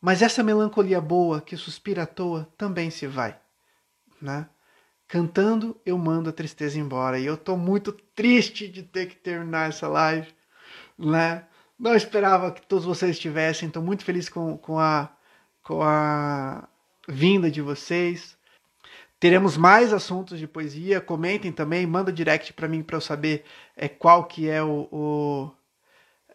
Mas 0.00 0.22
essa 0.22 0.42
melancolia 0.42 1.00
boa 1.00 1.40
que 1.40 1.56
suspira 1.56 2.04
à 2.04 2.06
toa 2.06 2.48
também 2.56 2.90
se 2.90 3.06
vai, 3.06 3.38
né? 4.22 4.46
Cantando, 5.08 5.78
eu 5.84 5.98
mando 5.98 6.30
a 6.30 6.32
tristeza 6.32 6.78
embora. 6.78 7.18
E 7.18 7.26
eu 7.26 7.36
tô 7.36 7.56
muito 7.56 7.92
triste 7.92 8.66
de 8.68 8.82
ter 8.82 9.06
que 9.06 9.16
terminar 9.16 9.68
essa 9.68 9.88
live, 9.88 10.28
né? 10.98 11.44
Não 11.78 11.94
esperava 11.94 12.52
que 12.52 12.62
todos 12.62 12.84
vocês 12.84 13.12
estivessem. 13.12 13.68
Estou 13.68 13.82
muito 13.82 14.04
feliz 14.04 14.28
com, 14.28 14.56
com, 14.56 14.78
a, 14.78 15.10
com 15.62 15.82
a 15.82 16.66
vinda 17.08 17.50
de 17.50 17.60
vocês. 17.60 18.38
Teremos 19.18 19.56
mais 19.56 19.92
assuntos 19.92 20.38
de 20.38 20.46
poesia. 20.46 21.00
Comentem 21.00 21.52
também, 21.52 21.86
manda 21.86 22.12
direct 22.12 22.52
para 22.52 22.68
mim 22.68 22.82
para 22.82 22.96
eu 22.96 23.00
saber 23.00 23.44
é, 23.76 23.88
qual 23.88 24.24
que 24.24 24.48
é 24.48 24.62
o, 24.62 24.88
o 24.90 25.50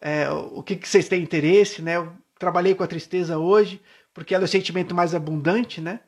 é, 0.00 0.30
o 0.30 0.62
que, 0.62 0.76
que, 0.76 0.88
vocês 0.88 1.08
têm 1.08 1.22
interesse, 1.22 1.82
né? 1.82 1.96
Eu 1.96 2.12
trabalhei 2.38 2.74
com 2.74 2.84
a 2.84 2.86
tristeza 2.86 3.38
hoje, 3.38 3.82
porque 4.14 4.34
ela 4.34 4.44
é 4.44 4.46
o 4.46 4.48
sentimento 4.48 4.94
mais 4.94 5.14
abundante, 5.14 5.80
né? 5.80 6.00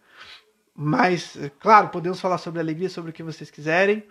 Mas, 0.82 1.36
claro, 1.58 1.88
podemos 1.88 2.18
falar 2.22 2.38
sobre 2.38 2.58
alegria, 2.58 2.88
sobre 2.88 3.10
o 3.10 3.12
que 3.12 3.22
vocês 3.22 3.50
quiserem. 3.50 4.02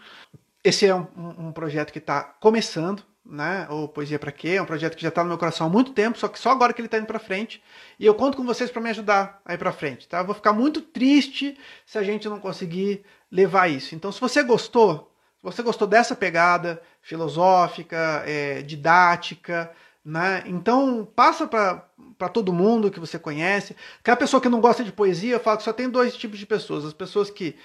Esse 0.64 0.86
é 0.86 0.94
um, 0.94 1.08
um 1.48 1.52
projeto 1.52 1.92
que 1.92 1.98
está 1.98 2.22
começando, 2.22 3.02
né? 3.26 3.66
O 3.72 3.88
Poesia 3.88 4.20
para 4.20 4.32
Quê? 4.32 4.50
É 4.50 4.62
um 4.62 4.68
projeto 4.68 4.96
que 4.96 5.02
já 5.02 5.10
está 5.10 5.24
no 5.24 5.30
meu 5.30 5.38
coração 5.40 5.66
há 5.66 5.70
muito 5.70 5.94
tempo, 5.94 6.20
só 6.20 6.28
que 6.28 6.38
só 6.38 6.52
agora 6.52 6.72
que 6.72 6.80
ele 6.80 6.86
está 6.86 7.00
indo 7.00 7.08
para 7.08 7.18
frente. 7.18 7.60
E 8.00 8.06
eu 8.06 8.14
conto 8.14 8.38
com 8.38 8.46
vocês 8.46 8.70
para 8.70 8.84
me 8.84 8.92
ajudar 8.92 9.42
a 9.44 9.56
ir 9.56 9.58
para 9.58 9.72
frente, 9.72 10.08
tá? 10.08 10.20
Eu 10.20 10.26
vou 10.26 10.36
ficar 10.36 10.54
muito 10.54 10.80
triste 10.80 11.58
se 11.88 11.98
a 11.98 12.04
gente 12.04 12.30
não 12.30 12.40
conseguir 12.40 13.04
levar 13.32 13.68
isso. 13.68 13.96
Então, 13.96 14.12
se 14.12 14.22
você 14.22 14.44
gostou, 14.44 15.12
se 15.38 15.44
você 15.44 15.64
gostou 15.64 15.88
dessa 15.88 16.16
pegada 16.16 16.80
filosófica, 17.02 18.22
é, 18.28 18.62
didática, 18.62 19.72
né? 20.10 20.44
Então 20.48 21.08
passa 21.16 21.48
para 21.48 22.30
todo 22.30 22.52
mundo 22.52 22.90
que 22.90 23.00
você 23.00 23.20
conhece. 23.20 23.76
Aquela 24.00 24.18
pessoa 24.18 24.42
que 24.42 24.50
não 24.50 24.60
gosta 24.60 24.84
de 24.84 24.92
poesia, 24.92 25.40
fala 25.40 25.58
que 25.58 25.64
só 25.64 25.72
tem 25.72 25.88
dois 25.88 26.18
tipos 26.18 26.40
de 26.40 26.48
pessoas: 26.48 26.84
as 26.84 26.94
pessoas 26.94 27.30
que 27.30 27.56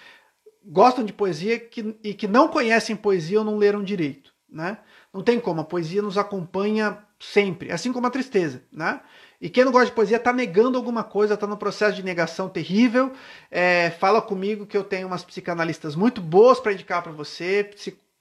gostam 0.62 1.05
de 1.05 1.12
poesia 1.12 1.59
que, 1.59 1.97
e 2.05 2.12
que 2.12 2.28
não 2.28 2.49
conhecem 2.49 2.95
poesia 2.95 3.38
ou 3.38 3.45
não 3.45 3.57
leram 3.57 3.82
direito. 3.82 4.32
Né? 4.49 4.78
Não 5.12 5.22
tem 5.22 5.40
como, 5.40 5.62
a 5.62 5.64
poesia 5.64 6.01
nos 6.01 6.16
acompanha 6.16 6.99
sempre, 7.18 7.72
assim 7.72 7.92
como 7.92 8.07
a 8.07 8.11
tristeza. 8.11 8.62
Né? 8.70 9.01
E 9.40 9.49
quem 9.49 9.64
não 9.64 9.72
gosta 9.72 9.86
de 9.86 9.92
poesia 9.92 10.18
está 10.18 10.32
negando 10.32 10.76
alguma 10.78 11.03
coisa, 11.03 11.34
está 11.34 11.47
no 11.47 11.57
processo 11.57 11.97
de 11.97 12.05
negação 12.05 12.49
terrível. 12.49 13.12
É, 13.51 13.90
fala 13.99 14.22
comigo 14.22 14.66
que 14.66 14.76
eu 14.76 14.84
tenho 14.84 15.07
umas 15.07 15.24
psicanalistas 15.24 15.97
muito 15.97 16.20
boas 16.20 16.61
para 16.61 16.72
indicar 16.72 17.03
para 17.03 17.11
você, 17.11 17.70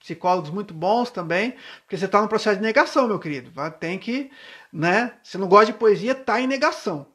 psicólogos 0.03 0.49
muito 0.49 0.73
bons 0.73 1.09
também, 1.09 1.55
porque 1.81 1.97
você 1.97 2.05
está 2.05 2.21
no 2.21 2.27
processo 2.27 2.57
de 2.57 2.61
negação, 2.61 3.07
meu 3.07 3.17
querido. 3.17 3.51
Tem 3.79 3.97
que, 3.97 4.29
né? 4.71 5.13
Se 5.23 5.37
não 5.37 5.47
gosta 5.47 5.67
de 5.67 5.77
poesia, 5.79 6.11
está 6.11 6.41
em 6.41 6.47
negação, 6.47 7.07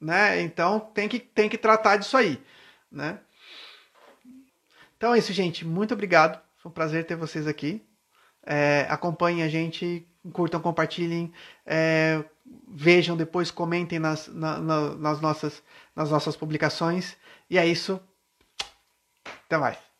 né? 0.00 0.40
Então 0.40 0.78
tem 0.78 1.08
que 1.08 1.18
tem 1.18 1.48
que 1.48 1.58
tratar 1.58 1.96
disso 1.96 2.16
aí, 2.16 2.40
né? 2.90 3.18
Então 4.96 5.12
é 5.12 5.18
isso, 5.18 5.32
gente. 5.32 5.64
Muito 5.64 5.92
obrigado. 5.92 6.40
Foi 6.58 6.70
um 6.70 6.72
prazer 6.72 7.04
ter 7.04 7.16
vocês 7.16 7.48
aqui. 7.48 7.84
É, 8.46 8.86
acompanhem 8.88 9.42
a 9.42 9.48
gente, 9.48 10.06
curtam, 10.32 10.60
compartilhem. 10.60 11.32
É, 11.66 12.22
vejam 12.68 13.16
depois, 13.16 13.50
comentem 13.50 13.98
nas, 13.98 14.28
na, 14.28 14.58
na, 14.58 14.94
nas, 14.94 15.20
nossas, 15.20 15.62
nas 15.96 16.10
nossas 16.12 16.36
publicações. 16.36 17.16
E 17.50 17.58
é 17.58 17.66
isso. 17.66 18.00
Até 19.46 19.58
mais. 19.58 19.93